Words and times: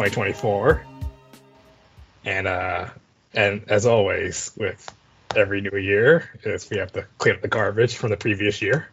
2024, 0.00 0.86
and 2.24 2.46
uh, 2.46 2.88
and 3.34 3.64
as 3.68 3.84
always, 3.84 4.50
with 4.56 4.94
every 5.36 5.60
new 5.60 5.76
year, 5.76 6.30
is 6.42 6.70
we 6.70 6.78
have 6.78 6.92
to 6.92 7.04
clean 7.18 7.34
up 7.34 7.42
the 7.42 7.48
garbage 7.48 7.96
from 7.96 8.08
the 8.08 8.16
previous 8.16 8.62
year, 8.62 8.88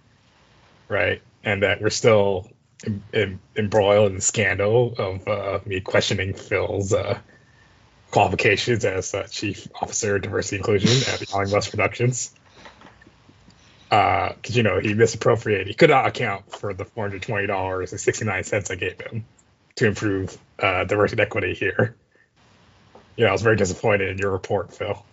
right? 0.90 1.22
And 1.46 1.64
that 1.64 1.82
we're 1.82 1.92
still 1.92 2.50
em- 2.86 3.04
em- 3.14 3.40
embroiled 3.56 4.10
in 4.10 4.16
the 4.16 4.22
scandal 4.22 4.96
of 4.98 5.28
uh, 5.30 5.60
me 5.66 5.80
questioning 5.80 6.34
Phil's 6.34 6.94
uh, 6.94 7.18
qualifications 8.12 8.84
as 8.84 9.14
uh, 9.14 9.28
chief 9.32 9.66
officer 9.82 10.18
of 10.18 10.24
diversity 10.24 10.58
inclusion 10.58 11.14
at 11.14 11.30
Young 11.32 11.50
West 11.50 11.72
Productions. 11.72 12.34
Because 13.90 14.58
you 14.58 14.64
know 14.64 14.82
he 14.82 14.94
misappropriated, 14.94 15.68
he 15.68 15.74
could 15.74 15.90
not 15.90 16.06
account 16.06 16.52
for 16.52 16.74
the 16.74 16.84
four 16.84 17.06
hundred 17.06 17.22
twenty 17.22 17.48
dollars 17.48 17.94
and 17.94 18.02
sixty 18.02 18.26
nine 18.26 18.44
cents 18.44 18.70
I 18.70 18.76
gave 18.76 19.00
him 19.00 19.26
to 19.78 19.88
improve 19.88 20.38
uh, 20.60 20.84
diversity 20.84 21.22
and 21.22 21.28
equity 21.28 21.54
here. 21.54 21.96
Yeah, 23.16 23.28
I 23.28 23.32
was 23.32 23.42
very 23.42 23.56
disappointed 23.56 24.10
in 24.10 24.18
your 24.18 24.32
report, 24.32 24.74
Phil. 24.74 25.04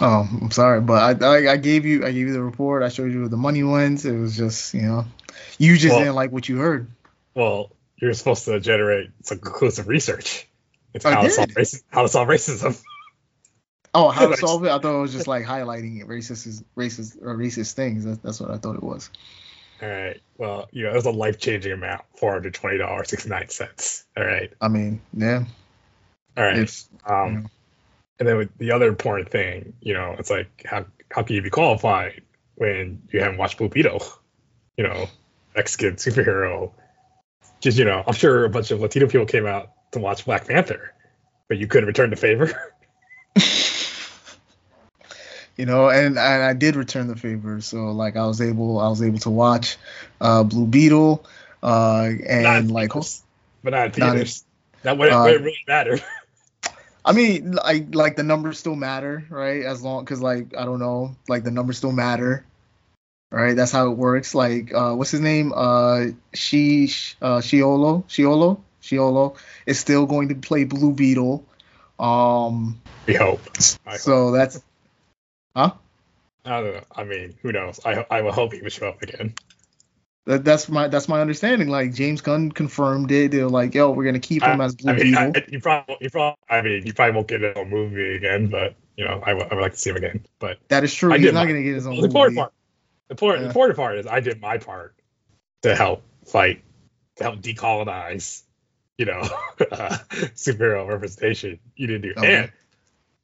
Oh, 0.00 0.28
I'm 0.42 0.50
sorry, 0.50 0.80
but 0.80 1.22
I, 1.22 1.26
I 1.26 1.52
I 1.52 1.56
gave 1.56 1.86
you 1.86 2.04
I 2.04 2.10
gave 2.10 2.26
you 2.26 2.32
the 2.32 2.42
report. 2.42 2.82
I 2.82 2.88
showed 2.88 3.12
you 3.12 3.28
the 3.28 3.36
money 3.36 3.62
ones. 3.62 4.04
It 4.04 4.16
was 4.18 4.36
just 4.36 4.74
you 4.74 4.82
know, 4.82 5.04
you 5.58 5.76
just 5.76 5.92
Well- 5.92 6.00
didn't 6.00 6.16
like 6.16 6.32
what 6.32 6.48
you 6.48 6.56
heard. 6.56 6.88
Well, 7.34 7.70
you're 7.96 8.12
supposed 8.14 8.44
to 8.46 8.58
generate 8.60 9.10
some 9.22 9.38
conclusive 9.38 9.88
research. 9.88 10.48
It's 10.92 11.04
how 11.04 11.22
to 11.22 11.30
solve 11.30 11.48
racism. 11.50 11.82
How 11.90 12.02
to 12.02 12.08
solve 12.08 12.28
racism. 12.28 12.82
Oh, 13.92 14.08
how 14.10 14.28
to 14.28 14.36
solve 14.46 14.64
it? 14.64 14.70
I 14.70 14.78
thought 14.78 14.96
it 14.98 15.00
was 15.00 15.12
just 15.12 15.26
like 15.28 15.44
highlighting 15.44 16.00
it, 16.00 16.08
racist 16.08 16.62
racist 16.76 17.20
or 17.22 17.36
racist 17.36 17.72
things. 17.72 18.04
That's, 18.04 18.18
that's 18.18 18.40
what 18.40 18.50
I 18.50 18.58
thought 18.58 18.76
it 18.76 18.82
was. 18.82 19.10
All 19.84 19.90
right. 19.90 20.20
Well, 20.38 20.68
you 20.72 20.84
know, 20.84 20.90
it 20.90 20.94
was 20.94 21.04
a 21.04 21.10
life 21.10 21.38
changing 21.38 21.72
amount, 21.72 22.02
four 22.16 22.32
hundred 22.32 22.54
twenty 22.54 22.78
dollars 22.78 23.10
sixty 23.10 23.28
nine 23.28 23.50
cents. 23.50 24.04
All 24.16 24.24
right. 24.24 24.50
I 24.58 24.68
mean, 24.68 25.02
yeah, 25.12 25.44
All 26.36 26.44
right. 26.44 26.58
it's 26.58 26.88
Um, 27.06 27.50
and 28.18 28.26
then 28.26 28.38
with 28.38 28.56
the 28.56 28.72
other 28.72 28.88
important 28.88 29.30
thing, 29.30 29.74
you 29.80 29.92
know, 29.92 30.16
it's 30.18 30.30
like 30.30 30.64
how 30.64 30.86
how 31.10 31.22
can 31.22 31.36
you 31.36 31.42
be 31.42 31.50
qualified 31.50 32.22
when 32.54 33.02
you 33.12 33.20
haven't 33.20 33.36
watched 33.36 33.58
Blue 33.58 33.68
Beetle? 33.68 34.02
You 34.78 34.84
know, 34.84 35.06
Mexican 35.54 35.96
superhero. 35.96 36.72
Just 37.60 37.76
you 37.76 37.84
know, 37.84 38.02
I'm 38.06 38.14
sure 38.14 38.46
a 38.46 38.50
bunch 38.50 38.70
of 38.70 38.80
Latino 38.80 39.06
people 39.06 39.26
came 39.26 39.46
out 39.46 39.70
to 39.92 39.98
watch 39.98 40.24
Black 40.24 40.48
Panther, 40.48 40.94
but 41.46 41.58
you 41.58 41.66
couldn't 41.66 41.88
return 41.88 42.08
the 42.08 42.16
favor. 42.16 42.72
you 45.56 45.66
know, 45.66 45.88
and, 45.88 46.18
and 46.18 46.42
I 46.42 46.52
did 46.52 46.76
return 46.76 47.06
the 47.06 47.16
favor. 47.16 47.60
So 47.60 47.92
like 47.92 48.16
I 48.16 48.26
was 48.26 48.40
able 48.40 48.78
I 48.78 48.88
was 48.88 49.02
able 49.02 49.18
to 49.20 49.30
watch 49.30 49.76
uh, 50.20 50.42
Blue 50.42 50.66
Beetle, 50.66 51.24
uh, 51.62 52.10
and 52.26 52.66
in 52.66 52.68
like 52.68 52.92
theaters, 52.92 53.22
but 53.62 53.72
not 53.72 53.96
in 53.96 54.00
not 54.00 54.12
theaters. 54.12 54.44
that 54.82 54.98
wouldn't, 54.98 55.16
uh, 55.16 55.22
wouldn't 55.24 55.44
really 55.44 55.64
matter. 55.66 55.98
I 57.04 57.12
mean, 57.12 57.52
like 57.52 57.94
like 57.94 58.16
the 58.16 58.22
numbers 58.22 58.58
still 58.58 58.76
matter, 58.76 59.24
right? 59.28 59.62
As 59.64 59.82
long 59.82 60.04
because 60.04 60.22
like 60.22 60.56
I 60.56 60.64
don't 60.64 60.78
know, 60.78 61.16
like 61.28 61.44
the 61.44 61.50
numbers 61.50 61.78
still 61.78 61.92
matter, 61.92 62.44
right? 63.30 63.54
That's 63.54 63.72
how 63.72 63.90
it 63.90 63.96
works. 63.96 64.34
Like 64.34 64.72
uh, 64.72 64.94
what's 64.94 65.10
his 65.10 65.20
name? 65.20 65.52
Uh, 65.54 66.06
she 66.32 66.84
uh, 67.20 67.40
Xolo 67.40 68.04
Xolo 68.06 68.60
Xolo 68.82 69.36
is 69.66 69.78
still 69.78 70.06
going 70.06 70.28
to 70.28 70.34
play 70.34 70.64
Blue 70.64 70.92
Beetle. 70.92 71.44
Um, 71.98 72.80
We 73.06 73.14
hope. 73.14 73.40
I 73.86 73.96
so 73.96 74.30
that's 74.32 74.62
huh? 75.54 75.72
I 76.44 76.60
don't 76.60 76.74
know. 76.74 76.82
I 76.94 77.04
mean, 77.04 77.34
who 77.42 77.52
knows? 77.52 77.80
I 77.84 78.04
I 78.10 78.20
will 78.22 78.32
hope 78.32 78.52
he 78.52 78.60
would 78.62 78.72
show 78.72 78.88
up 78.88 79.02
again. 79.02 79.34
That, 80.26 80.44
that's 80.44 80.68
my 80.68 80.88
that's 80.88 81.08
my 81.08 81.20
understanding. 81.20 81.68
Like 81.68 81.94
James 81.94 82.20
Gunn 82.20 82.50
confirmed 82.52 83.10
it. 83.12 83.30
They're 83.30 83.48
like, 83.48 83.74
yo, 83.74 83.90
we're 83.90 84.04
gonna 84.04 84.18
keep 84.20 84.42
him 84.42 84.60
I, 84.60 84.64
as 84.64 84.74
Blue 84.74 84.92
I 84.92 84.96
mean, 84.96 85.16
I, 85.16 85.32
you 85.48 85.60
probably, 85.60 85.96
you 86.00 86.10
probably, 86.10 86.36
I 86.48 86.62
mean, 86.62 86.86
you 86.86 86.92
probably 86.94 87.14
won't 87.14 87.28
get 87.28 87.42
a 87.44 87.64
movie 87.64 88.16
again, 88.16 88.48
but 88.48 88.74
you 88.96 89.04
know, 89.04 89.22
I 89.24 89.34
would- 89.34 89.50
I 89.50 89.54
would 89.54 89.60
like 89.60 89.72
to 89.72 89.78
see 89.78 89.90
him 89.90 89.96
again. 89.96 90.24
But 90.38 90.58
that 90.68 90.84
is 90.84 90.94
true. 90.94 91.12
I 91.12 91.18
He's 91.18 91.32
not 91.32 91.44
my- 91.44 91.46
gonna 91.46 91.62
get 91.62 91.74
his 91.74 91.86
own 91.86 91.92
movie. 91.96 92.02
the 92.02 92.06
important 92.08 92.38
part, 92.38 92.52
the 93.08 93.12
important, 93.14 93.40
the 93.40 93.44
Yeah. 93.46 93.50
important 93.50 93.76
part 93.76 93.98
is 93.98 94.06
I 94.06 94.20
did 94.20 94.40
my 94.40 94.58
part 94.58 94.94
to 95.62 95.74
help 95.74 96.02
fight, 96.26 96.62
to 97.16 97.24
help 97.24 97.40
decolonize, 97.40 98.42
you 98.98 99.06
know, 99.06 99.20
uh, 99.72 99.98
superhero 100.36 100.86
representation. 100.88 101.58
You 101.76 101.86
didn't 101.86 102.02
do, 102.02 102.12
Okay. 102.16 102.34
and 102.34 102.52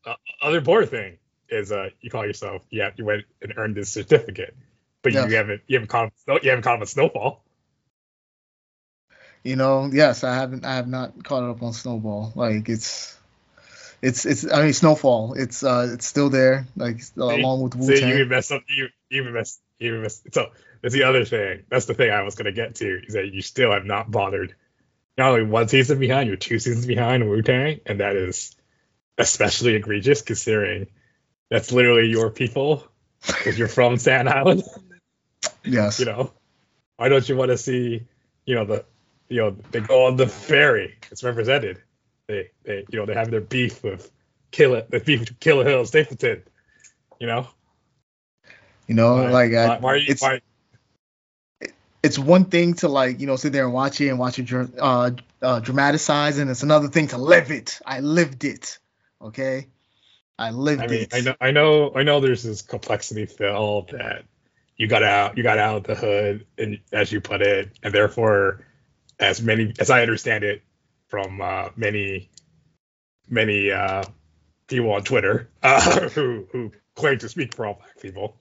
uh, 0.06 0.14
other 0.42 0.58
important 0.58 0.90
thing 0.90 1.18
is 1.50 1.72
uh, 1.72 1.90
you 2.00 2.10
call 2.10 2.26
yourself, 2.26 2.62
yeah, 2.70 2.90
you 2.96 3.04
went 3.04 3.24
and 3.42 3.54
earned 3.56 3.74
this 3.76 3.90
certificate, 3.90 4.54
but 5.02 5.12
Yes. 5.12 5.30
you 5.30 5.36
haven't, 5.36 5.62
you 5.66 5.76
haven't 5.78 5.88
caught, 5.88 6.12
you 6.42 6.50
haven't 6.50 6.62
caught 6.62 6.82
a 6.82 6.86
snowfall. 6.86 7.42
You 9.42 9.56
know, 9.56 9.88
yes, 9.90 10.22
I 10.22 10.34
haven't 10.34 10.64
I 10.64 10.74
have 10.76 10.88
not 10.88 11.24
caught 11.24 11.42
up 11.42 11.62
on 11.62 11.72
Snowball. 11.72 12.32
Like 12.34 12.68
it's 12.68 13.16
it's 14.02 14.26
it's 14.26 14.50
I 14.50 14.64
mean 14.64 14.72
Snowfall. 14.74 15.34
It's 15.34 15.62
uh 15.62 15.92
it's 15.94 16.06
still 16.06 16.28
there, 16.28 16.66
like 16.76 17.00
uh, 17.18 17.24
along 17.24 17.62
with 17.62 17.74
Wu 17.74 17.86
Tang. 17.86 17.96
See, 17.96 18.06
you 18.06 18.14
even 18.16 18.28
messed 18.28 18.52
up. 18.52 18.62
You 18.68 18.88
you 19.08 19.22
even 19.22 19.32
messed. 19.32 19.60
You 19.78 19.88
even 19.88 20.02
messed. 20.02 20.34
So 20.34 20.48
that's 20.82 20.92
the 20.92 21.04
other 21.04 21.24
thing. 21.24 21.62
That's 21.70 21.86
the 21.86 21.94
thing 21.94 22.10
I 22.10 22.22
was 22.22 22.34
gonna 22.34 22.52
get 22.52 22.74
to 22.76 23.02
is 23.06 23.14
that 23.14 23.32
you 23.32 23.40
still 23.40 23.72
have 23.72 23.86
not 23.86 24.10
bothered. 24.10 24.54
Not 25.16 25.30
only 25.30 25.44
one 25.44 25.68
season 25.68 25.98
behind, 25.98 26.28
you're 26.28 26.36
two 26.36 26.58
seasons 26.58 26.86
behind 26.86 27.28
Wu 27.28 27.40
Tang, 27.40 27.80
and 27.86 28.00
that 28.00 28.16
is 28.16 28.54
especially 29.16 29.74
egregious 29.74 30.20
considering 30.20 30.88
that's 31.50 31.72
literally 31.72 32.08
your 32.08 32.30
people 32.30 32.84
because 33.26 33.58
you're 33.58 33.68
from 33.68 33.98
Staten 33.98 34.28
Island. 34.28 34.62
Yes. 35.64 35.98
You 35.98 36.06
know, 36.06 36.32
why 36.96 37.08
don't 37.08 37.28
you 37.28 37.36
want 37.36 37.50
to 37.50 37.58
see? 37.58 38.06
You 38.46 38.54
know 38.54 38.64
the, 38.64 38.84
you 39.28 39.38
know 39.38 39.56
they 39.70 39.80
go 39.80 40.06
on 40.06 40.16
the 40.16 40.26
ferry. 40.26 40.96
It's 41.10 41.22
represented. 41.22 41.82
They 42.28 42.50
they 42.64 42.84
you 42.90 42.98
know 42.98 43.06
they 43.06 43.14
have 43.14 43.30
their 43.30 43.40
beef 43.40 43.82
with 43.82 44.10
Kill 44.50 44.82
the 44.88 45.00
beef 45.00 45.20
with 45.20 45.40
Killer 45.40 45.64
Hill 45.64 45.84
Stapleton. 45.86 46.42
You 47.18 47.26
know. 47.26 47.48
You 48.86 48.94
know, 48.96 49.14
Why- 49.14 49.30
like 49.30 49.52
I, 49.54 49.66
why, 49.66 49.78
why 49.78 49.92
are 49.92 49.96
you? 49.96 50.06
it's 50.08 50.22
Why, 50.22 50.40
it's 52.02 52.18
one 52.18 52.46
thing 52.46 52.74
to 52.74 52.88
like 52.88 53.20
you 53.20 53.26
know 53.26 53.36
sit 53.36 53.52
there 53.52 53.64
and 53.64 53.72
watch 53.74 54.00
it 54.00 54.08
and 54.08 54.18
watch 54.18 54.38
it 54.38 54.50
uh, 54.78 55.10
uh 55.42 55.60
dramatize, 55.60 56.38
and 56.38 56.50
it's 56.50 56.62
another 56.62 56.88
thing 56.88 57.08
to 57.08 57.18
live 57.18 57.50
it. 57.50 57.78
I 57.84 58.00
lived 58.00 58.44
it. 58.44 58.78
Okay, 59.22 59.68
I 60.40 60.50
lived 60.52 60.80
I 60.80 60.86
mean, 60.86 61.02
it. 61.02 61.14
I 61.14 61.20
know, 61.20 61.34
I 61.38 61.50
know, 61.50 61.92
I 61.94 62.02
know. 62.02 62.20
There's 62.20 62.42
this 62.42 62.62
complexity, 62.62 63.26
Phil, 63.26 63.86
that 63.92 64.24
you 64.78 64.86
got 64.86 65.02
out, 65.02 65.36
you 65.36 65.42
got 65.42 65.58
out 65.58 65.76
of 65.76 65.82
the 65.84 65.94
hood, 65.94 66.46
and 66.56 66.78
as 66.92 67.12
you 67.12 67.20
put 67.20 67.42
it, 67.42 67.76
and 67.82 67.92
therefore, 67.92 68.64
as 69.18 69.42
many 69.42 69.74
as 69.78 69.90
I 69.90 70.00
understand 70.00 70.44
it 70.44 70.62
from 71.08 71.42
uh, 71.42 71.68
many, 71.76 72.30
many 73.28 73.70
uh, 73.70 74.02
people 74.66 74.92
on 74.92 75.02
Twitter 75.02 75.50
uh, 75.62 76.08
who 76.08 76.46
who 76.50 76.72
claim 76.94 77.18
to 77.18 77.28
speak 77.28 77.54
for 77.54 77.66
all 77.66 77.74
black 77.74 78.00
people, 78.00 78.34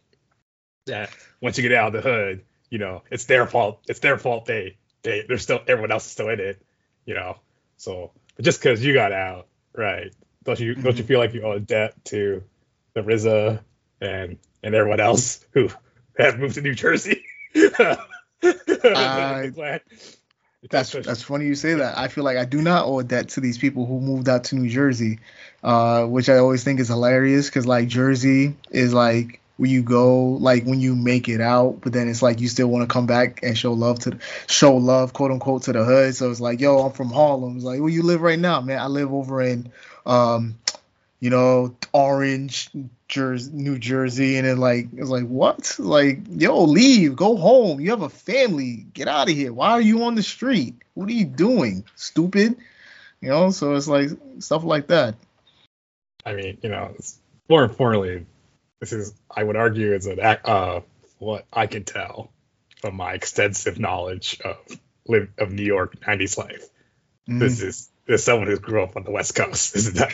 that 0.86 1.10
once 1.42 1.58
you 1.58 1.68
get 1.68 1.78
out 1.78 1.94
of 1.94 2.02
the 2.02 2.10
hood, 2.10 2.46
you 2.70 2.78
know, 2.78 3.04
it's 3.12 3.26
their 3.26 3.46
fault. 3.46 3.82
It's 3.90 4.00
their 4.00 4.18
fault. 4.18 4.46
They 4.46 4.78
they 5.04 5.26
they're 5.28 5.38
still 5.38 5.60
everyone 5.68 5.92
else 5.92 6.06
is 6.06 6.14
still 6.14 6.30
in 6.30 6.40
it, 6.40 6.62
you 7.04 7.14
know. 7.14 7.40
So 7.76 8.14
but 8.38 8.46
just 8.46 8.62
because 8.62 8.82
you 8.86 8.94
got 8.94 9.12
out, 9.12 9.48
right? 9.76 10.14
Don't 10.44 10.60
you 10.60 10.76
don't 10.76 10.98
you 10.98 11.04
feel 11.04 11.20
like 11.20 11.34
you 11.34 11.42
owe 11.44 11.52
a 11.54 11.60
debt 11.60 11.94
to 12.06 12.44
the 12.94 13.02
RZA 13.02 13.60
and 14.02 14.38
and 14.64 14.76
everyone 14.76 15.00
else 15.00 15.46
who 15.52 15.70
have 16.18 16.40
moved 16.40 16.56
to 16.56 16.62
New 16.62 16.74
Jersey? 16.76 17.24
Glad- 19.52 19.82
That's 20.70 20.92
that's 20.92 21.22
funny 21.24 21.46
you 21.46 21.56
say 21.56 21.76
that. 21.76 21.98
I 21.98 22.08
feel 22.10 22.24
like 22.24 22.38
I 22.38 22.46
do 22.46 22.62
not 22.62 22.86
owe 22.86 23.00
a 23.00 23.04
debt 23.04 23.30
to 23.30 23.42
these 23.42 23.58
people 23.58 23.86
who 23.86 24.00
moved 24.02 24.28
out 24.30 24.46
to 24.46 24.56
New 24.56 24.70
Jersey, 24.70 25.20
uh, 25.64 26.06
which 26.06 26.30
I 26.30 26.38
always 26.38 26.64
think 26.64 26.80
is 26.80 26.88
hilarious 26.90 27.48
because 27.48 27.66
like 27.66 27.88
Jersey 27.88 28.56
is 28.72 28.94
like 28.94 29.40
where 29.58 29.70
you 29.70 29.82
go 29.84 30.24
like 30.34 30.64
when 30.66 30.80
you 30.80 30.96
make 30.96 31.28
it 31.30 31.42
out, 31.42 31.80
but 31.82 31.92
then 31.94 32.08
it's 32.08 32.22
like 32.22 32.40
you 32.40 32.48
still 32.48 32.68
want 32.68 32.88
to 32.88 32.94
come 32.94 33.06
back 33.06 33.42
and 33.44 33.58
show 33.58 33.74
love 33.74 34.00
to 34.00 34.18
show 34.48 34.76
love 34.76 35.12
quote 35.14 35.32
unquote 35.32 35.64
to 35.64 35.74
the 35.74 35.84
hood. 35.84 36.16
So 36.16 36.30
it's 36.32 36.40
like, 36.42 36.60
yo, 36.62 36.78
I'm 36.80 36.92
from 36.94 37.10
Harlem. 37.12 37.56
It's 37.58 37.66
like, 37.66 37.80
where 37.80 37.90
you 37.90 38.04
live 38.04 38.22
right 38.22 38.40
now, 38.40 38.62
man? 38.62 38.80
I 38.80 38.88
live 38.88 39.14
over 39.14 39.42
in, 39.42 39.72
um, 40.06 40.58
you 41.20 41.30
know, 41.30 41.76
Orange, 41.92 42.70
Jersey, 43.08 43.52
New 43.54 43.78
Jersey, 43.80 44.38
and 44.38 44.48
then 44.48 44.58
like 44.58 44.88
it's 44.96 45.10
like 45.10 45.28
what? 45.28 45.76
Like, 45.80 46.20
yo, 46.30 46.64
leave, 46.64 47.16
go 47.16 47.36
home. 47.36 47.80
You 47.80 47.90
have 47.92 48.02
a 48.02 48.10
family. 48.10 48.86
Get 48.94 49.08
out 49.08 49.30
of 49.30 49.36
here. 49.36 49.52
Why 49.52 49.72
are 49.72 49.82
you 49.82 50.04
on 50.04 50.16
the 50.16 50.24
street? 50.24 50.76
What 50.94 51.10
are 51.10 51.14
you 51.14 51.26
doing? 51.26 51.86
Stupid. 51.96 52.58
You 53.22 53.30
know, 53.30 53.52
so 53.52 53.76
it's 53.76 53.88
like 53.88 54.10
stuff 54.40 54.64
like 54.64 54.88
that. 54.88 55.16
I 56.26 56.36
mean, 56.36 56.58
you 56.62 56.70
know, 56.70 56.96
more 57.50 57.64
importantly, 57.64 58.26
this 58.80 58.94
is 58.94 59.14
I 59.30 59.44
would 59.44 59.56
argue 59.56 59.94
is 59.94 60.06
an 60.06 60.20
uh 60.20 60.82
what 61.18 61.46
I 61.52 61.68
can 61.68 61.84
tell 61.84 62.32
from 62.82 62.96
my 62.96 63.14
extensive 63.14 63.80
knowledge 63.80 64.40
of 64.44 64.58
live 65.06 65.30
of 65.38 65.52
New 65.52 65.64
York 65.64 66.00
'90s 66.00 66.38
life. 66.38 66.70
Mhm. 67.28 67.40
This 67.40 67.62
is 67.62 67.89
this 68.10 68.22
is 68.22 68.26
someone 68.26 68.48
who 68.48 68.58
grew 68.58 68.82
up 68.82 68.96
on 68.98 69.04
the 69.04 69.12
West 69.12 69.36
Coast. 69.36 69.72
This 69.76 69.86
is 69.88 69.94
not, 69.94 70.12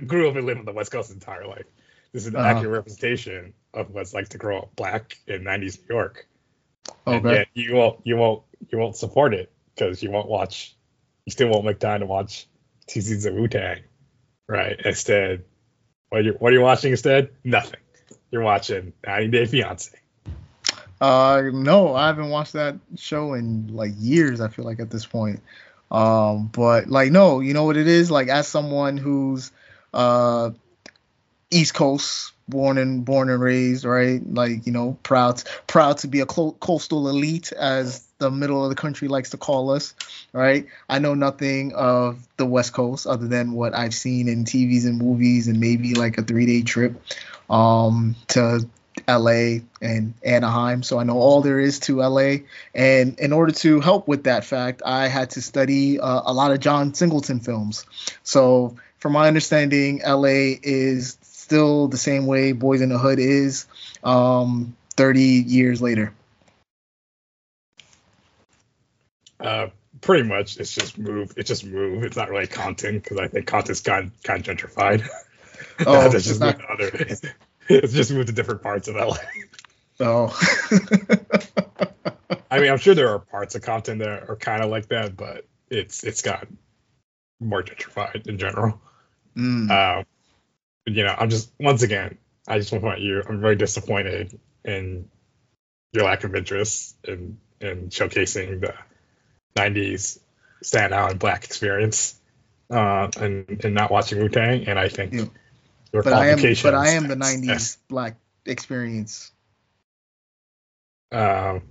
grew 0.06 0.28
up 0.28 0.36
and 0.36 0.44
lived 0.44 0.60
on 0.60 0.66
the 0.66 0.72
West 0.72 0.92
Coast 0.92 1.08
his 1.08 1.14
entire 1.16 1.46
life. 1.46 1.64
This 2.12 2.22
is 2.22 2.28
an 2.28 2.36
Uh-huh. 2.36 2.48
accurate 2.48 2.72
representation 2.74 3.54
of 3.72 3.90
what 3.90 4.02
it's 4.02 4.12
like 4.12 4.28
to 4.30 4.38
grow 4.38 4.58
up 4.58 4.76
black 4.76 5.16
in 5.26 5.42
'90s 5.42 5.78
New 5.80 5.94
York. 5.94 6.26
And 7.06 7.24
Okay. 7.24 7.34
yet 7.34 7.48
you 7.54 7.74
won't 7.74 8.00
you 8.04 8.16
won't 8.16 8.42
you 8.70 8.76
won't 8.78 8.96
support 8.96 9.32
it 9.32 9.50
because 9.74 10.02
you 10.02 10.10
won't 10.10 10.28
watch. 10.28 10.76
You 11.24 11.30
still 11.32 11.48
won't 11.48 11.64
make 11.64 11.78
time 11.78 12.00
to 12.00 12.06
watch 12.06 12.46
two 12.86 13.00
seasons 13.00 13.24
of 13.24 13.34
Wu 13.34 13.48
Tang, 13.48 13.80
right? 14.46 14.78
Instead, 14.84 15.44
what 16.10 16.20
are 16.20 16.24
you 16.24 16.32
what 16.38 16.52
are 16.52 16.56
you 16.56 16.60
watching 16.60 16.90
instead? 16.90 17.30
Nothing. 17.44 17.80
You're 18.30 18.42
watching 18.42 18.92
90 19.06 19.28
Day 19.28 19.46
Fiance. 19.46 19.98
Uh, 21.00 21.42
no, 21.52 21.94
I 21.94 22.06
haven't 22.06 22.30
watched 22.30 22.54
that 22.54 22.76
show 22.96 23.34
in 23.34 23.74
like 23.74 23.92
years. 23.98 24.40
I 24.40 24.48
feel 24.48 24.64
like 24.66 24.80
at 24.80 24.90
this 24.90 25.04
point. 25.06 25.40
Um, 25.90 26.48
but 26.48 26.88
like, 26.88 27.12
no, 27.12 27.40
you 27.40 27.54
know 27.54 27.64
what 27.64 27.76
it 27.76 27.86
is. 27.86 28.10
Like, 28.10 28.28
as 28.28 28.48
someone 28.48 28.96
who's 28.96 29.52
uh 29.94 30.50
East 31.50 31.74
Coast 31.74 32.32
born 32.48 32.78
and 32.78 33.04
born 33.04 33.28
and 33.28 33.40
raised, 33.40 33.84
right? 33.84 34.20
Like 34.24 34.66
you 34.66 34.72
know, 34.72 34.98
proud 35.02 35.42
proud 35.66 35.98
to 35.98 36.08
be 36.08 36.20
a 36.20 36.26
coastal 36.26 37.08
elite, 37.08 37.52
as 37.52 38.06
the 38.18 38.30
middle 38.30 38.62
of 38.62 38.70
the 38.70 38.76
country 38.76 39.08
likes 39.08 39.30
to 39.30 39.36
call 39.36 39.70
us, 39.70 39.94
right? 40.32 40.66
I 40.88 40.98
know 40.98 41.14
nothing 41.14 41.72
of 41.74 42.26
the 42.36 42.46
West 42.46 42.72
Coast 42.72 43.06
other 43.06 43.26
than 43.28 43.52
what 43.52 43.74
I've 43.74 43.94
seen 43.94 44.28
in 44.28 44.44
TVs 44.44 44.86
and 44.86 44.98
movies, 44.98 45.48
and 45.48 45.60
maybe 45.60 45.94
like 45.94 46.18
a 46.18 46.22
three 46.22 46.46
day 46.46 46.62
trip 46.62 47.00
um, 47.50 48.16
to 48.28 48.66
LA 49.08 49.60
and 49.80 50.14
Anaheim. 50.24 50.82
So 50.82 50.98
I 50.98 51.04
know 51.04 51.18
all 51.18 51.40
there 51.40 51.60
is 51.60 51.78
to 51.80 52.00
LA. 52.00 52.38
And 52.74 53.18
in 53.18 53.32
order 53.32 53.52
to 53.52 53.80
help 53.80 54.08
with 54.08 54.24
that 54.24 54.44
fact, 54.44 54.82
I 54.84 55.08
had 55.08 55.30
to 55.30 55.42
study 55.42 55.98
uh, 56.00 56.22
a 56.24 56.32
lot 56.32 56.52
of 56.52 56.60
John 56.60 56.94
Singleton 56.94 57.40
films. 57.40 57.86
So 58.22 58.76
from 58.98 59.12
my 59.12 59.28
understanding, 59.28 60.02
LA 60.04 60.56
is 60.62 61.18
still 61.22 61.88
the 61.88 61.98
same 61.98 62.26
way 62.26 62.52
Boyz 62.52 62.82
n 62.82 62.88
the 62.88 62.98
Hood 62.98 63.18
is 63.18 63.66
um, 64.02 64.76
30 64.96 65.20
years 65.22 65.80
later. 65.80 66.12
Uh, 69.38 69.68
pretty 70.00 70.24
much, 70.24 70.58
it's 70.58 70.74
just 70.74 70.98
move. 70.98 71.34
It's 71.36 71.48
just 71.48 71.64
move. 71.64 72.02
It's 72.04 72.16
not 72.16 72.30
really 72.30 72.46
Compton 72.46 72.98
because 72.98 73.18
I 73.18 73.28
think 73.28 73.46
Compton's 73.46 73.80
kind 73.80 74.10
kind 74.24 74.46
of 74.46 74.56
gentrified. 74.56 75.08
Oh, 75.86 76.06
it's 76.10 76.26
just 76.26 76.40
not... 76.40 76.58
other. 76.70 76.90
It's 77.68 77.92
just 77.92 78.12
moved 78.12 78.28
to 78.28 78.32
different 78.32 78.62
parts 78.62 78.88
of 78.88 78.96
LA. 78.96 79.16
Oh. 80.00 80.38
I 82.50 82.60
mean, 82.60 82.70
I'm 82.70 82.78
sure 82.78 82.94
there 82.94 83.10
are 83.10 83.18
parts 83.18 83.54
of 83.54 83.62
Compton 83.62 83.98
that 83.98 84.28
are 84.28 84.36
kind 84.36 84.62
of 84.62 84.70
like 84.70 84.88
that, 84.88 85.16
but 85.16 85.46
it's 85.70 86.04
it's 86.04 86.22
got 86.22 86.46
more 87.40 87.62
gentrified 87.62 88.26
in 88.26 88.38
general. 88.38 88.80
Mm. 89.36 89.70
Uh, 89.70 90.04
you 90.86 91.04
know, 91.04 91.14
I'm 91.16 91.30
just 91.30 91.50
once 91.58 91.82
again, 91.82 92.18
I 92.46 92.58
just 92.58 92.72
want 92.72 92.82
to 92.84 92.90
point 92.90 93.00
you. 93.00 93.22
I'm 93.28 93.40
very 93.40 93.56
disappointed 93.56 94.38
in 94.64 95.08
your 95.92 96.04
lack 96.04 96.24
of 96.24 96.34
interest 96.34 96.96
in 97.04 97.38
in 97.60 97.88
showcasing 97.88 98.60
the 98.60 98.74
'90s 99.56 100.18
standout 100.64 101.10
and 101.10 101.18
black 101.18 101.44
experience, 101.44 102.18
uh, 102.70 103.08
and 103.18 103.64
and 103.64 103.74
not 103.74 103.90
watching 103.90 104.20
Wu 104.20 104.28
Tang. 104.28 104.66
And 104.68 104.78
I 104.78 104.88
think. 104.88 105.30
Your 105.92 106.02
but 106.02 106.12
I 106.12 106.28
am, 106.28 106.40
but 106.62 106.74
I 106.74 106.88
am 106.90 107.08
the 107.08 107.16
'90s 107.16 107.78
black 107.88 108.16
experience. 108.44 109.32
Um, 111.12 111.62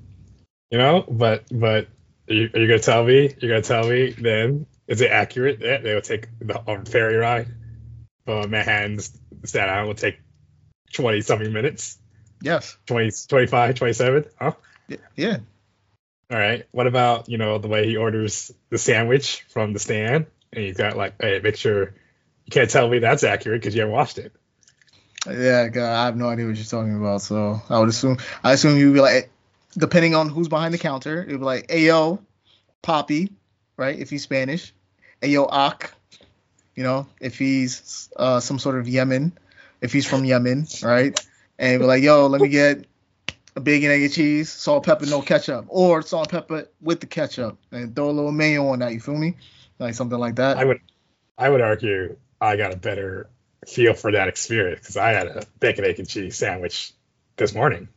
you 0.71 0.77
know, 0.77 1.05
but 1.09 1.45
but 1.51 1.87
are 2.29 2.33
you, 2.33 2.49
are 2.53 2.59
you 2.59 2.67
gonna 2.67 2.79
tell 2.79 3.03
me? 3.03 3.33
You're 3.39 3.51
gonna 3.51 3.61
tell 3.61 3.87
me 3.87 4.11
then? 4.11 4.65
Is 4.87 5.01
it 5.01 5.11
accurate 5.11 5.59
that 5.61 5.83
they 5.83 5.93
will 5.93 6.01
take 6.01 6.27
the 6.39 6.69
um, 6.69 6.85
ferry 6.85 7.15
ride? 7.15 7.47
uh, 8.27 8.47
Manhattan's 8.47 9.17
Staten 9.43 9.69
Island 9.69 9.87
will 9.87 9.95
take 9.95 10.19
20 10.93 11.21
something 11.21 11.51
minutes. 11.51 11.97
Yes. 12.41 12.77
20, 12.87 13.11
25, 13.27 13.75
27. 13.75 14.25
Huh? 14.39 14.51
Yeah. 15.15 15.37
All 16.31 16.37
right. 16.37 16.65
What 16.71 16.87
about, 16.87 17.29
you 17.29 17.37
know, 17.37 17.57
the 17.57 17.67
way 17.67 17.87
he 17.87 17.97
orders 17.97 18.51
the 18.69 18.77
sandwich 18.77 19.45
from 19.49 19.73
the 19.73 19.79
stand? 19.79 20.27
And 20.51 20.63
he's 20.63 20.77
got 20.77 20.97
like, 20.97 21.15
hey, 21.21 21.39
make 21.43 21.57
sure 21.57 21.93
you 22.45 22.51
can't 22.51 22.69
tell 22.69 22.87
me 22.87 22.99
that's 22.99 23.23
accurate 23.23 23.61
because 23.61 23.75
you 23.75 23.81
haven't 23.81 23.95
watched 23.95 24.17
it. 24.17 24.31
Yeah, 25.27 25.67
God, 25.69 25.91
I 25.91 26.05
have 26.05 26.15
no 26.15 26.29
idea 26.29 26.45
what 26.45 26.55
you're 26.55 26.65
talking 26.65 26.95
about. 26.95 27.21
So 27.21 27.61
I 27.69 27.79
would 27.79 27.89
assume, 27.89 28.17
I 28.43 28.53
assume 28.53 28.77
you'd 28.77 28.93
be 28.93 29.01
like, 29.01 29.31
depending 29.77 30.13
on 30.13 30.29
who's 30.29 30.47
behind 30.47 30.73
the 30.73 30.77
counter, 30.77 31.23
it'd 31.23 31.39
be 31.39 31.45
like, 31.45 31.69
hey, 31.69 31.85
yo, 31.85 32.19
Poppy, 32.81 33.31
right? 33.77 33.97
If 33.97 34.09
he's 34.09 34.23
Spanish. 34.23 34.73
Hey, 35.21 35.29
yo, 35.29 35.45
Ak, 35.45 35.91
you 36.75 36.83
know, 36.83 37.07
if 37.19 37.39
he's 37.39 38.09
uh, 38.15 38.39
some 38.39 38.59
sort 38.59 38.77
of 38.77 38.87
Yemen, 38.87 39.35
if 39.81 39.91
he's 39.91 40.05
from 40.05 40.25
Yemen, 40.25 40.67
right? 40.83 41.19
And 41.57 41.79
be 41.79 41.85
like, 41.85 42.03
yo, 42.03 42.27
let 42.27 42.41
me 42.41 42.49
get 42.49 42.85
a 43.55 43.61
bacon, 43.61 43.89
egg, 43.89 44.03
and 44.03 44.13
cheese, 44.13 44.51
salt, 44.51 44.85
pepper, 44.85 45.05
no 45.05 45.21
ketchup, 45.21 45.65
or 45.69 46.01
salt, 46.01 46.29
pepper 46.29 46.67
with 46.81 46.99
the 46.99 47.07
ketchup, 47.07 47.57
and 47.71 47.95
throw 47.95 48.09
a 48.09 48.11
little 48.11 48.31
mayo 48.31 48.67
on 48.67 48.79
that. 48.79 48.93
You 48.93 48.99
feel 48.99 49.17
me? 49.17 49.37
Like 49.79 49.95
something 49.95 50.19
like 50.19 50.35
that. 50.35 50.57
I 50.57 50.65
would, 50.65 50.81
I 51.37 51.49
would 51.49 51.61
argue 51.61 52.15
I 52.45 52.57
got 52.57 52.73
a 52.73 52.77
better 52.77 53.29
feel 53.67 53.93
for 53.93 54.11
that 54.11 54.27
experience 54.27 54.81
because 54.81 54.97
I 54.97 55.11
had 55.11 55.27
a 55.27 55.43
bacon, 55.59 55.85
egg, 55.85 55.99
and 55.99 56.07
cheese 56.07 56.37
sandwich 56.37 56.93
this 57.37 57.53
morning 57.53 57.89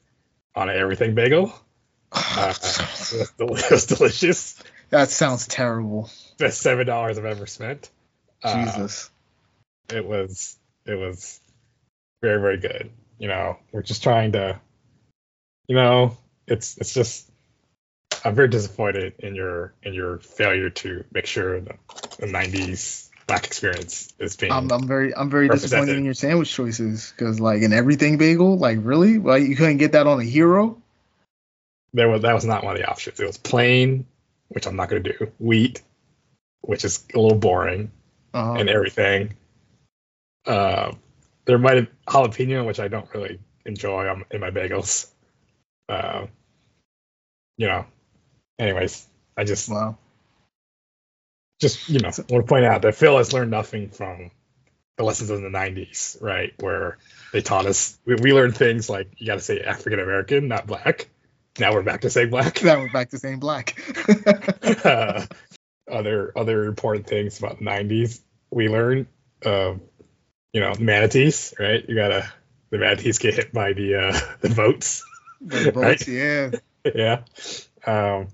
on 0.55 0.69
an 0.69 0.77
everything 0.77 1.15
bagel. 1.15 1.53
Uh, 2.11 2.55
it, 3.39 3.51
was, 3.51 3.65
it 3.65 3.71
was 3.71 3.87
delicious. 3.87 4.63
That 4.89 5.11
sounds 5.11 5.47
terrible. 5.47 6.09
Best 6.39 6.61
seven 6.61 6.87
dollars 6.87 7.19
I've 7.19 7.27
ever 7.27 7.47
spent. 7.47 7.91
Jesus. 8.43 9.11
Uh, 9.91 9.97
it 9.97 10.07
was 10.07 10.57
it 10.87 10.95
was 10.95 11.39
very 12.23 12.41
very 12.41 12.57
good. 12.57 12.91
You 13.19 13.29
know, 13.29 13.59
we're 13.73 13.83
just 13.83 14.03
trying 14.03 14.33
to, 14.33 14.59
you 15.67 15.77
know, 15.77 16.17
it's 16.47 16.79
it's 16.79 16.95
just 16.95 17.31
I'm 18.25 18.35
very 18.35 18.49
disappointed 18.49 19.15
in 19.19 19.35
your 19.35 19.75
in 19.83 19.93
your 19.93 20.19
failure 20.19 20.71
to 20.71 21.05
make 21.13 21.27
sure 21.27 21.61
the, 21.61 21.75
the 22.19 22.27
90s 22.27 23.08
black 23.29 23.47
experience 23.47 24.13
is 24.19 24.37
being. 24.37 24.51
I'm, 24.51 24.73
I'm 24.73 24.89
very 24.89 25.15
I'm 25.15 25.31
very 25.31 25.49
disappointed 25.49 25.97
in 25.97 26.05
your 26.05 26.15
sandwich 26.15 26.53
choices 26.53 27.13
because 27.17 27.39
like 27.39 27.63
an 27.63 27.73
everything 27.73 28.19
bagel, 28.19 28.59
like 28.59 28.79
really, 28.81 29.19
like 29.19 29.45
you 29.45 29.55
couldn't 29.55 29.77
get 29.77 29.93
that 29.93 30.09
on 30.09 30.19
a 30.19 30.25
hero. 30.25 30.83
There 31.93 32.09
was 32.09 32.23
that 32.23 32.35
was 32.35 32.45
not 32.45 32.65
one 32.65 32.75
of 32.75 32.81
the 32.81 32.91
options. 32.91 33.21
It 33.21 33.27
was 33.27 33.39
plain, 33.39 34.07
which 34.49 34.67
I'm 34.67 34.75
not 34.75 34.89
going 34.89 35.05
to 35.05 35.13
do. 35.13 35.33
Wheat, 35.39 35.83
which 36.63 36.85
is 36.85 37.05
a 37.15 37.21
little 37.21 37.39
boring 37.39 37.93
uh-huh. 38.35 38.55
and 38.55 38.69
everything. 38.69 39.35
Uh, 40.45 40.93
there 41.45 41.59
might 41.59 41.77
have 41.77 41.89
jalapeno, 42.09 42.67
which 42.67 42.81
I 42.81 42.89
don't 42.89 43.09
really 43.15 43.39
enjoy 43.65 44.09
on, 44.09 44.25
in 44.31 44.41
my 44.41 44.51
bagels. 44.51 45.09
Uh, 45.89 46.27
you 47.57 47.69
know. 47.69 47.87
Anyways, 48.59 49.07
I 49.37 49.45
just 49.45 49.69
wow. 49.69 49.97
Just 51.59 51.89
you 51.89 52.01
know, 52.01 52.09
I 52.09 52.33
want 52.33 52.47
to 52.47 52.49
point 52.49 52.65
out 52.65 52.83
that 52.83 52.95
Phil 52.95 53.19
has 53.19 53.33
learned 53.33 53.51
nothing 53.51 53.91
from 53.91 54.31
the 54.97 55.05
lessons 55.05 55.31
in 55.31 55.43
the 55.43 55.49
'90s, 55.49 56.23
right? 56.23 56.53
Where 56.59 56.99
they 57.33 57.41
taught 57.41 57.67
us 57.67 57.99
we, 58.05 58.15
we 58.17 58.33
learned 58.33 58.57
things 58.57 58.89
like 58.89 59.09
you 59.19 59.27
got 59.27 59.35
to 59.35 59.41
say 59.41 59.61
African 59.61 60.01
American, 60.01 60.49
not 60.49 60.67
black. 60.67 61.09
Now 61.59 61.73
we're 61.73 61.83
back 61.83 62.03
to 62.03 62.11
saying 62.11 62.31
black. 62.31 62.63
Now 62.63 62.79
we're 62.79 62.93
back 62.93 63.11
to 63.11 63.19
saying 63.19 63.41
black. 63.41 63.77
uh, 64.85 65.27
other 65.91 66.33
other 66.37 66.65
important 66.65 67.07
things 67.07 67.39
about 67.39 67.59
the 67.59 67.65
90s 67.65 68.21
we 68.51 68.69
learned 68.69 69.07
um, 69.45 69.81
you 70.53 70.61
know 70.61 70.75
manatees 70.79 71.55
right 71.59 71.89
you 71.89 71.95
gotta 71.95 72.31
the 72.71 72.79
manatees 72.79 73.19
get 73.19 73.35
hit 73.35 73.53
by 73.53 73.73
the 73.73 73.95
uh 73.95 74.21
the 74.41 74.51
boats 74.51 75.05
the 75.41 75.73
boats 75.73 76.09
right? 76.09 76.09
yeah 76.09 76.51
yeah 76.95 77.23
um 77.87 78.29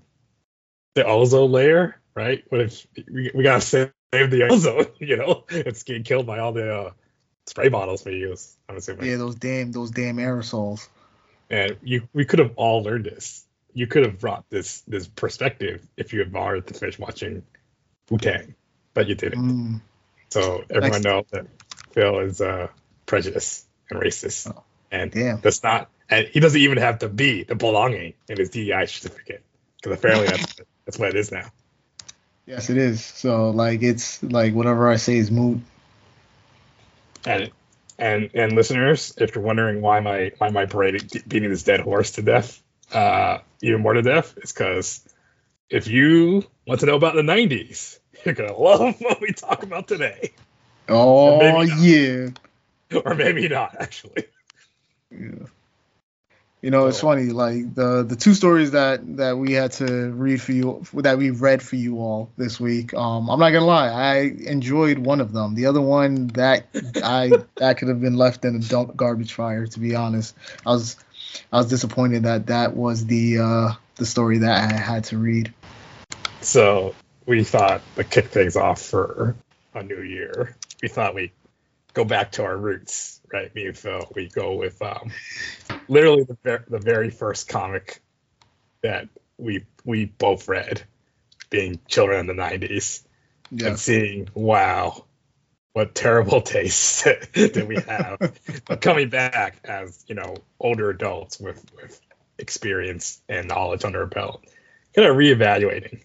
the 0.95 1.05
ozone 1.05 1.51
layer 1.51 1.99
right 2.15 2.43
what 2.49 2.61
if 2.61 2.87
we, 3.11 3.31
we 3.33 3.43
gotta 3.43 3.61
save 3.61 3.91
the 4.11 4.47
ozone 4.51 4.87
you 4.99 5.17
know 5.17 5.43
it's 5.49 5.83
getting 5.83 6.03
killed 6.03 6.25
by 6.25 6.39
all 6.39 6.51
the 6.51 6.73
uh, 6.73 6.91
spray 7.47 7.69
bottles 7.69 8.03
we 8.05 8.13
use 8.13 8.55
i'm 8.69 8.77
assuming 8.77 9.05
yeah 9.05 9.17
those 9.17 9.35
damn 9.35 9.71
those 9.71 9.91
damn 9.91 10.17
aerosols 10.17 10.87
and 11.49 11.77
you 11.83 12.07
we 12.13 12.25
could 12.25 12.39
have 12.39 12.53
all 12.55 12.83
learned 12.83 13.05
this 13.05 13.45
you 13.75 13.87
could 13.87 14.03
have 14.03 14.19
brought 14.19 14.49
this 14.49 14.81
this 14.87 15.05
perspective 15.05 15.85
if 15.97 16.13
you 16.13 16.19
had 16.19 16.31
bothered 16.31 16.65
to 16.67 16.73
finish 16.73 16.97
watching 16.97 17.43
Wu 18.09 18.17
Tang, 18.17 18.55
but 18.93 19.07
you 19.07 19.15
didn't. 19.15 19.41
Mm. 19.41 19.81
So 20.31 20.63
everyone 20.69 21.01
knows 21.01 21.25
that 21.31 21.45
Phil 21.91 22.19
is 22.19 22.41
uh, 22.41 22.69
prejudiced 23.05 23.67
and 23.89 24.01
racist, 24.01 24.51
oh, 24.51 24.63
and 24.91 25.11
damn. 25.11 25.41
that's 25.41 25.61
not. 25.61 25.89
And 26.09 26.27
he 26.27 26.39
doesn't 26.39 26.59
even 26.59 26.77
have 26.77 26.99
to 26.99 27.09
be 27.09 27.43
the 27.43 27.55
belonging 27.55 28.13
in 28.29 28.37
his 28.37 28.49
DEI 28.49 28.85
certificate 28.85 29.43
because 29.77 29.97
apparently 29.97 30.27
that's 30.27 30.55
that's 30.85 30.97
what 30.97 31.09
it 31.09 31.15
is 31.15 31.31
now. 31.31 31.51
Yes, 32.45 32.69
it 32.69 32.77
is. 32.77 33.03
So 33.03 33.49
like 33.49 33.81
it's 33.81 34.21
like 34.21 34.53
whatever 34.53 34.89
I 34.89 34.97
say 34.97 35.17
is 35.17 35.31
moot. 35.31 35.59
And 37.25 37.51
and 37.97 38.29
and 38.33 38.53
listeners, 38.53 39.13
if 39.17 39.35
you're 39.35 39.43
wondering 39.43 39.81
why 39.81 39.99
my 39.99 40.31
why 40.37 40.49
my 40.49 40.65
parading 40.65 41.09
beating 41.27 41.49
this 41.49 41.63
dead 41.63 41.79
horse 41.79 42.11
to 42.11 42.21
death, 42.21 42.61
uh, 42.93 43.39
even 43.61 43.81
more 43.81 43.93
to 43.93 44.01
death, 44.01 44.35
it's 44.37 44.51
because 44.51 45.07
if 45.69 45.87
you 45.87 46.43
want 46.67 46.81
to 46.81 46.85
know 46.85 46.95
about 46.95 47.15
the 47.15 47.21
90s, 47.21 47.99
you're 48.23 48.35
going 48.35 48.49
to 48.49 48.55
love 48.55 48.95
what 48.99 49.21
we 49.21 49.31
talk 49.31 49.63
about 49.63 49.87
today. 49.87 50.33
Oh, 50.87 51.61
yeah. 51.61 52.29
Or 53.03 53.15
maybe 53.15 53.47
not, 53.47 53.75
actually. 53.79 54.25
Yeah. 55.09 55.47
You 56.65 56.71
know, 56.71 56.87
it's 56.87 57.01
funny. 57.01 57.25
Like 57.25 57.75
the 57.75 58.01
the 58.01 58.15
two 58.15 58.33
stories 58.33 58.71
that 58.71 59.17
that 59.17 59.37
we 59.37 59.51
had 59.51 59.73
to 59.73 60.09
read 60.09 60.41
for 60.41 60.51
you, 60.51 60.83
that 60.95 61.19
we 61.19 61.29
read 61.29 61.61
for 61.61 61.75
you 61.75 61.99
all 61.99 62.31
this 62.37 62.59
week. 62.59 62.91
Um, 62.95 63.29
I'm 63.29 63.39
not 63.39 63.51
gonna 63.51 63.67
lie, 63.67 63.89
I 63.89 64.21
enjoyed 64.49 64.97
one 64.97 65.21
of 65.21 65.31
them. 65.31 65.53
The 65.53 65.67
other 65.67 65.79
one 65.79 66.25
that 66.29 66.65
I 67.03 67.33
that 67.57 67.77
could 67.77 67.89
have 67.89 68.01
been 68.01 68.17
left 68.17 68.45
in 68.45 68.55
a 68.55 68.59
dump 68.59 68.97
garbage 68.97 69.33
fire. 69.33 69.67
To 69.67 69.79
be 69.79 69.93
honest, 69.93 70.35
I 70.65 70.71
was 70.71 70.95
I 71.53 71.57
was 71.57 71.69
disappointed 71.69 72.23
that 72.23 72.47
that 72.47 72.75
was 72.75 73.05
the 73.05 73.37
uh, 73.37 73.73
the 73.97 74.07
story 74.07 74.39
that 74.39 74.73
I 74.73 74.75
had 74.75 75.03
to 75.03 75.19
read. 75.19 75.53
So 76.41 76.95
we 77.27 77.43
thought 77.43 77.83
to 77.95 78.03
kick 78.03 78.29
things 78.29 78.55
off 78.55 78.81
for 78.81 79.35
a 79.75 79.83
new 79.83 80.01
year, 80.01 80.57
we 80.81 80.87
thought 80.87 81.13
we 81.13 81.31
go 81.93 82.05
back 82.05 82.31
to 82.31 82.43
our 82.43 82.57
roots 82.57 83.21
right? 83.35 83.53
Me 83.53 83.67
and 83.67 83.77
Phil, 83.77 84.09
we 84.15 84.29
go 84.29 84.53
with 84.53 84.81
um, 84.81 85.11
literally 85.87 86.23
the, 86.23 86.37
ver- 86.43 86.65
the 86.69 86.79
very 86.79 87.09
first 87.09 87.49
comic 87.49 88.01
that 88.81 89.09
we 89.37 89.65
we 89.83 90.05
both 90.05 90.47
read, 90.47 90.81
being 91.49 91.79
children 91.87 92.21
in 92.21 92.27
the 92.27 92.41
'90s, 92.41 93.03
yeah. 93.51 93.67
and 93.67 93.79
seeing 93.79 94.29
wow, 94.33 95.03
what 95.73 95.93
terrible 95.93 96.41
tastes 96.55 97.03
that 97.03 97.65
we 97.67 97.75
have. 97.75 98.39
but 98.65 98.79
coming 98.79 99.09
back 99.09 99.57
as 99.65 100.03
you 100.07 100.15
know 100.15 100.35
older 100.59 100.89
adults 100.89 101.37
with 101.39 101.63
with 101.75 101.99
experience 102.37 103.21
and 103.27 103.49
knowledge 103.49 103.83
under 103.83 104.01
our 104.01 104.05
belt, 104.05 104.45
kind 104.95 105.07
of 105.09 105.17
reevaluating 105.17 106.03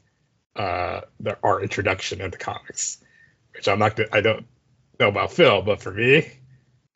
uh, 0.56 1.02
the, 1.20 1.38
our 1.44 1.62
introduction 1.62 2.20
into 2.20 2.38
comics, 2.38 2.98
which 3.54 3.68
I'm 3.68 3.78
not. 3.78 4.00
I 4.12 4.20
don't 4.20 4.46
know 4.98 5.08
about 5.08 5.32
Phil, 5.32 5.62
but 5.62 5.80
for 5.80 5.92
me, 5.92 6.39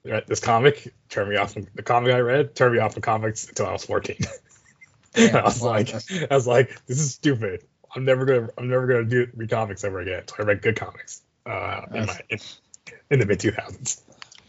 this 0.04 0.40
comic, 0.40 0.94
turned 1.08 1.30
me 1.30 1.36
off 1.36 1.54
from 1.54 1.66
the 1.74 1.82
comic 1.82 2.14
I 2.14 2.20
read, 2.20 2.54
turned 2.54 2.74
me 2.74 2.80
off 2.80 2.94
from 2.94 3.02
comics 3.02 3.48
until 3.48 3.66
I 3.66 3.72
was 3.72 3.84
14. 3.84 4.16
Yeah, 5.16 5.38
I 5.38 5.44
was 5.44 5.60
well, 5.60 5.70
like, 5.70 5.94
I 6.28 6.34
was 6.34 6.44
like, 6.44 6.84
this 6.86 6.98
is 6.98 7.14
stupid. 7.14 7.62
I'm 7.94 8.04
never 8.04 8.24
gonna, 8.24 8.48
I'm 8.58 8.68
never 8.68 8.88
gonna 8.88 9.04
do 9.04 9.28
read 9.36 9.48
comics 9.48 9.84
ever 9.84 10.00
again. 10.00 10.26
So 10.26 10.34
I 10.40 10.42
read 10.42 10.60
good 10.60 10.74
comics 10.74 11.22
uh, 11.46 11.82
in 11.94 12.06
my 12.06 12.20
in, 12.30 12.38
in 13.10 13.18
the 13.20 13.26
mid 13.26 13.38
2000s. 13.38 14.00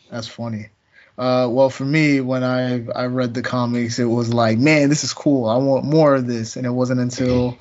That's 0.09 0.27
funny. 0.27 0.69
Uh, 1.17 1.47
well, 1.51 1.69
for 1.69 1.85
me, 1.85 2.19
when 2.19 2.43
I 2.43 2.85
I 2.87 3.05
read 3.05 3.35
the 3.35 3.43
comics, 3.43 3.99
it 3.99 4.05
was 4.05 4.33
like, 4.33 4.57
man, 4.57 4.89
this 4.89 5.03
is 5.03 5.13
cool. 5.13 5.47
I 5.47 5.57
want 5.57 5.85
more 5.85 6.15
of 6.15 6.25
this. 6.25 6.55
And 6.57 6.65
it 6.65 6.71
wasn't 6.71 6.99
until 6.99 7.57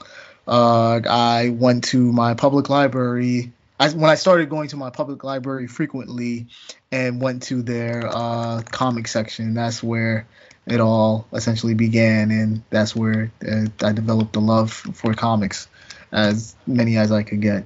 uh, 0.48 1.00
I 1.08 1.50
went 1.50 1.84
to 1.84 2.12
my 2.12 2.34
public 2.34 2.70
library 2.70 3.52
I, 3.78 3.90
when 3.90 4.10
I 4.10 4.14
started 4.14 4.48
going 4.48 4.68
to 4.68 4.76
my 4.76 4.90
public 4.90 5.24
library 5.24 5.66
frequently 5.66 6.46
and 6.92 7.20
went 7.20 7.42
to 7.44 7.62
their 7.62 8.06
uh, 8.06 8.62
comic 8.70 9.08
section, 9.08 9.54
that's 9.54 9.82
where 9.82 10.26
it 10.66 10.80
all 10.80 11.26
essentially 11.32 11.74
began, 11.74 12.30
and 12.30 12.62
that's 12.70 12.94
where 12.94 13.32
uh, 13.46 13.66
I 13.82 13.92
developed 13.92 14.36
a 14.36 14.40
love 14.40 14.72
for 14.72 15.12
comics, 15.14 15.68
as 16.12 16.54
many 16.66 16.96
as 16.96 17.10
I 17.12 17.22
could 17.22 17.40
get. 17.40 17.64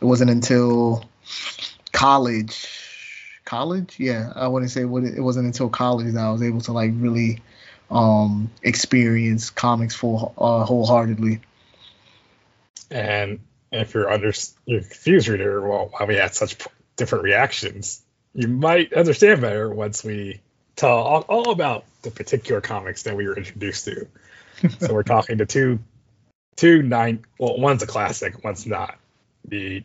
It 0.00 0.04
wasn't 0.04 0.30
until 0.30 1.04
college, 1.92 2.66
college, 3.44 3.96
yeah, 3.98 4.32
I 4.34 4.48
wouldn't 4.48 4.70
say 4.70 4.84
what 4.84 5.04
it, 5.04 5.14
it 5.16 5.20
wasn't 5.20 5.46
until 5.46 5.68
college 5.68 6.12
that 6.14 6.24
I 6.24 6.30
was 6.30 6.42
able 6.42 6.62
to 6.62 6.72
like 6.72 6.92
really 6.94 7.42
um, 7.90 8.50
experience 8.62 9.50
comics 9.50 9.94
full 9.94 10.34
uh, 10.38 10.64
wholeheartedly. 10.64 11.40
And 12.90 13.40
if 13.74 13.94
you're 13.94 14.10
under 14.10 14.32
you're 14.66 14.80
confused 14.80 15.28
reader, 15.28 15.66
well, 15.66 15.88
why 15.90 16.06
we 16.06 16.16
had 16.16 16.34
such 16.34 16.56
different 16.96 17.24
reactions, 17.24 18.02
you 18.32 18.48
might 18.48 18.92
understand 18.92 19.40
better 19.40 19.72
once 19.72 20.04
we 20.04 20.40
tell 20.76 20.96
all, 20.96 21.20
all 21.22 21.50
about 21.50 21.84
the 22.02 22.10
particular 22.10 22.60
comics 22.60 23.04
that 23.04 23.16
we 23.16 23.26
were 23.26 23.36
introduced 23.36 23.84
to. 23.86 24.06
so 24.78 24.92
we're 24.94 25.02
talking 25.02 25.38
to 25.38 25.46
two 25.46 25.80
two 26.56 26.82
nine 26.82 27.24
well 27.38 27.58
one's 27.58 27.82
a 27.82 27.86
classic 27.86 28.44
one's 28.44 28.66
not. 28.66 28.96
The 29.46 29.84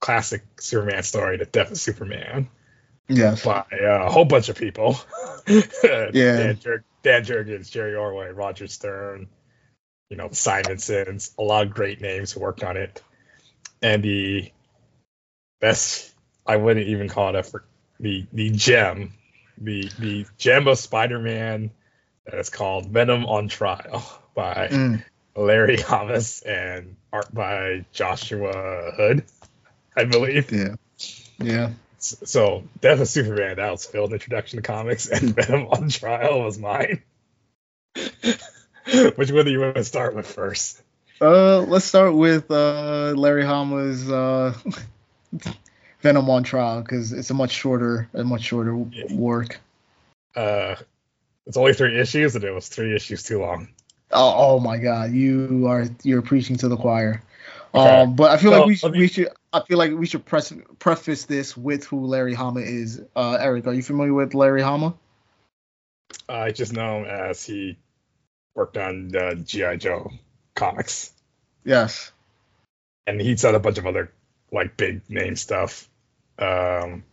classic 0.00 0.42
superman 0.60 1.02
story 1.02 1.36
the 1.36 1.44
death 1.46 1.70
of 1.70 1.78
superman. 1.78 2.48
Yes. 3.08 3.44
By 3.44 3.64
uh, 3.72 4.06
a 4.06 4.10
whole 4.10 4.24
bunch 4.24 4.48
of 4.48 4.56
people. 4.56 4.98
Yeah. 5.48 6.10
Dan, 6.12 6.58
Jer- 6.60 6.84
dan 7.02 7.24
jurgens 7.24 7.70
jerry 7.70 7.94
ordway 7.94 8.28
roger 8.28 8.66
stern 8.66 9.28
you 10.10 10.16
know, 10.16 10.28
Simonsons, 10.30 11.32
a 11.38 11.42
lot 11.42 11.66
of 11.66 11.74
great 11.74 12.00
names 12.00 12.32
who 12.32 12.40
worked 12.40 12.64
on 12.64 12.76
it. 12.76 13.02
And 13.82 14.02
the 14.02 14.50
best, 15.60 16.12
I 16.46 16.56
wouldn't 16.56 16.86
even 16.86 17.08
call 17.08 17.34
it 17.34 17.46
a, 17.46 17.60
the, 18.00 18.26
the 18.32 18.50
gem, 18.50 19.12
the, 19.58 19.90
the 19.98 20.26
gem 20.38 20.66
of 20.66 20.78
Spider-Man 20.78 21.70
that 22.24 22.38
is 22.38 22.50
called 22.50 22.86
Venom 22.86 23.26
on 23.26 23.48
Trial 23.48 24.04
by 24.34 24.68
mm. 24.70 25.04
Larry 25.36 25.80
Hama 25.80 26.20
and 26.46 26.96
art 27.12 27.32
by 27.32 27.84
Joshua 27.92 28.92
Hood, 28.96 29.24
I 29.96 30.04
believe. 30.04 30.50
Yeah. 30.52 30.74
Yeah. 31.38 31.70
So 31.98 32.64
Death 32.80 33.00
of 33.00 33.08
Superman, 33.08 33.56
that 33.56 33.70
was 33.70 33.86
Phil's 33.86 34.12
introduction 34.12 34.58
to 34.58 34.62
comics, 34.62 35.08
and 35.08 35.34
Venom 35.34 35.66
on 35.68 35.88
Trial 35.88 36.42
was 36.42 36.58
mine. 36.58 37.02
Which 39.16 39.30
one 39.30 39.44
do 39.44 39.50
you 39.50 39.60
want 39.60 39.74
to 39.74 39.84
start 39.84 40.14
with 40.14 40.26
first? 40.26 40.80
Uh, 41.20 41.60
let's 41.60 41.84
start 41.84 42.14
with 42.14 42.50
uh, 42.50 43.12
Larry 43.16 43.44
Hama's 43.44 44.10
uh, 44.10 44.54
Venom 46.00 46.30
on 46.30 46.42
Trial 46.42 46.80
because 46.80 47.12
it's 47.12 47.28
a 47.28 47.34
much 47.34 47.50
shorter, 47.50 48.08
a 48.14 48.24
much 48.24 48.42
shorter 48.42 48.86
yeah. 48.92 49.12
work. 49.12 49.60
Uh, 50.34 50.76
it's 51.46 51.56
only 51.56 51.74
three 51.74 51.98
issues, 51.98 52.34
and 52.34 52.44
it 52.44 52.50
was 52.50 52.68
three 52.68 52.94
issues 52.94 53.22
too 53.24 53.40
long. 53.40 53.68
Oh, 54.10 54.34
oh 54.36 54.60
my 54.60 54.78
God, 54.78 55.12
you 55.12 55.66
are 55.66 55.86
you're 56.02 56.22
preaching 56.22 56.56
to 56.56 56.68
the 56.68 56.76
choir. 56.76 57.22
Okay. 57.74 58.00
Um, 58.00 58.16
but 58.16 58.30
I 58.30 58.38
feel 58.38 58.52
like 58.52 58.64
we 58.64 58.76
should, 58.76 58.92
me... 58.92 59.00
we 59.00 59.08
should 59.08 59.28
I 59.52 59.60
feel 59.60 59.76
like 59.76 59.92
we 59.92 60.06
should 60.06 60.24
press, 60.24 60.52
preface 60.78 61.26
this 61.26 61.56
with 61.56 61.84
who 61.84 62.06
Larry 62.06 62.32
Hama 62.32 62.60
is. 62.60 63.02
Uh, 63.14 63.36
Eric, 63.38 63.66
are 63.66 63.74
you 63.74 63.82
familiar 63.82 64.14
with 64.14 64.32
Larry 64.34 64.62
Hama? 64.62 64.94
I 66.26 66.52
just 66.52 66.72
know 66.72 67.00
him 67.00 67.04
as 67.04 67.44
he 67.44 67.76
worked 68.58 68.76
on 68.76 69.14
uh, 69.14 69.34
GI 69.36 69.76
Joe 69.78 70.10
comics. 70.54 71.12
Yes. 71.64 72.10
And 73.06 73.20
he's 73.20 73.40
done 73.40 73.54
a 73.54 73.60
bunch 73.60 73.78
of 73.78 73.86
other 73.86 74.12
like 74.52 74.76
big 74.76 75.08
name 75.08 75.36
stuff 75.36 75.88
um, 76.38 77.04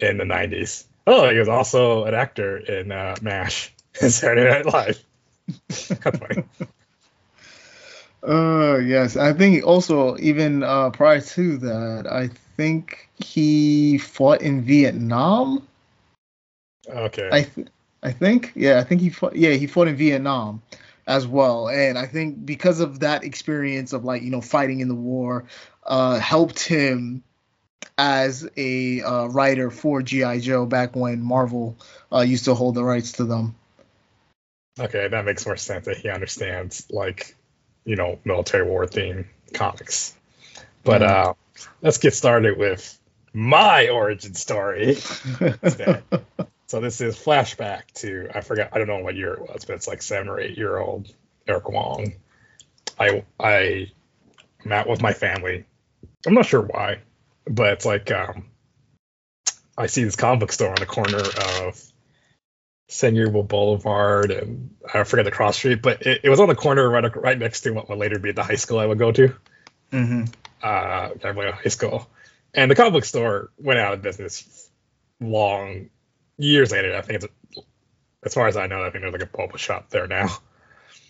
in 0.00 0.16
the 0.16 0.24
'90s. 0.24 0.84
Oh, 1.06 1.28
he 1.30 1.38
was 1.38 1.48
also 1.48 2.04
an 2.04 2.14
actor 2.14 2.56
in 2.56 2.90
uh, 2.90 3.16
MASH 3.20 3.72
and 4.00 4.10
Saturday 4.10 4.50
Night 4.50 4.66
Live. 4.66 5.04
That's 5.68 6.18
funny. 6.18 6.44
Uh, 8.26 8.78
yes, 8.78 9.18
I 9.18 9.34
think 9.34 9.66
also 9.66 10.16
even 10.16 10.62
uh, 10.62 10.88
prior 10.88 11.20
to 11.20 11.58
that, 11.58 12.06
I 12.10 12.30
think 12.56 13.10
he 13.22 13.98
fought 13.98 14.40
in 14.40 14.62
Vietnam. 14.62 15.68
Okay. 16.88 17.28
I 17.30 17.42
th- 17.42 17.68
I 18.04 18.12
think. 18.12 18.52
Yeah, 18.54 18.78
I 18.78 18.84
think 18.84 19.00
he 19.00 19.08
fought. 19.08 19.34
Yeah, 19.34 19.52
he 19.52 19.66
fought 19.66 19.88
in 19.88 19.96
Vietnam 19.96 20.62
as 21.06 21.26
well, 21.26 21.68
and 21.68 21.98
I 21.98 22.06
think 22.06 22.44
because 22.44 22.80
of 22.80 23.00
that 23.00 23.24
experience 23.24 23.94
of 23.94 24.04
like 24.04 24.22
you 24.22 24.30
know 24.30 24.42
fighting 24.42 24.80
in 24.80 24.88
the 24.88 24.94
war, 24.94 25.46
uh, 25.82 26.18
helped 26.18 26.62
him 26.62 27.24
as 27.96 28.48
a 28.56 29.00
uh, 29.00 29.26
writer 29.26 29.70
for 29.70 30.02
GI 30.02 30.40
Joe 30.40 30.66
back 30.66 30.94
when 30.94 31.22
Marvel 31.22 31.76
uh, 32.12 32.20
used 32.20 32.44
to 32.44 32.54
hold 32.54 32.74
the 32.74 32.84
rights 32.84 33.12
to 33.12 33.24
them. 33.24 33.54
Okay, 34.78 35.08
that 35.08 35.24
makes 35.24 35.46
more 35.46 35.56
sense. 35.56 35.86
That 35.86 35.96
he 35.96 36.10
understands 36.10 36.86
like 36.90 37.34
you 37.86 37.96
know 37.96 38.18
military 38.24 38.68
war 38.68 38.86
theme 38.86 39.30
comics. 39.54 40.14
But 40.82 41.02
uh, 41.02 41.34
let's 41.80 41.96
get 41.96 42.12
started 42.12 42.58
with 42.58 42.98
my 43.32 43.88
origin 43.88 44.34
story. 44.34 44.98
So 46.66 46.80
this 46.80 47.00
is 47.00 47.16
flashback 47.16 47.92
to 47.96 48.28
I 48.34 48.40
forgot 48.40 48.70
I 48.72 48.78
don't 48.78 48.86
know 48.86 48.98
what 48.98 49.16
year 49.16 49.34
it 49.34 49.42
was, 49.42 49.64
but 49.64 49.74
it's 49.74 49.88
like 49.88 50.02
seven 50.02 50.28
or 50.28 50.40
eight 50.40 50.56
year 50.56 50.76
old 50.76 51.12
Eric 51.46 51.68
Wong. 51.68 52.14
I 52.98 53.24
I 53.38 53.90
met 54.64 54.88
with 54.88 55.02
my 55.02 55.12
family. 55.12 55.64
I'm 56.26 56.34
not 56.34 56.46
sure 56.46 56.62
why, 56.62 57.00
but 57.46 57.74
it's 57.74 57.84
like 57.84 58.10
um, 58.10 58.46
I 59.76 59.86
see 59.86 60.04
this 60.04 60.16
comic 60.16 60.40
book 60.40 60.52
store 60.52 60.70
on 60.70 60.76
the 60.76 60.86
corner 60.86 61.18
of 61.18 61.82
San 62.88 63.14
Boulevard 63.14 64.30
and 64.30 64.74
I 64.92 65.04
forget 65.04 65.24
the 65.24 65.30
cross 65.30 65.56
street, 65.56 65.82
but 65.82 66.02
it, 66.02 66.22
it 66.24 66.30
was 66.30 66.40
on 66.40 66.48
the 66.48 66.54
corner 66.54 66.88
right 66.88 67.16
right 67.16 67.38
next 67.38 67.62
to 67.62 67.72
what 67.72 67.88
would 67.88 67.98
later 67.98 68.18
be 68.18 68.32
the 68.32 68.42
high 68.42 68.54
school 68.54 68.78
I 68.78 68.86
would 68.86 68.98
go 68.98 69.12
to. 69.12 69.34
Mm-hmm. 69.92 70.24
Uh, 70.62 71.10
I 71.24 71.30
went 71.32 71.50
to 71.50 71.52
high 71.52 71.68
school, 71.68 72.08
and 72.54 72.70
the 72.70 72.74
comic 72.74 72.94
book 72.94 73.04
store 73.04 73.50
went 73.58 73.78
out 73.78 73.94
of 73.94 74.02
business 74.02 74.70
long 75.20 75.90
years 76.38 76.72
later. 76.72 76.94
I 76.96 77.02
think 77.02 77.22
it's 77.22 77.64
as 78.24 78.34
far 78.34 78.48
as 78.48 78.56
I 78.56 78.66
know, 78.66 78.82
I 78.82 78.90
think 78.90 79.02
there's 79.02 79.12
like 79.12 79.22
a 79.22 79.26
boba 79.26 79.58
shop 79.58 79.90
there 79.90 80.06
now. 80.06 80.28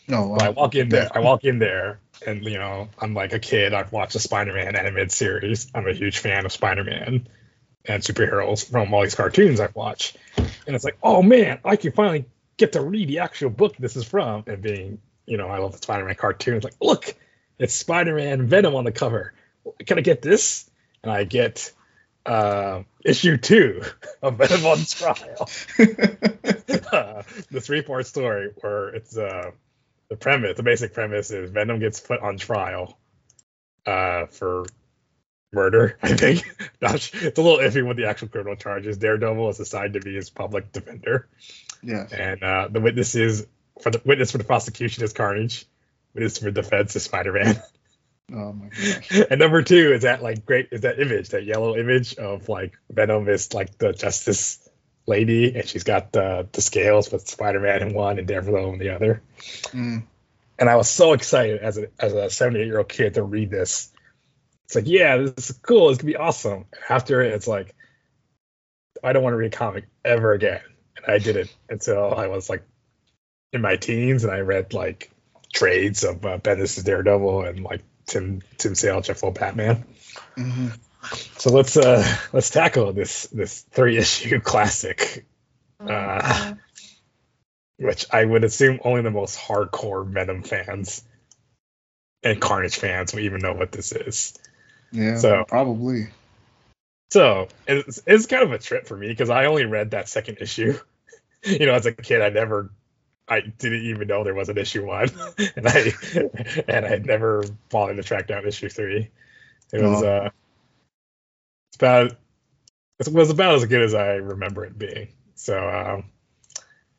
No, 0.09 0.37
oh, 0.38 0.38
I 0.45 0.50
walk 0.50 0.75
in 0.75 0.88
there. 0.88 1.09
I 1.14 1.21
walk 1.21 1.45
in 1.45 1.59
there, 1.59 2.00
and 2.26 2.45
you 2.45 2.59
know, 2.59 2.88
I'm 2.99 3.14
like 3.14 3.33
a 3.33 3.38
kid. 3.38 3.73
I've 3.73 3.93
watched 3.93 4.14
the 4.14 4.21
Spider-Man 4.21 4.76
animated 4.76 5.12
series. 5.12 5.71
I'm 5.75 5.87
a 5.87 5.93
huge 5.93 6.19
fan 6.19 6.45
of 6.45 6.52
Spider-Man 6.52 7.28
and 7.87 8.02
superheroes 8.02 8.69
from 8.69 8.93
all 8.95 9.02
these 9.02 9.14
cartoons 9.14 9.61
I've 9.61 9.75
watched. 9.75 10.16
And 10.38 10.75
it's 10.75 10.85
like, 10.85 10.97
oh 11.02 11.23
man, 11.23 11.59
I 11.64 11.76
can 11.76 11.93
finally 11.93 12.25
get 12.57 12.73
to 12.73 12.81
read 12.81 13.09
the 13.09 13.19
actual 13.21 13.50
book 13.50 13.76
this 13.76 13.97
is 13.97 14.04
from, 14.04 14.45
and 14.47 14.62
being, 14.62 15.00
you 15.26 15.37
know, 15.37 15.49
I 15.49 15.59
love 15.59 15.73
the 15.73 15.78
Spider-Man 15.78 16.14
cartoons. 16.14 16.64
Like, 16.64 16.76
look, 16.81 17.14
it's 17.59 17.75
Spider-Man 17.75 18.47
Venom 18.49 18.75
on 18.75 18.85
the 18.85 18.93
cover. 18.93 19.35
Can 19.87 19.99
I 19.99 20.00
get 20.00 20.23
this? 20.23 20.69
And 21.02 21.12
I 21.12 21.25
get 21.25 21.73
uh, 22.26 22.83
issue 23.04 23.37
two 23.37 23.83
of 24.23 24.38
Venom 24.38 24.66
on 24.66 24.78
Trial. 24.78 25.49
uh, 26.93 27.23
the 27.50 27.61
three-part 27.61 28.07
story 28.07 28.50
where 28.61 28.88
it's 28.88 29.16
uh, 29.16 29.50
the 30.09 30.16
premise, 30.16 30.57
the 30.57 30.62
basic 30.62 30.95
premise 30.95 31.31
is 31.31 31.50
Venom 31.50 31.81
gets 31.81 32.00
put 32.00 32.21
on 32.21 32.38
trial 32.38 32.99
uh, 33.87 34.26
for 34.26 34.64
murder. 35.52 35.99
I 36.02 36.14
think 36.14 36.45
it's 36.81 37.38
a 37.38 37.43
little 37.43 37.59
iffy 37.59 37.87
with 37.87 37.97
the 37.97 38.07
actual 38.07 38.28
criminal 38.28 38.57
charges. 38.57 38.99
Daredevil 38.99 39.50
is 39.50 39.61
assigned 39.61 39.95
to 39.95 40.00
be 40.00 40.14
his 40.14 40.31
public 40.31 40.73
defender. 40.73 41.28
Yeah, 41.83 42.07
and 42.11 42.43
uh, 42.43 42.69
the 42.71 42.81
witnesses 42.81 43.47
for 43.81 43.90
the 43.90 44.00
witness 44.04 44.31
for 44.31 44.38
the 44.38 44.45
prosecution 44.45 45.04
is 45.04 45.12
Carnage. 45.12 45.66
Witness 46.14 46.38
for 46.38 46.50
defense 46.50 46.97
is 46.97 47.02
Spider-Man. 47.02 47.61
Oh 48.33 48.52
my 48.52 48.69
gosh. 48.69 49.23
and 49.31 49.38
number 49.38 49.62
two 49.62 49.93
is 49.93 50.02
that 50.02 50.23
like 50.23 50.47
great 50.47 50.69
is 50.73 50.83
that 50.83 50.99
image, 50.99 51.31
that 51.31 51.45
yellow 51.45 51.76
image 51.76 52.14
of 52.14 52.49
like 52.49 52.78
Venom 52.90 53.28
is 53.28 53.52
like 53.52 53.76
the 53.78 53.93
justice 53.93 54.66
lady, 55.07 55.54
and 55.54 55.69
she's 55.69 55.85
got 55.85 56.12
the 56.12 56.49
the 56.52 56.62
scales 56.62 57.12
with 57.12 57.28
Spider-Man 57.28 57.83
in 57.83 57.95
one 57.95 58.19
and 58.19 58.26
Daredevil 58.26 58.73
in 58.73 58.78
the 58.78 58.90
other. 58.90 59.23
Mm. 59.73 60.04
And 60.59 60.71
I 60.71 60.76
was 60.76 60.88
so 60.88 61.12
excited 61.12 61.61
as 61.61 61.78
a 61.78 61.88
as 61.99 62.12
a 62.12 62.31
78 62.31 62.66
year 62.66 62.78
old 62.78 62.88
kid 62.88 63.14
to 63.14 63.23
read 63.23 63.50
this. 63.50 63.90
It's 64.66 64.75
like, 64.75 64.87
yeah, 64.87 65.19
this 65.19 65.50
is 65.50 65.59
cool. 65.59 65.90
It's 65.90 65.99
gonna 65.99 66.12
be 66.12 66.16
awesome. 66.16 66.66
After 66.88 67.21
it, 67.21 67.35
it's 67.35 67.47
like, 67.47 67.75
I 69.02 69.12
don't 69.12 69.23
want 69.23 69.35
to 69.35 69.38
read 69.38 69.52
a 69.52 69.57
comic 69.57 69.85
ever 70.04 70.33
again. 70.33 70.62
And 70.97 71.14
I 71.14 71.19
didn't 71.19 71.54
until 71.69 72.14
I 72.14 72.28
was 72.28 72.49
like 72.49 72.62
in 73.52 73.61
my 73.61 73.76
teens, 73.76 74.25
and 74.25 74.33
I 74.33 74.40
read 74.40 74.73
like 74.73 75.11
trades 75.52 76.04
of 76.04 76.25
uh, 76.25 76.38
Bendis' 76.38 76.83
Daredevil 76.83 77.43
and 77.45 77.62
like 77.62 77.83
Tim 78.06 78.42
Tim 78.58 78.75
Sale 78.75 79.00
Jeff 79.00 79.23
Batman. 79.34 79.84
Mm-hmm. 80.37 80.68
So 81.37 81.50
let's 81.50 81.76
uh 81.76 82.04
let's 82.32 82.50
tackle 82.50 82.92
this 82.92 83.26
this 83.28 83.62
three 83.70 83.96
issue 83.99 84.40
classic, 84.40 85.26
uh, 85.80 86.54
which 87.78 88.06
I 88.12 88.25
would 88.25 88.44
assume 88.44 88.80
only 88.84 89.02
the 89.02 89.11
most 89.11 89.38
hardcore 89.38 90.06
Venom 90.06 90.42
fans 90.42 91.02
and 92.23 92.40
Carnage 92.40 92.76
fans 92.76 93.12
will 93.12 93.20
even 93.20 93.40
know 93.40 93.52
what 93.52 93.70
this 93.70 93.92
is. 93.92 94.38
Yeah, 94.92 95.16
so 95.16 95.44
probably. 95.46 96.08
So 97.11 97.48
it's, 97.68 98.00
it's 98.07 98.26
kind 98.26 98.42
of 98.42 98.52
a 98.52 98.59
trip 98.59 98.87
for 98.87 98.96
me 98.96 99.09
because 99.09 99.31
I 99.31 99.44
only 99.44 99.66
read 99.66 99.92
that 99.92 100.09
second 100.09 100.38
issue. 100.40 100.79
you 101.44 101.66
know, 101.66 101.74
as 101.74 101.87
a 101.87 101.92
kid, 101.92 102.22
I 102.22 102.31
never 102.31 102.70
I 103.26 103.40
didn't 103.40 103.82
even 103.82 104.08
know 104.08 104.22
there 104.22 104.34
was 104.34 104.48
an 104.48 104.58
issue 104.58 104.87
one, 104.87 105.08
and 105.56 105.66
I 105.66 105.92
and 106.68 106.84
I 106.84 106.88
had 106.88 107.06
never 107.06 107.44
bothered 107.70 107.96
to 107.96 108.02
track 108.02 108.26
down 108.26 108.46
issue 108.46 108.68
three. 108.68 109.10
It 109.72 109.82
was 109.82 110.02
oh. 110.02 110.08
uh, 110.08 110.30
it's 111.70 111.76
about 111.76 112.12
it 112.98 113.08
was 113.08 113.30
about 113.30 113.54
as 113.56 113.64
good 113.64 113.82
as 113.82 113.94
I 113.94 114.14
remember 114.14 114.64
it 114.64 114.78
being. 114.78 115.08
So 115.34 115.58
um, 115.58 116.04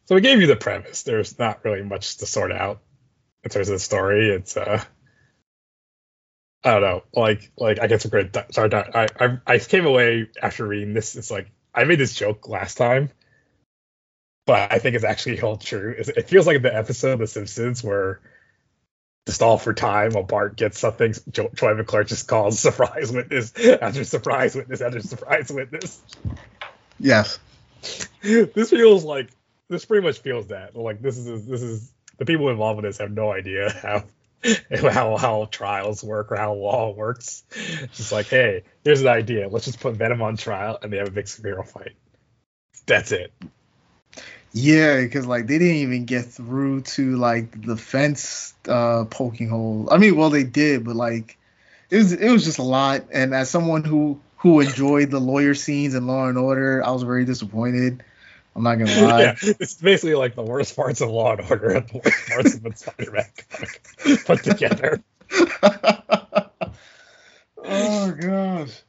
so 0.06 0.16
we 0.16 0.22
gave 0.22 0.42
you 0.42 0.48
the 0.48 0.56
premise. 0.56 1.04
There's 1.04 1.38
not 1.38 1.64
really 1.64 1.84
much 1.84 2.18
to 2.18 2.26
sort 2.26 2.52
out 2.52 2.82
in 3.44 3.50
terms 3.50 3.70
of 3.70 3.76
the 3.76 3.80
story. 3.80 4.30
It's 4.30 4.58
uh, 4.58 4.84
I 6.64 6.72
don't 6.72 6.82
know, 6.82 7.04
like 7.14 7.52
like 7.56 7.80
I 7.80 7.88
guess 7.88 8.06
a 8.06 8.10
great 8.10 8.36
sorry. 8.52 8.74
I 8.74 9.08
I 9.20 9.38
I 9.46 9.60
came 9.60 9.86
away 9.86 10.30
after 10.42 10.66
reading 10.66 10.96
this. 10.96 11.16
It's 11.16 11.30
like 11.30 11.52
I 11.74 11.84
made 11.84 12.00
this 12.00 12.16
joke 12.16 12.48
last 12.48 12.78
time 12.78 13.12
but 14.46 14.72
I 14.72 14.80
think 14.80 14.96
it's 14.96 15.06
actually 15.06 15.38
held 15.38 15.62
true. 15.62 15.96
It 15.98 16.30
feels 16.30 16.48
like 16.48 16.62
the 16.62 16.76
episode 16.76 17.14
of 17.14 17.20
The 17.20 17.28
Simpsons 17.28 17.84
where 17.84 18.20
just 19.26 19.42
all 19.42 19.58
for 19.58 19.74
time 19.74 20.12
while 20.12 20.24
Bart 20.24 20.56
gets 20.56 20.80
something, 20.80 21.14
Troy 21.34 21.74
McClure 21.74 22.04
just 22.04 22.28
calls 22.28 22.60
surprise 22.62 23.12
witness 23.12 23.54
after 23.58 24.04
surprise 24.04 24.56
witness 24.56 24.82
after 24.82 25.02
surprise 25.02 25.52
witness. 25.52 26.02
Yes. 27.00 27.40
this 28.22 28.70
feels 28.70 29.04
like 29.04 29.30
this 29.68 29.86
pretty 29.86 30.06
much 30.06 30.20
feels 30.20 30.48
that 30.48 30.76
like 30.76 31.02
this 31.02 31.18
is 31.18 31.46
this 31.46 31.62
is 31.62 31.92
the 32.18 32.26
people 32.26 32.50
involved 32.50 32.80
in 32.80 32.86
this 32.86 33.00
have 33.00 33.12
no 33.12 33.32
idea 33.32 33.70
how 33.82 34.04
how 34.92 35.18
how 35.18 35.48
trials 35.52 36.04
work 36.04 36.32
or 36.32 36.36
how 36.36 36.54
law 36.54 36.92
works. 36.92 37.44
It's 37.52 37.98
just 37.98 38.12
like, 38.12 38.28
hey, 38.28 38.64
here's 38.84 39.02
an 39.02 39.08
idea. 39.08 39.50
Let's 39.50 39.66
just 39.66 39.80
put 39.80 39.96
Venom 39.96 40.22
on 40.22 40.38
trial 40.38 40.78
and 40.82 40.94
they 40.94 40.98
have 40.98 41.08
a 41.08 41.12
big 41.12 41.26
superhero 41.26 41.68
fight. 41.68 41.96
That's 42.86 43.12
it. 43.12 43.34
Yeah, 44.58 45.02
because 45.02 45.28
like 45.28 45.48
they 45.48 45.58
didn't 45.58 45.76
even 45.76 46.06
get 46.06 46.24
through 46.24 46.84
to 46.84 47.18
like 47.18 47.62
the 47.62 47.76
fence 47.76 48.54
uh 48.70 49.04
poking 49.04 49.50
hole. 49.50 49.90
I 49.92 49.98
mean, 49.98 50.16
well 50.16 50.30
they 50.30 50.46
did, 50.46 50.86
but 50.86 50.96
like 50.96 51.38
it 51.90 51.98
was 51.98 52.14
it 52.14 52.32
was 52.32 52.46
just 52.46 52.58
a 52.58 52.64
lot. 52.64 53.04
And 53.12 53.36
as 53.36 53.50
someone 53.50 53.84
who 53.84 54.18
who 54.38 54.62
enjoyed 54.62 55.12
the 55.12 55.20
lawyer 55.20 55.56
scenes 55.56 55.94
in 55.94 56.08
Law 56.08 56.28
and 56.30 56.38
Order, 56.38 56.82
I 56.86 56.92
was 56.92 57.04
very 57.04 57.26
disappointed. 57.26 58.02
I'm 58.56 58.64
not 58.64 58.76
gonna 58.76 59.02
lie. 59.06 59.22
Yeah, 59.24 59.36
it's 59.42 59.74
basically 59.74 60.16
like 60.16 60.36
the 60.36 60.44
worst 60.44 60.74
parts 60.74 61.02
of 61.02 61.10
Law 61.10 61.34
and 61.34 61.42
Order 61.52 61.72
and 61.72 61.90
the 61.90 61.98
worst 61.98 62.30
parts 62.30 62.54
of 62.54 62.64
the 62.64 62.72
Spider-Man 62.74 64.24
put 64.24 64.42
together. 64.42 65.04
oh 67.58 68.12
gosh. 68.12 68.82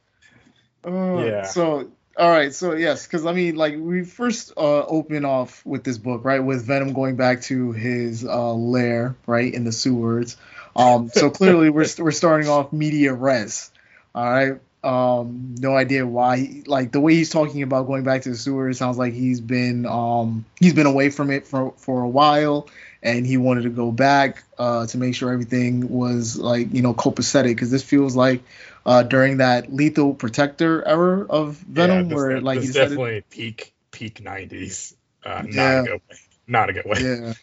Oh, 0.85 1.25
yeah. 1.25 1.43
So 1.43 1.91
all 2.17 2.29
right, 2.29 2.53
so 2.53 2.73
yes, 2.73 3.05
because 3.05 3.27
I 3.27 3.33
mean, 3.33 3.55
like 3.55 3.75
we 3.77 4.03
first 4.03 4.53
uh, 4.57 4.85
open 4.85 5.23
off 5.23 5.63
with 5.65 5.83
this 5.83 5.99
book, 5.99 6.25
right, 6.25 6.39
with 6.39 6.65
Venom 6.65 6.93
going 6.93 7.15
back 7.15 7.41
to 7.43 7.73
his 7.73 8.25
uh, 8.25 8.53
lair, 8.53 9.15
right, 9.27 9.53
in 9.53 9.65
the 9.65 9.71
sewers. 9.71 10.35
Um, 10.75 11.09
so 11.09 11.29
clearly 11.31 11.69
we're 11.69 11.85
we're 11.99 12.11
starting 12.11 12.49
off 12.49 12.73
media 12.73 13.13
res. 13.13 13.69
All 14.15 14.25
right, 14.27 14.59
um, 14.83 15.55
no 15.59 15.75
idea 15.75 16.07
why. 16.07 16.37
He, 16.37 16.63
like 16.63 16.91
the 16.91 16.99
way 16.99 17.13
he's 17.13 17.29
talking 17.29 17.61
about 17.61 17.85
going 17.85 18.03
back 18.03 18.23
to 18.23 18.29
the 18.29 18.35
sewers 18.35 18.79
sounds 18.79 18.97
like 18.97 19.13
he's 19.13 19.39
been 19.39 19.85
um 19.85 20.45
he's 20.59 20.73
been 20.73 20.87
away 20.87 21.11
from 21.11 21.29
it 21.29 21.45
for 21.45 21.73
for 21.77 22.01
a 22.01 22.09
while, 22.09 22.67
and 23.03 23.27
he 23.27 23.37
wanted 23.37 23.63
to 23.63 23.69
go 23.69 23.91
back 23.91 24.43
uh, 24.57 24.87
to 24.87 24.97
make 24.97 25.13
sure 25.13 25.31
everything 25.31 25.87
was 25.89 26.35
like 26.35 26.73
you 26.73 26.81
know 26.81 26.95
copacetic 26.95 27.49
because 27.49 27.69
this 27.69 27.83
feels 27.83 28.15
like 28.15 28.41
uh, 28.87 29.03
during 29.03 29.37
that 29.37 29.71
lethal 29.71 30.13
protector 30.13 30.87
era 30.87 31.25
of 31.29 31.57
Venom, 31.57 31.97
yeah, 31.97 32.03
this, 32.03 32.15
where 32.15 32.41
like 32.41 32.61
he's 32.61 32.73
definitely 32.73 33.21
peak 33.29 33.73
peak 33.91 34.23
nineties. 34.23 34.95
Uh, 35.25 35.41
not 35.41 35.53
yeah. 35.53 35.79
a 35.79 35.83
good 35.83 36.01
way. 36.09 36.17
Not 36.47 36.69
a 36.69 36.73
good 36.73 36.85
way. 36.85 36.99
Yeah. 37.01 37.33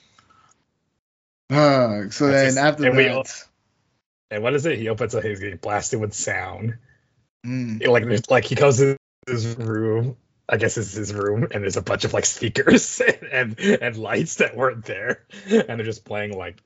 Uh, 1.50 2.08
so 2.08 2.26
That's 2.26 2.32
then 2.32 2.46
just, 2.46 2.58
after 2.58 2.86
and 2.86 2.98
that, 2.98 3.44
we, 4.30 4.34
and 4.34 4.42
what 4.42 4.54
is 4.54 4.64
it? 4.64 4.78
He 4.78 4.88
opens 4.88 5.14
up. 5.14 5.22
He's 5.22 5.40
getting 5.40 5.58
blasted 5.58 6.00
with 6.00 6.14
sound. 6.14 6.78
Mm. 7.44 7.86
Like 7.86 8.30
like 8.30 8.44
he 8.44 8.54
goes 8.54 8.80
in 8.80 8.96
his 9.26 9.54
room. 9.58 10.16
I 10.48 10.56
guess 10.56 10.78
it's 10.78 10.92
his 10.92 11.12
room, 11.12 11.48
and 11.50 11.62
there's 11.62 11.76
a 11.76 11.82
bunch 11.82 12.04
of 12.04 12.14
like 12.14 12.24
speakers 12.24 13.02
and 13.32 13.60
and 13.60 13.96
lights 13.98 14.36
that 14.36 14.56
weren't 14.56 14.86
there, 14.86 15.26
and 15.46 15.78
they're 15.78 15.84
just 15.84 16.06
playing 16.06 16.36
like 16.38 16.62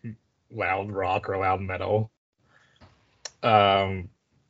loud 0.53 0.93
rock 0.93 1.29
or 1.29 1.37
loud 1.37 1.61
metal. 1.61 2.13
Um, 3.43 4.09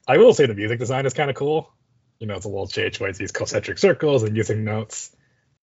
I 0.08 0.16
will 0.16 0.32
say 0.32 0.46
the 0.46 0.54
music 0.54 0.78
design 0.78 1.04
is 1.04 1.12
kind 1.12 1.28
of 1.28 1.36
cool. 1.36 1.70
You 2.18 2.26
know, 2.26 2.34
it's 2.34 2.46
a 2.46 2.48
little 2.48 2.66
change 2.66 2.98
with 2.98 3.18
these 3.18 3.30
concentric 3.30 3.78
circles 3.78 4.22
and 4.22 4.34
using 4.34 4.64
notes. 4.64 5.14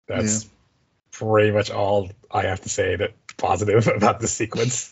That's 0.07 0.43
yeah. 0.43 0.49
pretty 1.11 1.51
much 1.51 1.69
all 1.69 2.09
I 2.29 2.43
have 2.43 2.61
to 2.61 2.69
say 2.69 2.95
that 2.95 3.13
positive 3.37 3.87
about 3.95 4.19
this 4.19 4.33
sequence. 4.33 4.91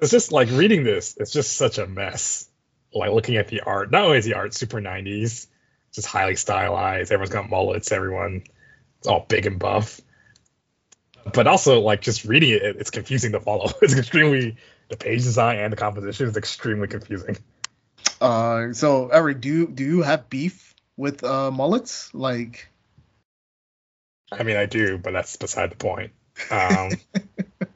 It's 0.00 0.10
just 0.10 0.32
like 0.32 0.50
reading 0.50 0.84
this, 0.84 1.16
it's 1.18 1.32
just 1.32 1.56
such 1.56 1.78
a 1.78 1.86
mess. 1.86 2.48
Like 2.94 3.12
looking 3.12 3.36
at 3.36 3.48
the 3.48 3.60
art, 3.60 3.90
not 3.90 4.04
only 4.04 4.18
is 4.18 4.24
the 4.24 4.34
art 4.34 4.54
super 4.54 4.80
90s, 4.80 5.46
just 5.92 6.06
highly 6.06 6.36
stylized, 6.36 7.12
everyone's 7.12 7.34
got 7.34 7.50
mullets, 7.50 7.92
everyone 7.92 8.44
it's 8.98 9.06
all 9.06 9.26
big 9.28 9.46
and 9.46 9.58
buff. 9.58 10.00
But 11.32 11.46
also 11.46 11.80
like 11.80 12.00
just 12.00 12.24
reading 12.24 12.50
it, 12.50 12.62
it's 12.62 12.90
confusing 12.90 13.32
to 13.32 13.40
follow. 13.40 13.70
It's 13.82 13.96
extremely 13.96 14.56
the 14.88 14.96
page 14.96 15.22
design 15.22 15.58
and 15.58 15.72
the 15.72 15.76
composition 15.76 16.26
is 16.26 16.36
extremely 16.36 16.88
confusing. 16.88 17.36
Uh, 18.20 18.72
so 18.72 19.08
Eric, 19.08 19.40
do 19.40 19.48
you 19.48 19.66
do 19.68 19.84
you 19.84 20.02
have 20.02 20.28
beef 20.28 20.74
with 20.96 21.24
uh 21.24 21.50
mullets? 21.50 22.14
Like, 22.14 22.68
I 24.32 24.42
mean, 24.42 24.56
I 24.56 24.66
do, 24.66 24.98
but 24.98 25.12
that's 25.12 25.36
beside 25.36 25.70
the 25.70 25.76
point. 25.76 26.12
Um, 26.50 26.90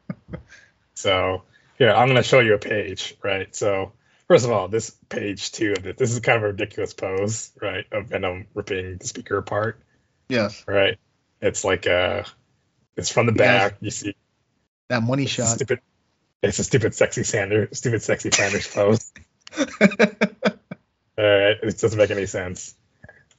so 0.95 1.43
here, 1.79 1.91
I'm 1.91 2.09
gonna 2.09 2.23
show 2.23 2.41
you 2.41 2.55
a 2.55 2.59
page, 2.59 3.17
right? 3.23 3.55
So 3.55 3.93
first 4.29 4.45
of 4.45 4.51
all, 4.51 4.69
this 4.69 4.91
page 5.09 5.53
two 5.53 5.75
of 5.77 5.87
it, 5.87 5.97
this 5.97 6.13
is 6.13 6.21
kind 6.21 6.39
of 6.39 6.45
a 6.45 6.49
ridiculous 6.49 6.95
pose, 6.95 7.53
right? 7.61 7.85
Of 7.93 8.07
Venom 8.07 8.47
ripping 8.55 8.99
the 8.99 9.07
speaker 9.07 9.39
apart. 9.39 9.81
Yes. 10.29 10.65
Right. 10.67 10.99
It's 11.41 11.65
like 11.65 11.87
uh, 11.87 12.23
it's 12.97 13.11
from 13.11 13.27
the 13.27 13.33
back. 13.33 13.77
You 13.81 13.91
see 13.91 14.15
that 14.89 15.03
money 15.03 15.27
shot. 15.27 15.49
Stupid. 15.49 15.81
It's 16.43 16.59
a 16.59 16.65
stupid, 16.65 16.95
sexy 16.95 17.23
Flanders, 17.23 17.79
stupid, 17.79 18.03
sexy 18.03 18.31
Flanders 18.31 18.67
pose. 18.67 19.13
it 21.17 21.79
doesn't 21.79 21.99
make 21.99 22.11
any 22.11 22.27
sense. 22.27 22.75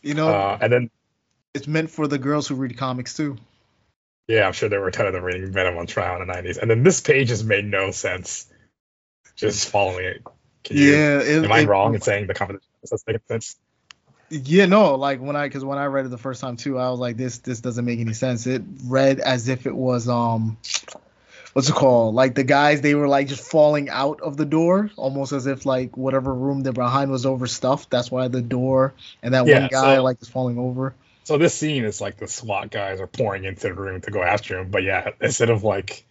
You 0.01 0.13
know, 0.13 0.29
uh, 0.29 0.57
and 0.61 0.71
then 0.71 0.89
it's 1.53 1.67
meant 1.67 1.89
for 1.89 2.07
the 2.07 2.17
girls 2.17 2.47
who 2.47 2.55
read 2.55 2.77
comics 2.77 3.15
too. 3.15 3.37
Yeah, 4.27 4.47
I'm 4.47 4.53
sure 4.53 4.69
there 4.69 4.79
were 4.79 4.87
a 4.87 4.91
ton 4.91 5.05
of 5.07 5.13
them 5.13 5.23
reading 5.23 5.51
Venom 5.51 5.77
on 5.77 5.85
trial 5.85 6.21
in 6.21 6.27
the 6.27 6.33
90s. 6.33 6.57
And 6.57 6.71
then 6.71 6.83
this 6.83 7.01
page 7.01 7.29
has 7.29 7.43
made 7.43 7.65
no 7.65 7.91
sense. 7.91 8.47
Just 9.35 9.69
following 9.69 10.05
it. 10.05 10.23
Can 10.63 10.77
yeah. 10.77 10.83
You, 10.83 11.41
it, 11.41 11.45
am 11.45 11.51
I 11.51 11.59
it, 11.59 11.67
wrong 11.67 11.93
in 11.93 12.01
saying 12.01 12.27
the 12.27 12.33
competition 12.33 12.69
doesn't 12.81 13.07
make 13.07 13.21
sense? 13.27 13.57
Yeah, 14.29 14.65
no, 14.65 14.95
like 14.95 15.19
when 15.19 15.35
I 15.35 15.47
because 15.47 15.65
when 15.65 15.77
I 15.77 15.85
read 15.85 16.05
it 16.05 16.09
the 16.09 16.17
first 16.17 16.41
time 16.41 16.55
too, 16.55 16.79
I 16.79 16.89
was 16.89 16.99
like, 16.99 17.17
this 17.17 17.39
this 17.39 17.59
doesn't 17.59 17.83
make 17.83 17.99
any 17.99 18.13
sense. 18.13 18.47
It 18.47 18.63
read 18.85 19.19
as 19.19 19.47
if 19.47 19.67
it 19.67 19.75
was 19.75 20.07
um 20.07 20.57
what's 21.53 21.69
it 21.69 21.75
called? 21.75 22.15
Like 22.15 22.35
the 22.35 22.43
guys 22.43 22.81
they 22.81 22.95
were 22.95 23.07
like 23.07 23.27
just 23.27 23.49
falling 23.49 23.89
out 23.89 24.21
of 24.21 24.37
the 24.37 24.45
door, 24.45 24.91
almost 24.97 25.31
as 25.31 25.47
if 25.47 25.65
like 25.65 25.95
whatever 25.95 26.33
room 26.33 26.61
they're 26.61 26.73
behind 26.73 27.11
was 27.11 27.25
overstuffed. 27.25 27.89
That's 27.89 28.11
why 28.11 28.27
the 28.27 28.41
door 28.41 28.93
and 29.21 29.33
that 29.33 29.45
yeah, 29.45 29.61
one 29.61 29.69
guy 29.69 29.95
so, 29.95 30.03
like 30.03 30.21
is 30.21 30.29
falling 30.29 30.57
over. 30.57 30.95
So 31.23 31.37
this 31.37 31.53
scene 31.53 31.85
is 31.85 32.01
like 32.01 32.17
the 32.17 32.27
SWAT 32.27 32.69
guys 32.69 32.99
are 32.99 33.07
pouring 33.07 33.45
into 33.45 33.61
the 33.61 33.73
room 33.73 34.01
to 34.01 34.11
go 34.11 34.21
after 34.21 34.59
him, 34.59 34.69
but 34.69 34.83
yeah, 34.83 35.11
instead 35.21 35.49
of 35.49 35.63
like 35.63 36.05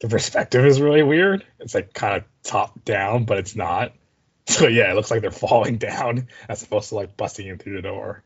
the 0.00 0.08
perspective 0.08 0.64
is 0.64 0.80
really 0.80 1.02
weird. 1.02 1.44
It's 1.58 1.74
like 1.74 1.92
kind 1.92 2.16
of 2.16 2.24
top 2.42 2.84
down, 2.84 3.24
but 3.24 3.38
it's 3.38 3.56
not. 3.56 3.92
So 4.50 4.66
yeah, 4.66 4.90
it 4.90 4.94
looks 4.94 5.10
like 5.10 5.20
they're 5.20 5.30
falling 5.30 5.76
down 5.90 6.28
as 6.48 6.62
opposed 6.62 6.88
to 6.88 6.94
like 6.94 7.18
busting 7.18 7.46
in 7.46 7.58
through 7.58 7.76
the 7.76 7.82
door. 7.82 8.24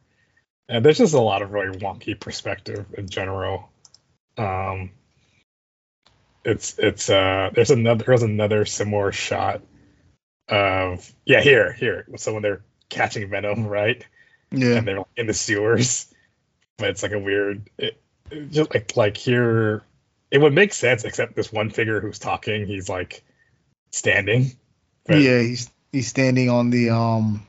And 0.68 0.84
there's 0.84 0.98
just 0.98 1.14
a 1.14 1.20
lot 1.20 1.42
of 1.42 1.50
really 1.50 1.76
wonky 1.78 2.18
perspective 2.18 2.86
in 2.96 3.08
general. 3.08 3.68
Um, 4.38 4.92
it's 6.44 6.78
it's 6.78 7.08
uh 7.08 7.50
there's 7.54 7.70
another 7.70 8.04
there's 8.04 8.22
another 8.22 8.64
similar 8.64 9.12
shot 9.12 9.62
of 10.48 11.10
yeah 11.24 11.40
here 11.40 11.72
here 11.72 12.06
so 12.16 12.32
when 12.34 12.42
they're 12.42 12.62
catching 12.92 13.28
venom 13.28 13.66
right? 13.66 14.04
Yeah. 14.50 14.76
And 14.76 14.86
they're 14.86 14.98
like 14.98 15.06
in 15.16 15.26
the 15.26 15.34
sewers. 15.34 16.06
But 16.78 16.90
it's 16.90 17.02
like 17.02 17.12
a 17.12 17.18
weird 17.18 17.68
it, 17.78 18.00
it 18.30 18.50
just 18.50 18.72
like 18.72 18.96
like 18.96 19.16
here 19.16 19.82
it 20.30 20.38
would 20.38 20.54
make 20.54 20.72
sense 20.72 21.04
except 21.04 21.34
this 21.34 21.52
one 21.52 21.70
figure 21.70 22.00
who's 22.00 22.18
talking 22.18 22.66
he's 22.66 22.88
like 22.88 23.24
standing. 23.90 24.52
But, 25.06 25.18
yeah 25.18 25.40
he's 25.40 25.70
he's 25.90 26.08
standing 26.08 26.50
on 26.50 26.70
the 26.70 26.90
um 26.90 27.46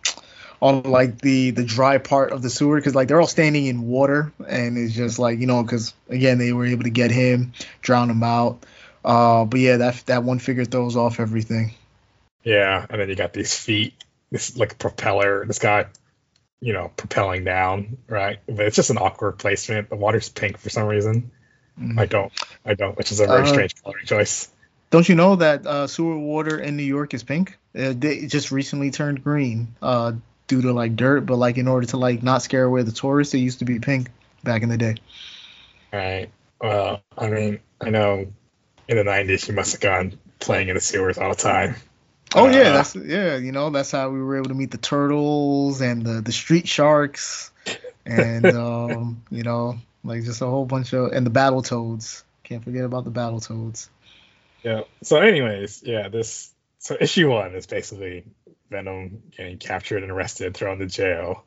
on 0.62 0.84
like 0.84 1.20
the 1.20 1.52
the 1.52 1.64
dry 1.64 1.98
part 1.98 2.32
of 2.32 2.42
the 2.42 2.50
sewer 2.50 2.78
because 2.78 2.96
like 2.96 3.08
they're 3.08 3.20
all 3.20 3.28
standing 3.28 3.66
in 3.66 3.84
water 3.84 4.32
and 4.48 4.78
it's 4.78 4.94
just 4.94 5.20
like 5.20 5.40
you 5.40 5.48
know 5.48 5.62
because 5.62 5.94
again 6.10 6.38
they 6.38 6.54
were 6.54 6.66
able 6.66 6.84
to 6.84 6.90
get 6.90 7.12
him 7.12 7.54
drown 7.82 8.10
him 8.10 8.24
out 8.24 8.64
uh 9.06 9.46
but 9.46 9.60
yeah 9.60 9.78
that 9.78 10.04
that 10.06 10.24
one 10.24 10.40
figure 10.40 10.66
throws 10.66 10.96
off 10.96 11.20
everything 11.20 11.74
yeah 12.44 12.86
and 12.90 13.02
then 13.02 13.10
you 13.10 13.16
got 13.16 13.34
these 13.34 13.58
feet 13.58 13.94
this 14.32 14.58
like 14.58 14.78
propeller 14.78 15.46
this 15.46 15.60
guy 15.60 15.86
you 16.60 16.74
know 16.74 16.92
propelling 16.96 17.44
down 17.44 17.98
right 18.08 18.40
but 18.48 18.66
it's 18.66 18.76
just 18.76 18.90
an 18.90 18.98
awkward 18.98 19.38
placement 19.38 19.90
the 19.90 19.96
water's 19.96 20.30
pink 20.30 20.58
for 20.58 20.70
some 20.70 20.88
reason 20.88 21.32
mm-hmm. 21.80 22.00
i 22.00 22.06
don't 22.06 22.32
i 22.66 22.74
don't 22.74 22.98
which 22.98 23.12
is 23.12 23.20
a 23.20 23.28
very 23.28 23.44
uh, 23.44 23.46
strange 23.46 23.76
coloring 23.82 24.06
choice 24.06 24.50
don't 24.94 25.10
you 25.10 25.16
know 25.16 25.38
that 25.38 25.66
uh, 25.66 25.88
sewer 25.88 26.20
water 26.20 26.56
in 26.60 26.78
New 26.78 26.84
York 26.84 27.16
is 27.16 27.24
pink? 27.24 27.58
Uh, 27.76 27.94
they 27.98 28.28
just 28.28 28.52
recently 28.52 28.92
turned 28.92 29.24
green 29.24 29.76
uh, 29.82 30.12
due 30.46 30.62
to 30.62 30.72
like 30.72 30.96
dirt, 30.96 31.22
but 31.22 31.38
like 31.38 31.58
in 31.58 31.68
order 31.68 31.88
to 31.88 31.98
like 31.98 32.22
not 32.22 32.44
scare 32.44 32.64
away 32.64 32.84
the 32.84 32.92
tourists, 32.92 33.34
it 33.34 33.40
used 33.40 33.58
to 33.58 33.66
be 33.66 33.80
pink 33.80 34.12
back 34.44 34.62
in 34.62 34.70
the 34.70 34.78
day. 34.78 34.98
Right. 35.92 36.30
Well, 36.62 37.02
I 37.18 37.28
mean, 37.28 37.60
I 37.82 37.90
know 37.90 38.28
in 38.88 38.98
the 38.98 39.04
'90s 39.04 39.48
you 39.48 39.54
must 39.54 39.74
have 39.74 39.82
gone 39.82 40.20
playing 40.40 40.70
in 40.70 40.76
the 40.76 40.82
sewers 40.82 41.18
all 41.18 41.30
the 41.30 41.36
time. 41.36 41.76
Oh 42.36 42.48
yeah, 42.48 42.70
uh, 42.70 42.74
that's 42.74 42.96
yeah. 42.96 43.38
You 43.38 43.52
know, 43.52 43.70
that's 43.70 43.92
how 43.92 44.10
we 44.10 44.22
were 44.22 44.38
able 44.38 44.50
to 44.50 44.56
meet 44.56 44.72
the 44.72 44.78
turtles 44.78 45.82
and 45.82 46.04
the 46.04 46.22
the 46.22 46.32
street 46.32 46.68
sharks, 46.68 47.52
and 48.06 48.46
um, 48.56 49.24
you 49.30 49.44
know, 49.44 49.78
like 50.04 50.24
just 50.24 50.42
a 50.42 50.48
whole 50.48 50.66
bunch 50.66 50.94
of 50.94 51.12
and 51.12 51.26
the 51.26 51.32
battle 51.32 51.62
toads. 51.62 52.24
Can't 52.44 52.64
forget 52.64 52.84
about 52.84 53.06
the 53.06 53.12
battle 53.12 53.40
toads. 53.40 53.90
Yeah. 54.64 54.82
So, 55.02 55.18
anyways, 55.18 55.84
yeah, 55.84 56.10
this 56.10 56.52
so 56.80 56.98
issue 57.00 57.30
one 57.30 57.56
is 57.56 57.68
basically 57.68 58.26
Venom 58.70 59.24
getting 59.36 59.58
captured 59.58 60.04
and 60.04 60.12
arrested, 60.12 60.56
thrown 60.56 60.80
to 60.80 60.88
jail, 60.88 61.44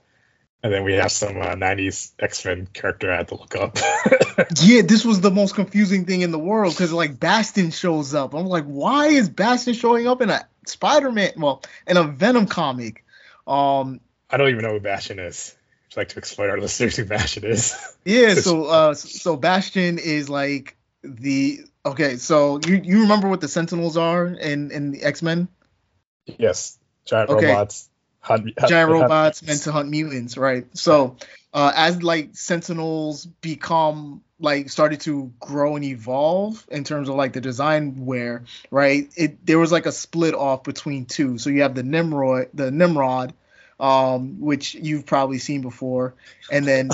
and 0.62 0.72
then 0.72 0.84
we 0.84 0.94
have 0.94 1.12
some 1.12 1.36
uh, 1.36 1.54
'90s 1.54 2.12
X-Men 2.18 2.66
character 2.72 3.12
I 3.12 3.16
had 3.16 3.28
to 3.28 3.34
look 3.36 3.54
up. 3.56 3.78
yeah, 4.62 4.82
this 4.82 5.04
was 5.04 5.20
the 5.20 5.30
most 5.30 5.54
confusing 5.54 6.04
thing 6.04 6.22
in 6.22 6.30
the 6.30 6.38
world 6.38 6.74
because 6.74 6.92
like 6.92 7.18
Bastion 7.18 7.70
shows 7.70 8.14
up. 8.14 8.34
I'm 8.34 8.46
like, 8.46 8.64
why 8.64 9.06
is 9.06 9.28
Bastion 9.28 9.74
showing 9.74 10.06
up 10.06 10.20
in 10.20 10.30
a 10.30 10.46
Spider-Man? 10.66 11.32
Well, 11.36 11.62
in 11.86 11.96
a 11.96 12.04
Venom 12.04 12.46
comic. 12.46 13.04
Um, 13.46 14.00
I 14.28 14.36
don't 14.36 14.50
even 14.50 14.62
know 14.62 14.72
who 14.72 14.80
Bastion 14.80 15.18
is. 15.18 15.54
I'd 15.92 15.96
like 15.98 16.08
to 16.08 16.18
explain 16.18 16.50
our 16.50 16.60
listeners 16.60 16.96
who 16.96 17.04
Bastion 17.04 17.44
is. 17.44 17.76
yeah, 18.04 18.34
so 18.34 18.64
uh, 18.64 18.94
so 18.94 19.36
Bastion 19.36 19.98
is 19.98 20.28
like 20.28 20.76
the 21.02 21.60
Okay, 21.86 22.16
so 22.16 22.58
you 22.66 22.80
you 22.82 23.02
remember 23.02 23.28
what 23.28 23.40
the 23.40 23.46
Sentinels 23.46 23.96
are 23.96 24.26
in 24.26 24.72
in 24.72 24.90
the 24.90 25.04
X 25.04 25.22
Men? 25.22 25.46
Yes, 26.26 26.78
giant 27.04 27.30
okay. 27.30 27.46
robots. 27.46 27.88
Hunt, 28.26 28.52
hunt, 28.58 28.68
giant 28.68 28.90
hunt, 28.90 29.02
robots 29.02 29.42
meant 29.42 29.62
to 29.62 29.72
hunt 29.72 29.88
mutants, 29.88 30.36
right? 30.36 30.66
So, 30.76 31.16
uh, 31.54 31.72
as 31.74 32.02
like 32.02 32.30
Sentinels 32.32 33.24
become 33.24 34.22
like 34.38 34.68
started 34.68 35.00
to 35.02 35.32
grow 35.40 35.76
and 35.76 35.84
evolve 35.84 36.66
in 36.70 36.84
terms 36.84 37.08
of 37.08 37.14
like 37.14 37.32
the 37.32 37.40
design 37.40 38.04
wear, 38.04 38.44
right? 38.70 39.08
It 39.16 39.46
there 39.46 39.58
was 39.58 39.70
like 39.70 39.86
a 39.86 39.92
split 39.92 40.34
off 40.34 40.64
between 40.64 41.06
two. 41.06 41.38
So 41.38 41.50
you 41.50 41.62
have 41.62 41.74
the 41.74 41.84
Nimrod, 41.84 42.48
the 42.52 42.70
Nimrod, 42.70 43.32
um, 43.78 44.40
which 44.40 44.74
you've 44.74 45.06
probably 45.06 45.38
seen 45.38 45.62
before, 45.62 46.14
and 46.50 46.66
then 46.66 46.90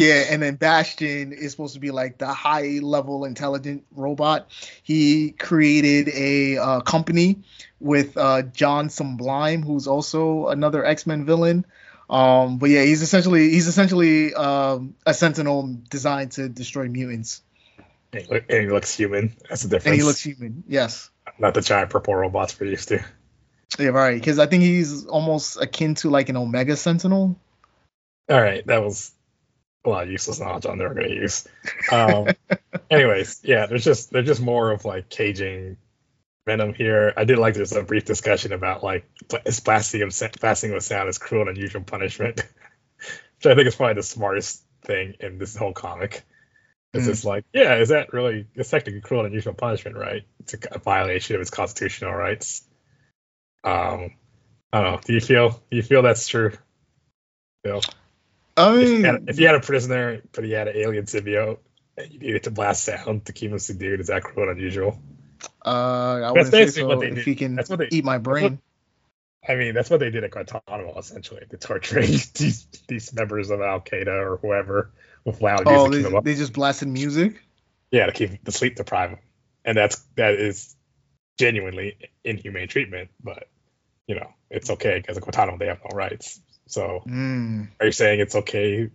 yeah, 0.00 0.24
and 0.30 0.42
then 0.42 0.54
Bastion 0.54 1.34
is 1.34 1.50
supposed 1.50 1.74
to 1.74 1.80
be 1.80 1.90
like 1.90 2.16
the 2.16 2.32
high 2.32 2.78
level 2.80 3.26
intelligent 3.26 3.84
robot. 3.94 4.50
He 4.82 5.32
created 5.32 6.08
a 6.08 6.56
uh, 6.56 6.80
company 6.80 7.40
with 7.80 8.16
uh, 8.16 8.42
John 8.42 8.88
Sublime, 8.88 9.62
who's 9.62 9.86
also 9.86 10.48
another 10.48 10.86
X 10.86 11.06
Men 11.06 11.26
villain. 11.26 11.66
Um, 12.08 12.56
but 12.56 12.70
yeah, 12.70 12.82
he's 12.82 13.02
essentially 13.02 13.50
he's 13.50 13.68
essentially 13.68 14.32
um, 14.32 14.94
a 15.04 15.12
Sentinel 15.12 15.76
designed 15.90 16.32
to 16.32 16.48
destroy 16.48 16.88
mutants. 16.88 17.42
And 18.14 18.22
he, 18.22 18.28
look, 18.32 18.44
and 18.48 18.62
he 18.62 18.70
looks 18.70 18.94
human. 18.94 19.36
That's 19.50 19.62
the 19.62 19.68
difference. 19.68 19.86
And 19.86 19.94
he 19.96 20.02
looks 20.02 20.20
human. 20.20 20.64
Yes. 20.66 21.10
Not 21.38 21.52
the 21.52 21.60
giant 21.60 21.90
purple 21.90 22.14
robots 22.14 22.58
we're 22.58 22.66
used 22.70 22.88
to. 22.88 23.04
Yeah, 23.78 23.88
right. 23.88 24.14
Because 24.14 24.38
I 24.38 24.46
think 24.46 24.62
he's 24.62 25.04
almost 25.04 25.60
akin 25.60 25.94
to 25.96 26.08
like 26.08 26.30
an 26.30 26.38
Omega 26.38 26.74
Sentinel. 26.74 27.38
All 28.30 28.40
right, 28.40 28.66
that 28.66 28.82
was 28.82 29.12
a 29.84 29.88
lot 29.88 30.04
of 30.04 30.10
useless 30.10 30.40
knowledge 30.40 30.66
on 30.66 30.78
they're 30.78 30.94
going 30.94 31.08
to 31.08 31.14
use. 31.14 31.48
Um, 31.90 32.28
anyways, 32.90 33.40
yeah, 33.44 33.66
there's 33.66 33.84
just 33.84 34.10
there's 34.10 34.26
just 34.26 34.40
more 34.40 34.70
of 34.70 34.84
like 34.84 35.08
caging 35.08 35.76
Venom 36.46 36.74
here. 36.74 37.12
I 37.16 37.24
did 37.24 37.38
like 37.38 37.54
there's 37.54 37.72
a 37.72 37.82
brief 37.82 38.04
discussion 38.04 38.52
about 38.52 38.82
like 38.82 39.06
is 39.44 39.60
blasting 39.60 40.00
him 40.00 40.10
blasting 40.40 40.72
with 40.72 40.84
sound 40.84 41.08
is 41.08 41.18
cruel 41.18 41.48
and 41.48 41.56
unusual 41.56 41.82
punishment, 41.82 42.36
which 42.96 43.46
I 43.46 43.54
think 43.54 43.68
is 43.68 43.76
probably 43.76 43.94
the 43.94 44.02
smartest 44.02 44.62
thing 44.84 45.14
in 45.20 45.38
this 45.38 45.56
whole 45.56 45.72
comic. 45.72 46.24
It's 46.92 47.04
mm. 47.04 47.08
just 47.08 47.24
like, 47.24 47.44
yeah, 47.52 47.76
is 47.76 47.90
that 47.90 48.12
really 48.12 48.46
it's 48.54 48.70
technically 48.70 49.00
cruel 49.00 49.20
and 49.20 49.28
unusual 49.28 49.54
punishment, 49.54 49.96
right? 49.96 50.22
It's 50.40 50.54
a, 50.54 50.78
violation 50.78 51.36
of 51.36 51.42
its 51.42 51.50
constitutional 51.50 52.12
rights. 52.12 52.62
Um, 53.62 54.14
I 54.72 54.80
don't 54.80 54.92
know. 54.92 55.00
Do 55.04 55.12
you 55.12 55.20
feel 55.20 55.50
do 55.50 55.76
you 55.76 55.82
feel 55.82 56.02
that's 56.02 56.26
true? 56.26 56.52
Bill? 57.62 57.82
I 58.56 58.76
mean, 58.76 58.82
if 58.82 58.90
you, 58.90 59.04
had, 59.04 59.24
if 59.28 59.40
you 59.40 59.46
had 59.46 59.54
a 59.54 59.60
prisoner, 59.60 60.22
but 60.32 60.44
he 60.44 60.52
had 60.52 60.68
an 60.68 60.76
alien 60.76 61.04
symbiote, 61.04 61.58
and 61.96 62.12
you 62.12 62.18
needed 62.18 62.44
to 62.44 62.50
blast 62.50 62.84
sound 62.84 63.26
to 63.26 63.32
keep 63.32 63.50
him 63.50 63.58
subdued, 63.58 64.00
is 64.00 64.08
that 64.08 64.22
cruel 64.22 64.48
and 64.48 64.58
unusual? 64.58 65.00
Uh, 65.64 66.20
I 66.24 66.30
wouldn't 66.32 66.50
say 66.50 66.66
so. 66.66 66.86
What 66.86 67.00
they 67.00 67.08
if 67.08 67.14
did. 67.16 67.24
he 67.24 67.34
can 67.34 67.54
that's 67.54 67.70
what 67.70 67.78
they, 67.78 67.88
eat 67.90 68.04
my 68.04 68.18
brain. 68.18 68.60
What, 69.44 69.52
I 69.52 69.56
mean, 69.56 69.74
that's 69.74 69.88
what 69.88 70.00
they 70.00 70.10
did 70.10 70.24
at 70.24 70.30
Guantanamo, 70.30 70.98
essentially, 70.98 71.42
to 71.48 71.56
torture 71.56 72.02
these 72.06 72.66
these 72.88 73.12
members 73.14 73.50
of 73.50 73.60
Al 73.60 73.80
Qaeda 73.80 74.08
or 74.08 74.36
whoever 74.36 74.92
with 75.24 75.40
loud 75.40 75.62
oh, 75.66 75.88
music. 75.88 76.12
Oh, 76.12 76.20
they, 76.20 76.32
they 76.32 76.38
just 76.38 76.52
blasted 76.52 76.88
music. 76.88 77.42
Yeah, 77.90 78.06
to 78.06 78.12
keep 78.12 78.44
the 78.44 78.52
sleep 78.52 78.76
deprived, 78.76 79.16
and 79.64 79.76
that's 79.76 79.96
that 80.16 80.34
is 80.34 80.76
genuinely 81.38 81.96
inhumane 82.24 82.68
treatment. 82.68 83.10
But 83.22 83.48
you 84.06 84.14
know, 84.14 84.30
it's 84.50 84.70
okay 84.70 84.98
because 84.98 85.16
at 85.16 85.22
Guantanamo 85.22 85.58
they 85.58 85.66
have 85.66 85.80
no 85.82 85.96
rights. 85.96 86.40
So 86.70 87.02
mm. 87.06 87.68
are 87.78 87.86
you 87.86 87.92
saying 87.92 88.20
it's 88.20 88.34
okay? 88.34 88.90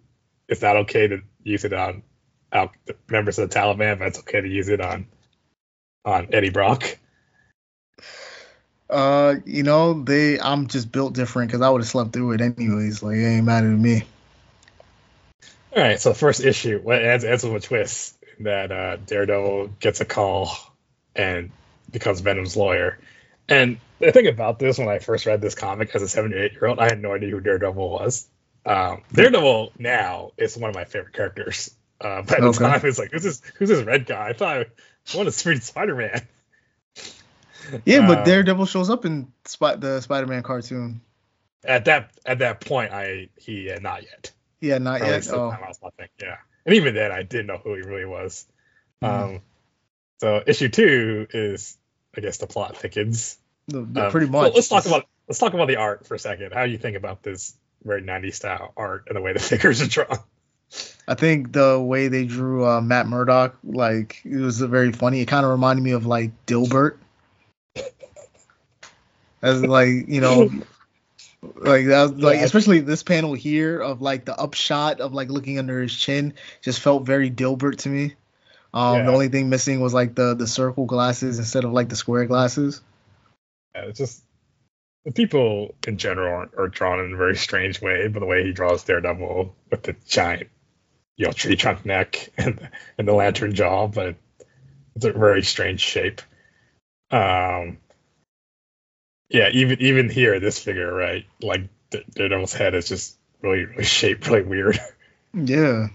It's 0.47 0.61
not 0.61 0.77
okay 0.77 1.07
to 1.07 1.21
use 1.43 1.65
it 1.65 1.73
on 1.73 2.03
out 2.51 2.71
members 3.09 3.37
of 3.37 3.49
the 3.49 3.55
Taliban, 3.55 3.99
but 3.99 4.07
it's 4.07 4.19
okay 4.19 4.41
to 4.41 4.47
use 4.47 4.69
it 4.69 4.81
on 4.81 5.07
on 6.05 6.29
Eddie 6.33 6.51
Brock? 6.51 6.97
Uh, 8.89 9.35
you 9.45 9.63
know, 9.63 10.03
they 10.03 10.39
I'm 10.39 10.67
just 10.67 10.91
built 10.91 11.13
different 11.13 11.49
because 11.49 11.61
I 11.61 11.69
would 11.69 11.81
have 11.81 11.87
slept 11.89 12.13
through 12.13 12.33
it 12.33 12.41
anyways. 12.41 13.03
Like 13.03 13.17
it 13.17 13.25
ain't 13.25 13.45
matter 13.45 13.69
to 13.69 13.77
me. 13.77 14.03
All 15.75 15.83
right, 15.83 15.99
so 15.99 16.09
the 16.09 16.15
first 16.15 16.41
issue 16.41 16.79
what 16.79 17.03
ends 17.03 17.25
ends 17.25 17.43
with 17.43 17.63
a 17.63 17.67
twist 17.67 18.15
that 18.39 18.71
uh, 18.71 18.97
Daredevil 18.97 19.67
gets 19.79 19.99
a 20.01 20.05
call 20.05 20.55
and 21.15 21.51
becomes 21.91 22.21
Venom's 22.21 22.55
lawyer. 22.55 22.99
And 23.49 23.77
the 23.99 24.11
thing 24.11 24.27
about 24.27 24.59
this, 24.59 24.77
when 24.77 24.87
I 24.87 24.99
first 24.99 25.25
read 25.25 25.41
this 25.41 25.55
comic 25.55 25.95
as 25.95 26.01
a 26.01 26.07
seven 26.07 26.33
or 26.33 26.37
eight 26.37 26.53
year 26.53 26.67
old, 26.67 26.79
I 26.79 26.85
had 26.85 27.01
no 27.01 27.13
idea 27.13 27.29
who 27.29 27.39
Daredevil 27.39 27.89
was. 27.89 28.27
Um, 28.65 29.03
Daredevil 29.13 29.73
now 29.77 30.31
is 30.37 30.57
one 30.57 30.69
of 30.69 30.75
my 30.75 30.85
favorite 30.85 31.13
characters 31.13 31.75
Uh, 32.01 32.21
but 32.23 32.37
at 32.37 32.43
okay. 32.43 32.57
the 32.57 32.67
time, 32.67 32.81
it's 32.83 32.99
like, 32.99 33.11
who's 33.11 33.23
this? 33.23 33.41
Who's 33.57 33.69
this 33.69 33.83
red 33.85 34.05
guy? 34.05 34.29
I 34.29 34.33
thought 34.33 34.57
I 34.57 34.65
wanted 35.17 35.31
to 35.31 35.49
read 35.49 35.63
Spider 35.63 35.95
Man. 35.95 36.27
Yeah, 37.85 38.05
but 38.05 38.19
um, 38.19 38.23
Daredevil 38.25 38.67
shows 38.67 38.89
up 38.89 39.05
in 39.05 39.31
the 39.43 39.99
Spider 40.01 40.27
Man 40.27 40.43
cartoon. 40.43 41.01
At 41.63 41.85
that 41.85 42.11
at 42.25 42.39
that 42.39 42.61
point, 42.61 42.91
I 42.91 43.29
he 43.39 43.71
uh, 43.71 43.79
not 43.79 44.03
yet. 44.03 44.31
Yeah, 44.59 44.77
not 44.77 45.01
yet. 45.01 45.27
Oh. 45.31 45.55
yeah, 46.21 46.37
and 46.65 46.75
even 46.75 46.93
then, 46.93 47.11
I 47.11 47.23
didn't 47.23 47.47
know 47.47 47.57
who 47.57 47.73
he 47.73 47.81
really 47.81 48.05
was. 48.05 48.45
Mm. 49.01 49.09
Um, 49.09 49.41
so 50.19 50.43
issue 50.45 50.69
two 50.69 51.27
is, 51.33 51.77
I 52.15 52.21
guess, 52.21 52.37
the 52.37 52.47
plot 52.47 52.77
thickens. 52.77 53.37
The, 53.67 53.81
the 53.81 54.05
um, 54.05 54.11
pretty 54.11 54.27
much. 54.27 54.53
let's 54.53 54.67
talk 54.67 54.85
about 54.85 55.07
let's 55.27 55.39
talk 55.39 55.53
about 55.53 55.67
the 55.67 55.77
art 55.77 56.05
for 56.05 56.15
a 56.15 56.19
second. 56.19 56.53
How 56.53 56.65
do 56.65 56.71
you 56.71 56.77
think 56.77 56.95
about 56.95 57.23
this 57.23 57.55
very 57.83 58.01
90s 58.01 58.35
style 58.35 58.73
art 58.77 59.05
and 59.07 59.15
the 59.15 59.21
way 59.21 59.33
the 59.33 59.39
figures 59.51 59.81
are 59.81 59.87
drawn? 59.87 60.19
I 61.07 61.13
think 61.13 61.51
the 61.51 61.79
way 61.79 62.07
they 62.07 62.25
drew 62.25 62.67
uh, 62.67 62.81
Matt 62.81 63.07
Murdock, 63.07 63.57
like 63.63 64.21
it 64.25 64.37
was 64.37 64.59
very 64.59 64.91
funny. 64.91 65.21
It 65.21 65.27
kind 65.27 65.45
of 65.45 65.51
reminded 65.51 65.83
me 65.83 65.91
of 65.91 66.05
like 66.05 66.31
Dilbert, 66.45 66.97
as 69.41 69.63
like 69.63 70.07
you 70.07 70.21
know, 70.21 70.43
like 71.55 71.85
that, 71.85 72.01
was, 72.01 72.11
like 72.13 72.37
yeah. 72.37 72.43
especially 72.43 72.79
this 72.79 73.03
panel 73.03 73.33
here 73.33 73.79
of 73.79 74.01
like 74.01 74.25
the 74.25 74.35
upshot 74.35 74.99
of 74.99 75.13
like 75.13 75.29
looking 75.29 75.59
under 75.59 75.81
his 75.81 75.95
chin 75.95 76.33
just 76.61 76.79
felt 76.79 77.05
very 77.05 77.29
Dilbert 77.29 77.77
to 77.79 77.89
me. 77.89 78.15
Um, 78.73 78.97
yeah. 78.97 79.03
The 79.03 79.11
only 79.11 79.27
thing 79.29 79.49
missing 79.49 79.81
was 79.81 79.93
like 79.93 80.15
the 80.15 80.33
the 80.33 80.47
circle 80.47 80.85
glasses 80.85 81.37
instead 81.37 81.63
of 81.63 81.71
like 81.71 81.89
the 81.89 81.95
square 81.95 82.25
glasses. 82.25 82.81
It's 83.75 83.99
just 83.99 84.23
the 85.03 85.11
people 85.11 85.75
in 85.87 85.97
general 85.97 86.33
are, 86.33 86.63
are, 86.63 86.67
drawn 86.67 86.99
in 86.99 87.13
a 87.13 87.17
very 87.17 87.35
strange 87.35 87.81
way, 87.81 88.07
but 88.07 88.19
the 88.19 88.25
way 88.25 88.43
he 88.43 88.51
draws 88.51 88.83
Daredevil 88.83 89.55
with 89.69 89.83
the 89.83 89.95
giant, 90.07 90.49
you 91.15 91.27
know, 91.27 91.31
tree 91.31 91.55
trunk 91.55 91.85
neck 91.85 92.31
and 92.37 92.69
and 92.97 93.07
the 93.07 93.13
lantern 93.13 93.53
jaw, 93.53 93.87
but 93.87 94.15
it's 94.95 95.05
a 95.05 95.11
very 95.11 95.43
strange 95.43 95.81
shape. 95.81 96.21
Um, 97.11 97.77
yeah, 99.29 99.49
even 99.51 99.81
even 99.81 100.09
here, 100.09 100.39
this 100.39 100.59
figure, 100.59 100.93
right? 100.93 101.25
Like 101.41 101.69
Daredevil's 101.89 102.53
head 102.53 102.73
is 102.73 102.87
just 102.87 103.17
really, 103.41 103.65
really 103.65 103.83
shaped 103.83 104.27
really 104.27 104.43
weird. 104.43 104.79
Yeah. 105.37 105.87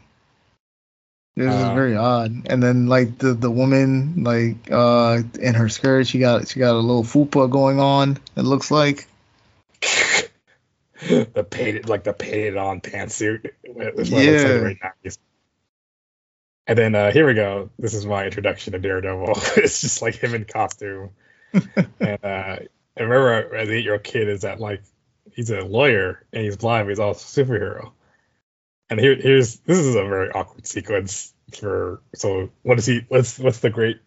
It 1.36 1.44
was 1.44 1.54
uh, 1.54 1.74
very 1.74 1.96
odd. 1.96 2.46
And 2.46 2.62
then 2.62 2.86
like 2.86 3.18
the 3.18 3.34
the 3.34 3.50
woman 3.50 4.24
like 4.24 4.70
uh 4.70 5.22
in 5.40 5.54
her 5.54 5.68
skirt, 5.68 6.06
she 6.06 6.18
got 6.18 6.48
she 6.48 6.60
got 6.60 6.74
a 6.74 6.78
little 6.78 7.04
fupa 7.04 7.50
going 7.50 7.80
on. 7.80 8.18
It 8.36 8.42
looks 8.42 8.70
like 8.70 9.06
the 9.80 11.46
painted 11.48 11.88
like 11.88 12.04
the 12.04 12.12
painted 12.12 12.56
on 12.56 12.80
pantsuit. 12.80 13.50
yeah. 13.64 14.74
Like 15.04 15.14
and 16.70 16.78
then 16.78 16.94
uh, 16.94 17.10
here 17.10 17.26
we 17.26 17.34
go. 17.34 17.70
This 17.80 17.94
is 17.94 18.06
my 18.06 18.24
introduction 18.24 18.74
to 18.74 18.78
Daredevil. 18.78 19.32
it's 19.56 19.80
just 19.80 20.02
like 20.02 20.14
him 20.14 20.34
in 20.34 20.44
costume. 20.44 21.10
and 21.52 22.24
uh, 22.24 22.58
I 22.60 22.68
remember 22.96 23.56
as 23.56 23.68
an 23.68 23.74
eight 23.74 23.82
year 23.82 23.94
old 23.94 24.04
kid 24.04 24.28
is 24.28 24.42
that 24.42 24.60
like 24.60 24.82
he's 25.32 25.50
a 25.50 25.62
lawyer 25.62 26.24
and 26.32 26.44
he's 26.44 26.56
blind, 26.56 26.86
but 26.86 26.90
he's 26.90 27.00
also 27.00 27.42
a 27.42 27.44
superhero. 27.44 27.90
And 28.90 28.98
here, 28.98 29.14
here's 29.14 29.58
this 29.60 29.78
is 29.78 29.94
a 29.94 30.04
very 30.04 30.30
awkward 30.30 30.66
sequence 30.66 31.32
for. 31.56 32.02
So 32.16 32.50
what 32.62 32.74
does 32.74 32.86
he? 32.86 33.06
What's 33.08 33.38
what's 33.38 33.60
the 33.60 33.70
great? 33.70 34.00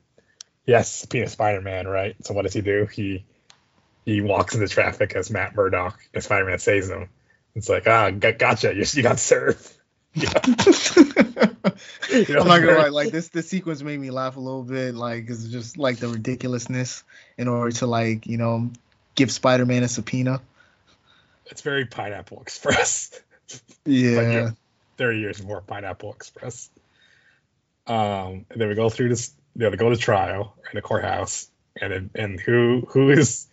Yes, 0.65 1.07
a 1.11 1.27
Spider-Man, 1.27 1.87
right? 1.87 2.15
So 2.23 2.33
what 2.33 2.43
does 2.43 2.53
he 2.53 2.61
do? 2.61 2.85
He 2.85 3.25
he 4.05 4.21
walks 4.21 4.55
into 4.55 4.67
traffic 4.67 5.15
as 5.15 5.31
Matt 5.31 5.55
Murdock, 5.55 5.97
and 6.13 6.23
Spider-Man 6.23 6.59
saves 6.59 6.89
him. 6.89 7.09
It's 7.55 7.69
like 7.69 7.87
ah, 7.87 8.11
gotcha. 8.11 8.75
You, 8.75 8.83
you 8.91 9.03
got 9.03 9.19
served. 9.19 9.71
Yeah. 10.15 10.29
I'm 10.45 12.47
not 12.47 12.59
gonna 12.59 12.77
lie, 12.77 12.89
like 12.89 13.11
this 13.11 13.29
this 13.29 13.49
sequence 13.49 13.81
made 13.81 13.99
me 13.99 14.11
laugh 14.11 14.35
a 14.35 14.39
little 14.39 14.61
bit, 14.61 14.93
like 14.93 15.27
it's 15.27 15.45
just 15.45 15.79
like 15.79 15.97
the 15.97 16.07
ridiculousness 16.07 17.03
in 17.35 17.47
order 17.47 17.71
to 17.77 17.87
like, 17.87 18.27
you 18.27 18.37
know, 18.37 18.69
give 19.15 19.31
Spider 19.31 19.65
Man 19.65 19.81
a 19.81 19.87
subpoena. 19.87 20.39
It's 21.47 21.61
very 21.61 21.85
Pineapple 21.85 22.41
Express. 22.41 23.19
Yeah. 23.85 24.51
30 24.97 25.19
years 25.19 25.39
before 25.39 25.61
Pineapple 25.61 26.13
Express. 26.13 26.69
Um, 27.87 28.45
and 28.49 28.61
then 28.61 28.69
we 28.69 28.75
go 28.75 28.89
through 28.89 29.09
this, 29.09 29.33
you 29.55 29.63
know, 29.63 29.69
they 29.69 29.77
go 29.77 29.89
to 29.89 29.97
trial 29.97 30.55
in 30.71 30.75
the 30.75 30.81
courthouse, 30.81 31.49
and 31.79 32.09
and 32.15 32.39
who 32.39 32.85
who 32.89 33.09
is 33.09 33.47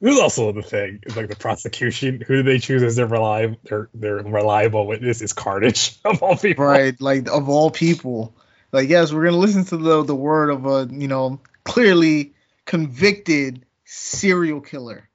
who's 0.00 0.18
also 0.18 0.52
the 0.52 0.62
thing 0.62 1.00
is 1.04 1.16
like 1.16 1.28
the 1.28 1.36
prosecution. 1.36 2.20
Who 2.20 2.36
do 2.36 2.42
they 2.42 2.58
choose 2.58 2.82
as 2.82 2.96
their 2.96 3.06
reliable 3.06 3.58
their 3.64 3.88
their 3.94 4.16
reliable 4.16 4.86
witness 4.86 5.22
is 5.22 5.32
Carnage 5.32 5.98
of 6.04 6.22
all 6.22 6.36
people. 6.36 6.64
Right, 6.64 7.00
like 7.00 7.28
of 7.28 7.48
all 7.48 7.70
people. 7.70 8.34
Like 8.72 8.88
yes, 8.88 9.12
we're 9.12 9.24
gonna 9.24 9.36
listen 9.36 9.64
to 9.66 9.76
the 9.76 10.02
the 10.02 10.14
word 10.14 10.50
of 10.50 10.66
a 10.66 10.88
you 10.90 11.08
know 11.08 11.40
clearly 11.64 12.34
convicted 12.64 13.64
serial 13.84 14.60
killer. 14.60 15.08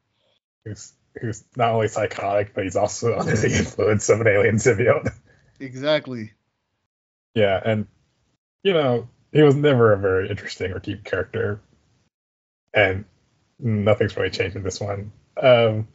Who's 0.63 0.93
who's 1.19 1.43
not 1.55 1.71
only 1.71 1.87
psychotic, 1.87 2.53
but 2.53 2.63
he's 2.63 2.75
also 2.75 3.15
under 3.19 3.35
the 3.35 3.57
influence 3.57 4.09
of 4.09 4.21
an 4.21 4.27
alien 4.27 4.55
symbiote. 4.55 5.13
Exactly. 5.59 6.33
Yeah, 7.33 7.59
and 7.63 7.87
you 8.63 8.73
know, 8.73 9.09
he 9.31 9.41
was 9.41 9.55
never 9.55 9.93
a 9.93 9.97
very 9.97 10.29
interesting 10.29 10.71
or 10.71 10.79
deep 10.79 11.03
character. 11.03 11.61
And 12.73 13.05
nothing's 13.59 14.15
really 14.17 14.29
changed 14.29 14.55
in 14.55 14.63
this 14.63 14.79
one. 14.79 15.11
Um 15.41 15.87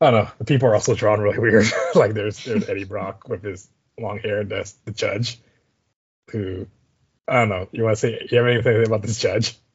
I 0.00 0.10
don't 0.10 0.24
know. 0.24 0.30
The 0.38 0.44
people 0.44 0.68
are 0.68 0.74
also 0.74 0.94
drawn 0.94 1.20
really 1.20 1.38
weird. 1.40 1.66
like 1.94 2.14
there's 2.14 2.44
there's 2.44 2.68
Eddie 2.68 2.84
Brock 2.84 3.28
with 3.28 3.42
his 3.42 3.68
long 3.98 4.18
hair, 4.18 4.40
and 4.40 4.50
that's 4.50 4.72
the 4.84 4.92
judge. 4.92 5.40
Who 6.30 6.66
I 7.26 7.40
don't 7.40 7.48
know. 7.48 7.68
You 7.72 7.84
want 7.84 7.96
to 7.96 8.00
say 8.00 8.28
you 8.30 8.38
have 8.38 8.46
anything 8.46 8.86
about 8.86 9.02
this 9.02 9.18
judge? 9.18 9.56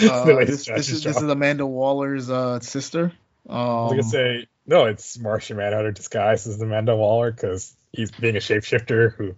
Uh, 0.00 0.24
this, 0.24 0.64
this, 0.64 0.88
is, 0.88 1.02
this 1.02 1.16
is 1.18 1.22
Amanda 1.22 1.66
Waller's 1.66 2.30
uh, 2.30 2.60
sister. 2.60 3.12
Um, 3.46 3.58
I 3.58 3.82
was 3.82 3.90
gonna 3.90 4.02
um, 4.02 4.08
say 4.08 4.48
no, 4.66 4.86
it's 4.86 5.18
Martian 5.18 5.58
Manhunter 5.58 5.92
disguised 5.92 6.46
as 6.46 6.60
Amanda 6.60 6.96
Waller 6.96 7.30
because 7.30 7.74
he's 7.92 8.10
being 8.10 8.36
a 8.36 8.40
shapeshifter 8.40 9.14
who 9.14 9.34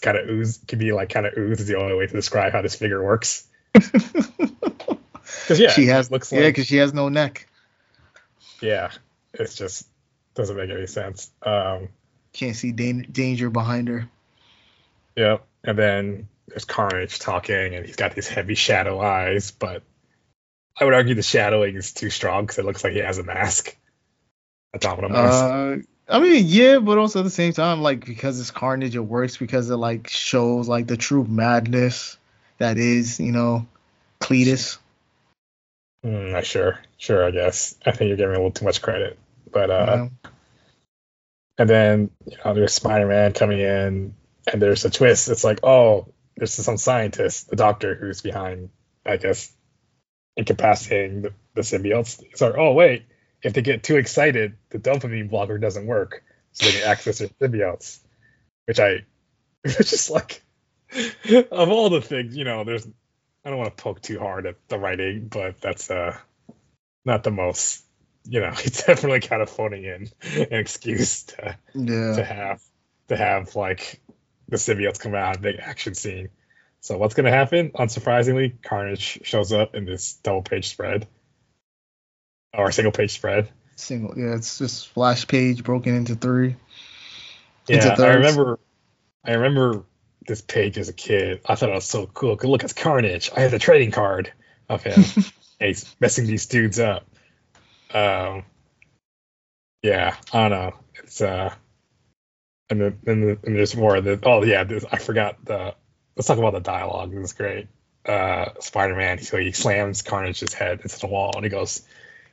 kind 0.00 0.16
of 0.16 0.28
ooze 0.28 0.58
can 0.66 0.78
be 0.78 0.92
like 0.92 1.10
kind 1.10 1.26
of 1.26 1.34
ooze 1.36 1.60
is 1.60 1.66
the 1.66 1.78
only 1.78 1.94
way 1.94 2.06
to 2.06 2.12
describe 2.12 2.52
how 2.52 2.62
this 2.62 2.74
figure 2.74 3.02
works. 3.02 3.46
Because 5.48 5.60
yeah, 5.60 5.70
she 5.70 5.86
has 5.86 6.10
looks 6.10 6.32
yeah, 6.32 6.40
because 6.40 6.62
like, 6.62 6.68
she 6.68 6.76
has 6.76 6.92
no 6.92 7.08
neck. 7.08 7.46
Yeah, 8.60 8.90
it's 9.32 9.54
just 9.54 9.86
doesn't 10.34 10.56
make 10.56 10.70
any 10.70 10.86
sense. 10.86 11.30
Um, 11.42 11.88
Can't 12.32 12.56
see 12.56 12.72
da- 12.72 13.06
danger 13.10 13.50
behind 13.50 13.88
her. 13.88 14.08
Yep, 15.16 15.46
and 15.64 15.78
then 15.78 16.28
there's 16.48 16.64
Carnage 16.64 17.18
talking, 17.18 17.74
and 17.74 17.84
he's 17.84 17.96
got 17.96 18.14
these 18.14 18.28
heavy 18.28 18.54
shadow 18.54 19.00
eyes, 19.00 19.50
but 19.50 19.82
I 20.78 20.84
would 20.84 20.94
argue 20.94 21.14
the 21.14 21.22
shadowing 21.22 21.76
is 21.76 21.92
too 21.92 22.10
strong 22.10 22.44
because 22.44 22.58
it 22.58 22.64
looks 22.64 22.84
like 22.84 22.92
he 22.92 23.00
has 23.00 23.18
a 23.18 23.24
mask. 23.24 23.76
A 24.74 24.78
domino 24.78 25.08
mask. 25.08 25.44
Uh, 25.44 25.76
I 26.08 26.20
mean, 26.20 26.44
yeah, 26.46 26.78
but 26.78 26.96
also 26.96 27.20
at 27.20 27.24
the 27.24 27.30
same 27.30 27.52
time, 27.52 27.82
like 27.82 28.04
because 28.04 28.40
it's 28.40 28.50
Carnage, 28.50 28.96
it 28.96 29.00
works 29.00 29.36
because 29.36 29.68
it 29.68 29.76
like 29.76 30.08
shows 30.08 30.68
like 30.68 30.86
the 30.86 30.96
true 30.96 31.24
madness 31.24 32.16
that 32.56 32.78
is, 32.78 33.20
you 33.20 33.32
know, 33.32 33.66
Cletus. 34.20 34.78
Mm, 36.04 36.32
not 36.32 36.46
sure, 36.46 36.78
sure. 36.96 37.24
I 37.24 37.30
guess 37.30 37.74
I 37.84 37.90
think 37.90 38.08
you're 38.08 38.16
giving 38.16 38.34
a 38.34 38.38
little 38.38 38.52
too 38.52 38.64
much 38.64 38.80
credit, 38.80 39.18
but 39.50 39.70
uh, 39.70 40.08
yeah. 40.24 40.30
and 41.58 41.70
then 41.70 42.10
you 42.24 42.36
know 42.42 42.54
there's 42.54 42.72
Spider-Man 42.72 43.32
coming 43.34 43.58
in, 43.58 44.14
and 44.50 44.62
there's 44.62 44.84
a 44.84 44.90
twist. 44.90 45.28
It's 45.28 45.44
like, 45.44 45.60
oh, 45.62 46.06
there's 46.36 46.54
some 46.54 46.78
scientist, 46.78 47.50
the 47.50 47.56
doctor 47.56 47.94
who's 47.94 48.22
behind, 48.22 48.70
I 49.04 49.16
guess, 49.16 49.52
incapacitating 50.36 51.22
the, 51.22 51.32
the 51.54 51.62
symbiotes. 51.62 52.22
So, 52.36 52.54
oh 52.56 52.72
wait, 52.72 53.04
if 53.42 53.52
they 53.52 53.62
get 53.62 53.82
too 53.82 53.96
excited, 53.96 54.56
the 54.70 54.78
dopamine 54.78 55.30
blocker 55.30 55.58
doesn't 55.58 55.86
work, 55.86 56.22
so 56.52 56.66
they 56.66 56.72
can 56.72 56.88
access 56.88 57.18
their 57.18 57.28
symbiotes. 57.28 58.00
Which 58.66 58.80
I, 58.80 59.04
it's 59.64 59.90
just 59.90 60.10
like, 60.10 60.42
of 61.50 61.70
all 61.70 61.90
the 61.90 62.00
things, 62.00 62.36
you 62.36 62.44
know, 62.44 62.64
there's, 62.64 62.86
I 63.44 63.50
don't 63.50 63.58
want 63.58 63.76
to 63.76 63.82
poke 63.82 64.02
too 64.02 64.18
hard 64.18 64.46
at 64.46 64.56
the 64.68 64.78
writing, 64.78 65.28
but 65.28 65.60
that's 65.60 65.90
uh 65.90 66.16
not 67.04 67.22
the 67.22 67.30
most, 67.30 67.84
you 68.24 68.40
know, 68.40 68.52
it's 68.64 68.84
definitely 68.84 69.20
kind 69.20 69.42
of 69.42 69.50
phoning 69.50 69.84
in 69.84 70.08
an 70.34 70.52
excuse 70.52 71.24
to 71.24 71.56
yeah. 71.74 72.16
to 72.16 72.24
have 72.24 72.62
to 73.08 73.16
have 73.16 73.56
like 73.56 74.00
the 74.48 74.56
symbiotes 74.56 75.00
come 75.00 75.14
out, 75.14 75.36
a 75.36 75.40
big 75.40 75.56
action 75.60 75.94
scene. 75.94 76.28
So 76.80 76.96
what's 76.96 77.14
gonna 77.14 77.30
happen? 77.30 77.70
Unsurprisingly, 77.70 78.62
Carnage 78.62 79.20
shows 79.22 79.52
up 79.52 79.74
in 79.74 79.84
this 79.84 80.14
double 80.22 80.42
page 80.42 80.68
spread. 80.68 81.06
Or 82.54 82.72
single 82.72 82.92
page 82.92 83.12
spread. 83.12 83.48
Single 83.76 84.18
yeah, 84.18 84.34
it's 84.34 84.58
just 84.58 84.78
splash 84.78 85.26
page 85.26 85.62
broken 85.62 85.94
into 85.94 86.14
three. 86.14 86.56
Yeah, 87.68 87.94
I 87.98 88.14
remember 88.14 88.58
I 89.24 89.32
remember 89.32 89.84
this 90.26 90.40
page 90.40 90.78
as 90.78 90.88
a 90.88 90.92
kid. 90.92 91.40
I 91.46 91.54
thought 91.54 91.68
it 91.68 91.74
was 91.74 91.84
so 91.84 92.06
cool. 92.06 92.36
Look, 92.42 92.64
it's 92.64 92.72
Carnage. 92.72 93.30
I 93.34 93.40
have 93.40 93.50
the 93.50 93.58
trading 93.58 93.90
card 93.90 94.32
of 94.68 94.82
him. 94.82 95.04
he's 95.60 95.94
messing 96.00 96.26
these 96.26 96.46
dudes 96.46 96.78
up. 96.78 97.06
Um 97.92 98.44
yeah, 99.82 100.16
I 100.32 100.48
don't 100.48 100.50
know. 100.50 100.74
It's 101.02 101.20
uh 101.20 101.54
And 102.70 102.80
then 102.80 102.98
and, 103.06 103.22
the, 103.22 103.38
and 103.44 103.56
there's 103.56 103.76
more. 103.76 104.00
The, 104.00 104.18
oh 104.22 104.42
yeah, 104.44 104.64
this, 104.64 104.84
I 104.90 104.98
forgot 104.98 105.44
the. 105.44 105.74
Let's 106.16 106.26
talk 106.26 106.38
about 106.38 106.52
the 106.52 106.60
dialogue. 106.60 107.12
This 107.12 107.26
is 107.26 107.32
great. 107.32 107.68
Uh, 108.04 108.46
Spider-Man. 108.58 109.20
So 109.20 109.36
he 109.36 109.52
slams 109.52 110.02
Carnage's 110.02 110.52
head 110.52 110.80
into 110.80 110.98
the 110.98 111.06
wall, 111.06 111.32
and 111.36 111.44
he 111.44 111.48
goes, 111.48 111.82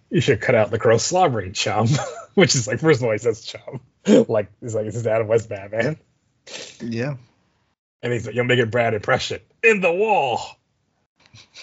"You 0.09 0.21
should 0.21 0.41
cut 0.41 0.55
out 0.55 0.71
the 0.71 0.77
gross 0.77 1.03
slobbering, 1.03 1.53
chum." 1.53 1.87
Which 2.33 2.53
is 2.55 2.67
like, 2.67 2.79
first 2.79 2.99
of 2.99 3.05
all, 3.05 3.13
he 3.13 3.17
says 3.17 3.41
chum, 3.45 3.79
like 4.27 4.51
he's 4.61 4.75
like, 4.75 4.85
"This 4.85 4.95
is 4.95 5.07
Adam 5.07 5.27
West 5.27 5.49
Batman." 5.49 5.97
Yeah. 6.81 7.15
And 8.01 8.13
he's 8.13 8.25
like, 8.25 8.35
"You'll 8.35 8.45
make 8.45 8.59
a 8.59 8.65
bad 8.65 8.93
impression 8.93 9.39
in 9.63 9.81
the 9.81 9.91
wall." 9.91 10.41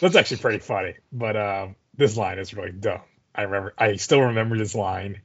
That's 0.01 0.17
actually 0.17 0.39
pretty 0.39 0.59
funny, 0.59 0.95
but 1.13 1.37
um, 1.37 1.77
this 1.97 2.17
line 2.17 2.39
is 2.39 2.55
really 2.55 2.73
dumb. 2.73 3.03
I 3.35 3.43
remember, 3.43 3.75
I 3.79 3.97
still 3.97 4.21
remember 4.21 4.59
this 4.59 4.75
line. 4.75 5.21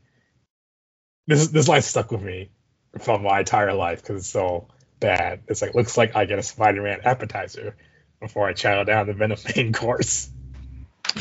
This 1.25 1.47
this 1.49 1.67
line 1.67 1.81
stuck 1.81 2.11
with 2.11 2.21
me 2.21 2.51
from 2.99 3.23
my 3.23 3.39
entire 3.39 3.73
life 3.73 4.01
because 4.01 4.21
it's 4.21 4.29
so 4.29 4.67
bad. 4.99 5.41
It's 5.47 5.61
like 5.61 5.75
looks 5.75 5.97
like 5.97 6.15
I 6.15 6.25
get 6.25 6.39
a 6.39 6.43
Spider-Man 6.43 7.01
appetizer 7.03 7.75
before 8.19 8.47
I 8.47 8.53
chow 8.53 8.83
down 8.83 9.07
the 9.07 9.13
Venom 9.13 9.37
main 9.55 9.73
course. 9.73 10.29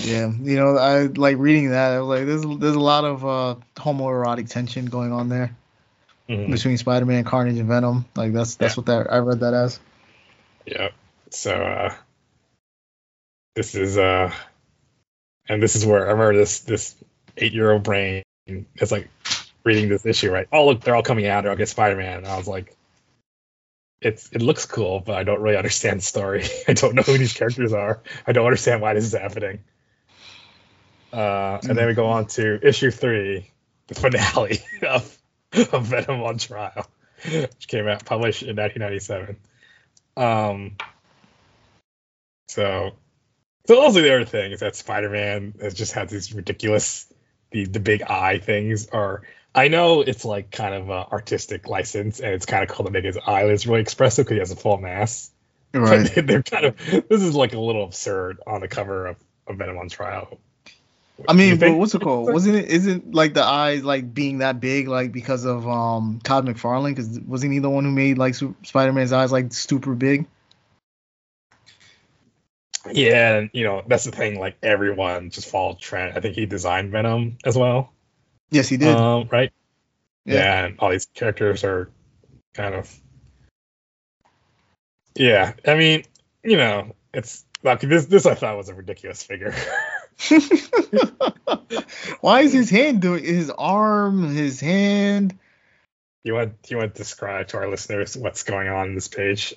Yeah, 0.01 0.31
you 0.31 0.57
know, 0.57 0.77
I 0.77 1.07
like 1.07 1.39
reading 1.39 1.71
that. 1.71 1.93
I 1.93 2.01
was 2.01 2.09
like, 2.09 2.27
there's 2.27 2.59
there's 2.59 2.75
a 2.75 2.81
lot 2.81 3.05
of 3.05 3.25
uh, 3.25 3.57
homoerotic 3.77 4.49
tension 4.49 4.87
going 4.87 5.13
on 5.13 5.29
there 5.29 5.57
mm-hmm. 6.29 6.51
between 6.51 6.77
Spider-Man, 6.77 7.25
Carnage, 7.25 7.59
and 7.59 7.69
Venom. 7.69 8.05
Like 8.15 8.33
that's 8.33 8.57
that's 8.57 8.77
yeah. 8.77 8.81
what 8.81 8.87
that 8.87 9.13
I 9.13 9.19
read 9.19 9.41
that 9.41 9.55
as. 9.55 9.81
Yeah. 10.67 10.89
So 11.31 11.53
uh, 11.53 11.95
this 13.55 13.75
is 13.75 13.99
uh, 13.99 14.33
and 15.49 15.63
this 15.63 15.77
is 15.77 15.87
where 15.87 16.07
I 16.07 16.13
remember 16.13 16.37
this 16.37 16.61
this 16.61 16.95
eight 17.37 17.53
year 17.53 17.71
old 17.73 17.83
brain 17.83 18.23
is 18.47 18.93
like 18.93 19.09
reading 19.65 19.89
this 19.89 20.07
issue, 20.07 20.31
right? 20.31 20.49
Oh 20.53 20.67
look, 20.67 20.81
they're 20.81 20.97
all 20.97 21.03
coming 21.03 21.27
out. 21.27 21.47
I'll 21.47 21.57
get 21.57 21.69
Spider 21.69 21.97
Man. 21.97 22.19
And 22.19 22.27
I 22.27 22.37
was 22.37 22.49
like, 22.49 22.77
it's 24.01 24.31
it 24.33 24.43
looks 24.43 24.67
cool, 24.67 25.01
but 25.01 25.17
I 25.17 25.25
don't 25.25 25.41
really 25.41 25.57
understand 25.57 26.01
the 26.01 26.05
story. 26.05 26.45
I 26.69 26.73
don't 26.73 26.95
know 26.95 27.03
who 27.03 27.19
these 27.19 27.33
characters 27.33 27.73
are. 27.73 28.03
I 28.27 28.33
don't 28.33 28.47
understand 28.47 28.81
why 28.81 28.95
this 28.95 29.05
is 29.05 29.13
happening. 29.13 29.61
Uh, 31.13 31.59
and 31.69 31.77
then 31.79 31.87
we 31.87 31.95
go 31.95 32.07
on 32.07 32.27
to 32.27 32.67
issue 32.67 32.91
three, 32.91 33.51
the 33.87 33.95
finale 33.95 34.59
of, 34.83 35.19
of 35.73 35.85
Venom 35.85 36.23
on 36.23 36.39
Trial, 36.39 36.87
which 37.25 37.69
came 37.69 37.87
out 37.89 38.05
published 38.05 38.43
in 38.43 38.57
1997. 38.57 39.37
Um, 40.17 40.77
so, 42.49 42.93
so 43.67 43.81
also 43.81 44.01
the 44.03 44.15
other 44.15 44.25
thing 44.25 44.53
is 44.53 44.61
that 44.61 44.77
Spider-Man 44.77 45.55
has 45.61 45.75
just 45.75 45.93
had 45.93 46.09
these 46.09 46.33
ridiculous, 46.33 47.07
the 47.53 47.67
the 47.67 47.81
big 47.81 48.03
eye 48.03 48.39
things 48.39 48.89
are 48.89 49.23
I 49.57 49.69
know 49.69 50.03
it's 50.03 50.27
like 50.27 50.51
kind 50.51 50.75
of 50.75 50.91
an 50.91 51.07
artistic 51.11 51.67
license, 51.67 52.21
and 52.21 52.35
it's 52.35 52.45
kind 52.45 52.63
of 52.63 52.69
cool 52.69 52.85
to 52.85 52.93
make 52.93 53.07
his 53.07 53.17
eyelids 53.17 53.67
really 53.67 53.81
expressive 53.81 54.27
because 54.27 54.35
he 54.35 54.39
has 54.41 54.51
a 54.51 54.57
full 54.57 54.77
mask. 54.77 55.33
Right. 55.73 56.11
But 56.15 56.27
they're 56.27 56.43
kind 56.43 56.67
of 56.67 56.77
this 57.09 57.23
is 57.23 57.35
like 57.35 57.55
a 57.55 57.59
little 57.59 57.85
absurd 57.85 58.39
on 58.47 58.61
the 58.61 58.69
cover 58.69 59.07
of, 59.07 59.17
of 59.47 59.57
Venom 59.57 59.79
on 59.79 59.89
Trial. 59.89 60.39
I 61.29 61.33
mean, 61.33 61.59
but 61.59 61.73
what's 61.75 61.95
it 61.95 62.03
called? 62.03 62.33
Wasn't 62.33 62.57
it? 62.57 62.69
Isn't 62.69 63.15
like 63.15 63.33
the 63.33 63.43
eyes 63.43 63.83
like 63.83 64.13
being 64.13 64.39
that 64.39 64.61
big 64.61 64.87
like 64.87 65.13
because 65.13 65.45
of 65.45 65.67
um 65.67 66.21
Todd 66.23 66.47
McFarlane? 66.47 66.95
Because 66.95 67.19
wasn't 67.21 67.53
he 67.53 67.59
the 67.59 67.71
one 67.71 67.85
who 67.85 67.91
made 67.91 68.19
like 68.19 68.35
Spider 68.35 68.93
Man's 68.93 69.13
eyes 69.13 69.33
like 69.33 69.53
super 69.53 69.95
big? 69.95 70.27
Yeah, 72.93 73.37
and 73.37 73.51
you 73.53 73.65
know 73.65 73.83
that's 73.87 74.05
the 74.05 74.13
thing. 74.13 74.39
Like 74.39 74.59
everyone 74.63 75.31
just 75.31 75.49
followed 75.49 75.79
trend. 75.79 76.17
I 76.17 76.21
think 76.21 76.35
he 76.35 76.45
designed 76.47 76.93
Venom 76.93 77.39
as 77.45 77.57
well. 77.57 77.93
Yes, 78.51 78.69
he 78.69 78.77
did. 78.77 78.95
Um, 78.95 79.29
right. 79.31 79.53
Yeah. 80.25 80.35
yeah, 80.35 80.65
and 80.67 80.79
all 80.81 80.91
these 80.91 81.07
characters 81.07 81.65
are 81.65 81.91
kind 82.55 82.75
of. 82.75 82.95
Yeah, 85.15 85.55
I 85.67 85.77
mean, 85.77 86.05
you 86.45 86.59
know, 86.59 86.95
it's 87.15 87.45
like 87.63 87.81
this. 87.81 88.07
This 88.07 88.27
I 88.27 88.35
thought 88.35 88.57
was 88.57 88.69
a 88.69 88.75
ridiculous 88.75 89.23
figure. 89.23 89.55
Why 92.21 92.41
is 92.41 92.53
his 92.53 92.71
hand 92.71 93.03
doing 93.03 93.25
his 93.25 93.51
arm, 93.51 94.35
his 94.35 94.61
hand? 94.61 95.39
You 96.25 96.35
want 96.35 96.55
you 96.69 96.79
want 96.79 96.95
to 96.95 96.99
describe 96.99 97.49
to 97.49 97.59
our 97.59 97.69
listeners 97.69 98.17
what's 98.17 98.43
going 98.43 98.69
on 98.69 98.89
in 98.89 98.95
this 98.95 99.09
page? 99.09 99.55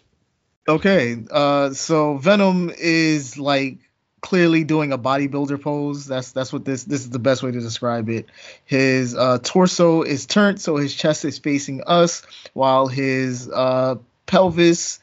Okay, 0.67 1.17
uh, 1.32 1.72
so 1.72 2.17
Venom 2.17 2.72
is 2.78 3.38
like 3.39 3.80
clearly 4.22 4.63
doing 4.63 4.91
a 4.91 4.98
bodybuilder 4.98 5.62
pose. 5.62 6.06
That's 6.06 6.32
that's 6.32 6.54
what 6.54 6.65
this 6.65 6.84
this 6.84 7.02
is 7.02 7.10
the 7.10 7.19
best 7.19 7.41
way 7.41 7.52
to 7.52 7.60
describe 7.60 8.10
it. 8.10 8.28
His 8.65 9.15
uh, 9.15 9.39
torso 9.41 10.04
is 10.04 10.26
turned 10.26 10.62
so 10.62 10.76
his 10.78 10.93
chest 10.93 11.26
is 11.26 11.39
facing 11.39 11.82
us, 11.88 12.22
while 12.54 12.88
his 12.88 13.50
uh, 13.50 13.95
pelvis 14.26 15.00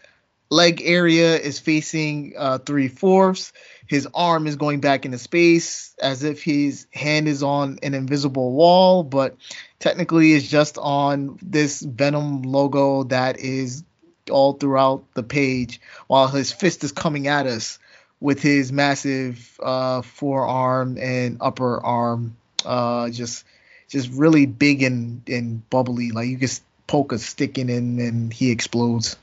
leg 0.50 0.82
area 0.84 1.36
is 1.36 1.58
facing 1.58 2.34
uh, 2.36 2.58
three 2.58 2.88
fourths. 2.88 3.52
His 3.86 4.08
arm 4.14 4.46
is 4.46 4.56
going 4.56 4.80
back 4.80 5.04
into 5.04 5.18
space 5.18 5.94
as 6.00 6.24
if 6.24 6.42
his 6.42 6.86
hand 6.92 7.28
is 7.28 7.42
on 7.42 7.78
an 7.82 7.94
invisible 7.94 8.52
wall, 8.52 9.02
but 9.02 9.36
technically 9.78 10.32
it's 10.32 10.48
just 10.48 10.78
on 10.78 11.38
this 11.42 11.80
Venom 11.80 12.42
logo 12.42 13.04
that 13.04 13.38
is 13.38 13.84
all 14.30 14.54
throughout 14.54 15.04
the 15.14 15.22
page, 15.22 15.80
while 16.08 16.28
his 16.28 16.52
fist 16.52 16.82
is 16.82 16.92
coming 16.92 17.28
at 17.28 17.46
us 17.46 17.78
with 18.20 18.42
his 18.42 18.72
massive 18.72 19.58
uh, 19.62 20.02
forearm 20.02 20.98
and 20.98 21.38
upper 21.40 21.84
arm, 21.84 22.36
uh, 22.64 23.08
just 23.10 23.44
just 23.88 24.10
really 24.10 24.46
big 24.46 24.82
and, 24.82 25.22
and 25.28 25.68
bubbly. 25.70 26.10
Like 26.10 26.26
you 26.28 26.38
just 26.38 26.64
poke 26.88 27.12
a 27.12 27.18
stick 27.18 27.56
in 27.56 27.68
and, 27.70 28.00
and 28.00 28.32
he 28.32 28.50
explodes 28.50 29.16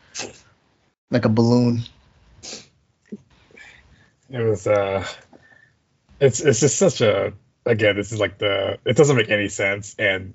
like 1.13 1.25
a 1.25 1.29
balloon. 1.29 1.83
It 4.29 4.41
was 4.41 4.67
uh, 4.67 5.07
it's 6.19 6.41
it's 6.41 6.59
just 6.59 6.77
such 6.77 7.01
a 7.01 7.33
again. 7.65 7.95
This 7.95 8.11
is 8.11 8.19
like 8.19 8.37
the 8.37 8.79
it 8.85 8.97
doesn't 8.97 9.15
make 9.15 9.29
any 9.29 9.47
sense 9.47 9.95
and 9.97 10.33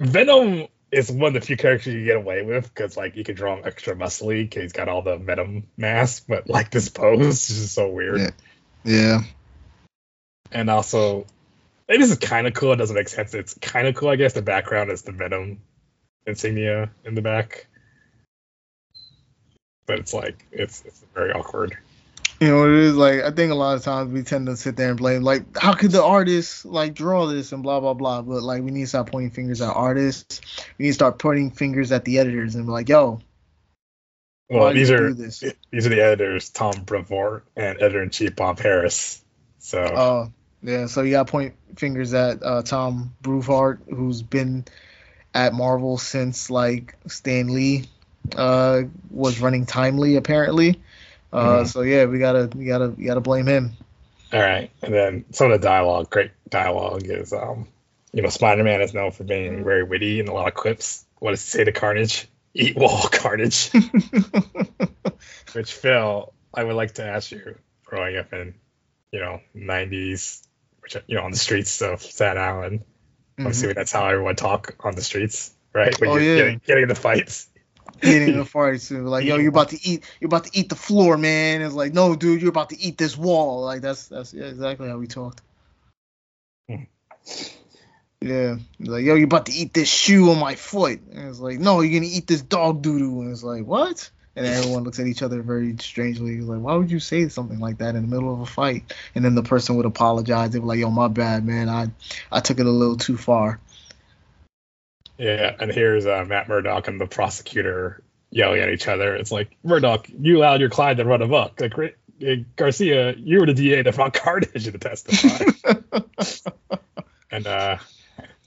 Venom 0.00 0.66
is 0.90 1.10
one 1.12 1.28
of 1.28 1.34
the 1.34 1.46
few 1.46 1.56
characters 1.56 1.94
you 1.94 2.04
get 2.04 2.16
away 2.16 2.42
with 2.42 2.72
because 2.74 2.96
like 2.96 3.14
you 3.14 3.22
can 3.22 3.34
draw 3.34 3.56
him 3.56 3.62
extra 3.64 3.94
muscly 3.94 4.42
because 4.42 4.62
he's 4.62 4.72
got 4.72 4.88
all 4.88 5.02
the 5.02 5.18
venom 5.18 5.68
mass, 5.76 6.20
but 6.20 6.48
like 6.48 6.70
this 6.70 6.88
pose 6.88 7.50
is 7.50 7.60
just 7.60 7.74
so 7.74 7.88
weird. 7.88 8.18
Yeah. 8.18 8.30
yeah. 8.84 9.20
And 10.50 10.68
also, 10.68 11.26
maybe 11.88 12.02
this 12.02 12.10
is 12.10 12.18
kind 12.18 12.46
of 12.46 12.54
cool. 12.54 12.72
It 12.72 12.76
doesn't 12.76 12.96
make 12.96 13.08
sense. 13.08 13.34
It's 13.34 13.54
kind 13.54 13.86
of 13.86 13.94
cool, 13.94 14.08
I 14.08 14.16
guess. 14.16 14.32
The 14.32 14.42
background 14.42 14.90
is 14.90 15.02
the 15.02 15.12
venom 15.12 15.60
insignia 16.26 16.90
in 17.04 17.14
the 17.14 17.22
back, 17.22 17.66
but 19.86 19.98
it's 19.98 20.14
like 20.14 20.46
it's 20.52 20.82
it's 20.84 21.04
very 21.14 21.32
awkward. 21.32 21.76
You 22.40 22.48
know, 22.48 22.64
it 22.64 22.72
is 22.72 22.96
like 22.96 23.20
I 23.20 23.30
think 23.30 23.52
a 23.52 23.54
lot 23.54 23.76
of 23.76 23.82
times 23.82 24.12
we 24.12 24.22
tend 24.22 24.46
to 24.46 24.56
sit 24.56 24.74
there 24.76 24.88
and 24.88 24.98
blame 24.98 25.22
like 25.22 25.58
how 25.58 25.74
could 25.74 25.90
the 25.90 26.02
artist 26.02 26.64
like 26.64 26.94
draw 26.94 27.26
this 27.26 27.52
and 27.52 27.62
blah 27.62 27.80
blah 27.80 27.92
blah. 27.92 28.22
But 28.22 28.42
like 28.42 28.62
we 28.62 28.70
need 28.70 28.82
to 28.82 28.86
stop 28.86 29.10
pointing 29.10 29.30
fingers 29.30 29.60
at 29.60 29.76
artists. 29.76 30.40
We 30.78 30.84
need 30.84 30.90
to 30.90 30.94
start 30.94 31.18
pointing 31.18 31.50
fingers 31.50 31.92
at 31.92 32.04
the 32.06 32.18
editors 32.18 32.54
and 32.54 32.64
be 32.64 32.72
like, 32.72 32.88
yo. 32.88 33.20
Well, 34.48 34.72
these 34.72 34.90
are 34.90 35.12
these 35.12 35.42
are 35.42 35.90
the 35.90 36.02
editors, 36.02 36.48
Tom 36.48 36.72
Brevoort 36.84 37.42
and 37.56 37.76
editor 37.76 38.02
in 38.02 38.10
chief 38.10 38.34
Bob 38.34 38.58
Harras 38.58 39.20
So. 39.58 39.80
Oh 39.82 40.20
uh, 40.22 40.28
yeah, 40.62 40.86
so 40.86 41.02
you 41.02 41.12
got 41.12 41.26
to 41.26 41.30
point 41.30 41.54
fingers 41.76 42.14
at 42.14 42.42
uh, 42.42 42.62
Tom 42.62 43.14
Brevoort, 43.22 43.80
who's 43.88 44.22
been 44.22 44.64
at 45.34 45.52
Marvel 45.52 45.98
since 45.98 46.50
like 46.50 46.96
Stan 47.06 47.48
Lee 47.48 47.84
uh, 48.36 48.82
was 49.10 49.40
running 49.40 49.66
Timely 49.66 50.16
apparently. 50.16 50.80
Uh, 51.32 51.58
mm-hmm. 51.58 51.66
So 51.66 51.82
yeah, 51.82 52.06
we 52.06 52.18
gotta 52.18 52.50
we 52.54 52.64
gotta 52.64 52.90
we 52.90 53.04
gotta 53.04 53.20
blame 53.20 53.46
him. 53.46 53.72
All 54.32 54.40
right, 54.40 54.70
and 54.82 54.94
then 54.94 55.24
some 55.32 55.50
of 55.50 55.60
the 55.60 55.66
dialogue, 55.66 56.08
great 56.08 56.30
dialogue 56.48 57.02
is, 57.04 57.32
um, 57.32 57.66
you 58.12 58.22
know, 58.22 58.28
Spider-Man 58.28 58.80
is 58.80 58.94
known 58.94 59.10
for 59.10 59.24
being 59.24 59.64
very 59.64 59.82
witty 59.82 60.20
and 60.20 60.28
a 60.28 60.32
lot 60.32 60.46
of 60.46 60.54
quips. 60.54 61.04
What 61.18 61.32
does 61.32 61.42
he 61.42 61.58
say 61.58 61.64
to 61.64 61.72
Carnage? 61.72 62.28
Eat 62.54 62.76
wall, 62.76 63.02
Carnage. 63.12 63.70
Which 65.52 65.72
Phil, 65.72 66.32
I 66.54 66.62
would 66.62 66.76
like 66.76 66.94
to 66.94 67.04
ask 67.04 67.32
you, 67.32 67.56
growing 67.84 68.16
up 68.16 68.32
in, 68.32 68.54
you 69.10 69.18
know, 69.18 69.40
'90s, 69.56 70.46
which 70.80 70.96
you 71.08 71.16
know, 71.16 71.22
on 71.22 71.32
the 71.32 71.38
streets 71.38 71.82
of 71.82 72.00
Staten 72.00 72.40
Island. 72.40 72.84
I'm 73.36 73.44
mm-hmm. 73.44 73.50
assuming 73.50 73.74
that's 73.74 73.92
how 73.92 74.06
everyone 74.06 74.36
talk 74.36 74.76
on 74.80 74.94
the 74.94 75.02
streets, 75.02 75.52
right? 75.72 75.98
When 76.00 76.10
oh, 76.10 76.16
you're 76.16 76.22
yeah. 76.22 76.42
getting, 76.42 76.60
getting 76.66 76.88
the 76.88 76.94
fights 76.94 77.48
getting 78.00 78.36
the 78.36 78.44
fight 78.46 78.80
soon. 78.80 79.06
Like, 79.06 79.24
yo, 79.24 79.36
you're 79.36 79.50
about 79.50 79.70
to 79.70 79.78
eat, 79.82 80.04
you're 80.20 80.28
about 80.28 80.44
to 80.44 80.58
eat 80.58 80.68
the 80.68 80.76
floor, 80.76 81.16
man. 81.16 81.62
It's 81.62 81.74
like, 81.74 81.92
no, 81.92 82.14
dude, 82.14 82.40
you're 82.40 82.50
about 82.50 82.70
to 82.70 82.80
eat 82.80 82.98
this 82.98 83.16
wall. 83.16 83.64
Like, 83.64 83.80
that's 83.80 84.08
that's 84.08 84.34
yeah, 84.34 84.44
exactly 84.44 84.88
how 84.88 84.98
we 84.98 85.06
talked. 85.06 85.40
Hmm. 86.68 86.84
Yeah, 88.20 88.56
like, 88.78 89.04
yo, 89.04 89.14
you're 89.14 89.24
about 89.24 89.46
to 89.46 89.52
eat 89.52 89.72
this 89.72 89.88
shoe 89.88 90.30
on 90.30 90.38
my 90.38 90.54
foot. 90.54 91.00
And 91.12 91.28
it's 91.28 91.40
like, 91.40 91.58
no, 91.58 91.80
you're 91.80 92.00
gonna 92.00 92.10
eat 92.12 92.26
this 92.26 92.42
dog 92.42 92.82
doo 92.82 92.98
doo. 92.98 93.22
And 93.22 93.32
it's 93.32 93.42
like, 93.42 93.64
what? 93.64 94.10
And 94.36 94.46
everyone 94.46 94.84
looks 94.84 95.00
at 95.00 95.06
each 95.06 95.22
other 95.22 95.42
very 95.42 95.76
strangely. 95.80 96.36
He's 96.36 96.44
like, 96.44 96.60
why 96.60 96.74
would 96.76 96.90
you 96.90 97.00
say 97.00 97.28
something 97.28 97.58
like 97.58 97.78
that 97.78 97.96
in 97.96 98.02
the 98.02 98.08
middle 98.08 98.32
of 98.32 98.40
a 98.40 98.46
fight? 98.46 98.94
And 99.14 99.24
then 99.24 99.34
the 99.34 99.42
person 99.42 99.76
would 99.76 99.86
apologize. 99.86 100.50
They 100.50 100.60
were 100.60 100.66
like, 100.66 100.78
yo, 100.78 100.90
my 100.90 101.08
bad, 101.08 101.44
man. 101.44 101.68
I 101.68 101.88
I 102.30 102.40
took 102.40 102.60
it 102.60 102.66
a 102.66 102.70
little 102.70 102.96
too 102.96 103.16
far. 103.16 103.58
Yeah, 105.20 105.54
and 105.60 105.70
here's 105.70 106.06
uh, 106.06 106.24
Matt 106.26 106.48
Murdock 106.48 106.88
and 106.88 106.98
the 106.98 107.06
prosecutor 107.06 108.02
yelling 108.30 108.62
at 108.62 108.70
each 108.70 108.88
other. 108.88 109.14
It's 109.14 109.30
like 109.30 109.54
Murdock, 109.62 110.06
you 110.08 110.38
allowed 110.38 110.60
your 110.60 110.70
client 110.70 110.96
to 110.96 111.04
run 111.04 111.20
amok. 111.20 111.60
Like 111.60 112.56
Garcia, 112.56 113.14
you 113.18 113.40
were 113.40 113.44
the 113.44 113.52
DA 113.52 113.82
that 113.82 113.94
brought 113.94 114.14
Carnage 114.14 114.64
to 114.64 114.78
testify. 114.78 115.44
and 117.30 117.46
uh, 117.46 117.76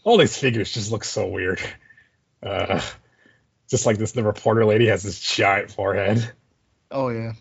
all 0.03 0.17
these 0.17 0.35
figures 0.35 0.71
just 0.71 0.91
look 0.91 1.03
so 1.03 1.27
weird. 1.27 1.61
Uh, 2.41 2.81
just 3.69 3.85
like 3.85 3.99
this, 3.99 4.13
the 4.13 4.23
reporter 4.23 4.65
lady 4.65 4.87
has 4.87 5.03
this 5.03 5.19
giant 5.19 5.69
forehead. 5.69 6.27
Oh 6.89 7.09
yeah. 7.09 7.33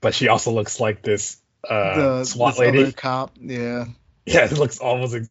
But 0.00 0.14
she 0.14 0.28
also 0.28 0.52
looks 0.52 0.78
like 0.78 1.02
this 1.02 1.38
uh, 1.68 2.18
the, 2.18 2.24
SWAT 2.24 2.56
lady. 2.56 2.92
cop, 2.92 3.32
yeah. 3.40 3.86
Yeah, 4.26 4.44
it 4.44 4.52
looks 4.52 4.78
almost. 4.78 5.28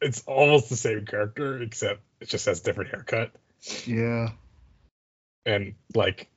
It's 0.00 0.22
almost 0.24 0.70
the 0.70 0.76
same 0.76 1.04
character, 1.04 1.60
except 1.60 2.00
it 2.20 2.28
just 2.28 2.46
has 2.46 2.60
different 2.60 2.90
haircut. 2.90 3.32
Yeah. 3.84 4.30
And 5.44 5.74
like 5.94 6.28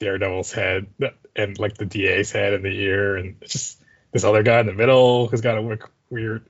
Daredevil's 0.00 0.52
head, 0.52 0.86
and 1.34 1.58
like 1.58 1.76
the 1.76 1.86
DA's 1.86 2.32
head 2.32 2.52
and 2.52 2.64
the 2.64 2.68
ear, 2.68 3.16
and 3.16 3.40
just 3.42 3.82
this 4.12 4.24
other 4.24 4.42
guy 4.42 4.60
in 4.60 4.66
the 4.66 4.74
middle 4.74 5.28
who's 5.28 5.40
got 5.40 5.58
a 5.58 5.78
weird. 6.10 6.46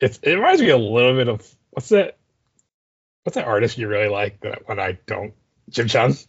It's 0.00 0.18
it 0.22 0.34
reminds 0.34 0.62
me 0.62 0.70
a 0.70 0.78
little 0.78 1.14
bit 1.14 1.28
of 1.28 1.46
what's 1.70 1.90
that? 1.90 2.16
What's 3.24 3.34
that 3.34 3.46
artist 3.46 3.78
you 3.78 3.88
really 3.88 4.08
like 4.08 4.40
that 4.40 4.66
when 4.66 4.78
I 4.78 4.98
don't? 5.06 5.34
Jim 5.68 5.86
Cheung. 5.86 6.26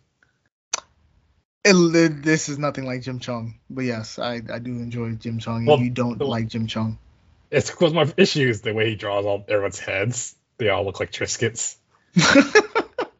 It, 1.64 2.24
this 2.24 2.49
is 2.49 2.57
nothing 2.57 2.86
like 2.86 3.03
Jim 3.03 3.20
Cheung, 3.20 3.53
but 3.70 3.86
yes, 3.86 4.18
I, 4.18 4.41
I 4.51 4.59
do 4.59 4.72
enjoy 4.72 5.12
Jim 5.12 5.39
Cheung. 5.39 5.68
Well, 5.68 5.80
you 5.80 5.91
don't 5.91 6.18
well, 6.18 6.30
like 6.30 6.47
Jim 6.47 6.68
Cheung. 6.68 6.97
It's 7.51 7.70
because 7.70 7.93
my 7.93 8.12
issue 8.18 8.47
is 8.47 8.62
the 8.62 8.74
way 8.74 8.89
he 8.89 8.95
draws 8.95 9.26
all 9.26 9.45
everyone's 9.47 9.80
heads. 9.80 10.36
They 10.62 10.70
all 10.70 10.86
look 10.86 10.99
like 10.99 11.12
Triscuits. 11.12 11.76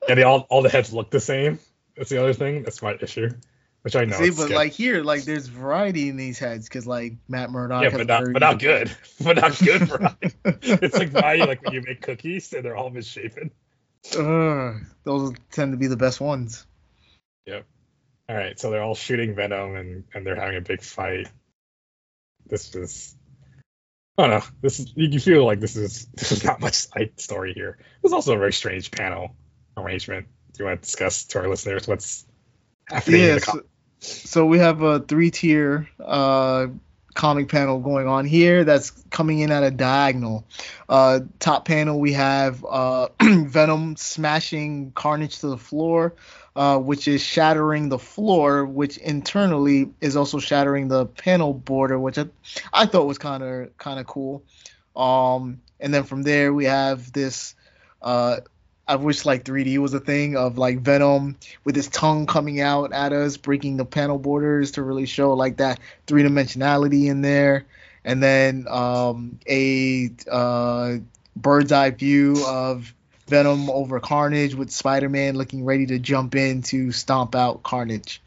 and 0.08 0.16
they 0.16 0.22
all 0.22 0.46
all 0.52 0.62
the 0.62 0.70
heads 0.70 0.94
look 0.94 1.10
the 1.10 1.20
same. 1.20 1.58
That's 1.98 2.12
the 2.12 2.22
other 2.22 2.34
thing. 2.34 2.62
That's 2.62 2.84
my 2.84 2.96
issue. 3.02 3.32
Which 3.82 3.96
I 3.96 4.06
know. 4.06 4.16
See, 4.16 4.30
but 4.30 4.52
like 4.52 4.74
here, 4.74 5.02
like 5.02 5.24
there's 5.24 5.48
variety 5.48 6.08
in 6.08 6.18
these 6.18 6.38
heads 6.38 6.70
because 6.70 6.86
like 6.86 7.14
Matt 7.28 7.50
Murdock. 7.50 7.82
Yeah, 7.82 7.98
but 7.98 8.06
not, 8.06 8.26
but 8.34 8.40
not 8.42 8.60
good. 8.60 8.96
but 9.24 9.38
not 9.38 9.58
good 9.58 9.82
variety. 9.88 10.36
it's 10.46 10.96
like 10.96 11.10
variety, 11.10 11.48
like 11.48 11.64
when 11.64 11.74
you 11.74 11.82
make 11.82 12.00
cookies 12.00 12.54
and 12.54 12.64
they're 12.64 12.76
all 12.76 12.92
misshapen. 12.92 13.50
Uh, 14.16 14.74
those 15.04 15.34
tend 15.52 15.72
to 15.72 15.78
be 15.78 15.88
the 15.88 15.98
best 15.98 16.22
ones. 16.22 16.64
Yep. 17.48 17.66
All 18.30 18.36
right, 18.36 18.60
so 18.60 18.70
they're 18.70 18.84
all 18.84 18.94
shooting 18.94 19.34
Venom 19.34 19.76
and 19.76 20.04
and 20.14 20.28
they're 20.28 20.36
having 20.36 20.58
a 20.58 20.62
big 20.62 20.84
fight. 20.84 21.28
This 22.46 22.76
is. 22.76 23.16
I 24.22 24.28
don't 24.28 24.40
know. 24.40 24.46
This 24.62 24.80
is 24.80 24.94
you 24.96 25.20
feel 25.20 25.46
like 25.46 25.60
this 25.60 25.76
is 25.76 26.06
this 26.14 26.32
is 26.32 26.44
not 26.44 26.60
much 26.60 26.76
side 26.76 27.20
story 27.20 27.54
here. 27.54 27.80
There's 28.02 28.14
also 28.14 28.36
a 28.36 28.38
very 28.38 28.54
strange 28.54 28.92
panel 28.92 29.36
arrangement. 29.76 30.28
Do 30.54 30.64
you 30.64 30.66
want 30.70 30.82
to 30.82 30.86
discuss 30.86 31.24
to 31.26 31.40
our 31.40 31.48
listeners 31.48 31.88
what's 31.88 32.26
happening? 32.86 33.22
Yeah, 33.22 33.38
so, 33.40 33.64
so 34.00 34.46
we 34.46 34.60
have 34.60 34.84
a 34.84 35.00
three 35.00 35.32
tier 35.32 35.90
uh, 36.00 36.68
comic 37.16 37.50
panel 37.50 37.80
going 37.80 38.08
on 38.08 38.26
here 38.26 38.64
that's 38.64 38.92
coming 39.10 39.40
in 39.40 39.52
at 39.52 39.64
a 39.64 39.72
diagonal. 39.72 40.46
Uh, 40.88 41.22
top 41.40 41.66
panel 41.66 42.00
we 42.00 42.14
have 42.14 42.64
uh, 42.70 43.08
Venom 43.22 43.96
smashing 43.96 44.92
Carnage 44.92 45.40
to 45.40 45.48
the 45.48 45.58
floor, 45.58 46.16
uh, 46.56 46.78
which 46.78 47.08
is 47.08 47.22
shattering 47.22 47.90
the 47.90 48.00
floor, 48.00 48.66
which 48.66 48.98
internally 48.98 49.90
is 50.02 50.16
also 50.16 50.40
shattering 50.40 50.88
the 50.88 51.06
panel 51.06 51.54
border, 51.54 52.00
which 52.00 52.18
I, 52.18 52.26
I 52.74 52.86
thought 52.86 53.08
was 53.08 53.18
kind 53.18 53.44
of 53.44 53.78
kind 53.78 54.00
of 54.00 54.08
cool. 54.08 54.44
Um, 54.96 55.62
and 55.80 55.94
then 55.94 56.04
from 56.04 56.24
there 56.24 56.54
we 56.54 56.66
have 56.66 57.12
this 57.14 57.56
uh, 58.02 58.42
I 58.92 58.96
wish 58.96 59.26
like 59.26 59.46
3D 59.46 59.78
was 59.78 59.94
a 59.94 60.02
thing 60.02 60.36
of 60.36 60.58
like 60.58 60.82
Venom 60.82 61.38
with 61.64 61.78
his 61.78 61.88
tongue 61.88 62.26
coming 62.26 62.60
out 62.60 62.92
at 62.92 63.14
us, 63.14 63.38
breaking 63.38 63.78
the 63.78 63.86
panel 63.86 64.18
borders 64.18 64.72
to 64.72 64.84
really 64.84 65.06
show 65.06 65.34
like 65.34 65.58
that 65.58 65.80
three 66.08 66.24
dimensionality 66.24 67.06
in 67.06 67.22
there. 67.22 67.66
And 68.04 68.22
then 68.22 68.68
um, 68.68 69.40
a 69.48 70.10
uh, 70.30 70.98
bird's 71.38 71.72
eye 71.72 71.92
view 71.92 72.44
of 72.46 72.94
Venom 73.28 73.70
over 73.70 74.00
Carnage 74.00 74.56
with 74.56 74.72
Spider 74.72 75.10
Man 75.10 75.36
looking 75.36 75.64
ready 75.66 75.86
to 75.88 76.00
jump 76.00 76.36
in 76.36 76.62
to 76.64 76.92
stomp 76.92 77.36
out 77.36 77.64
Carnage 77.64 78.22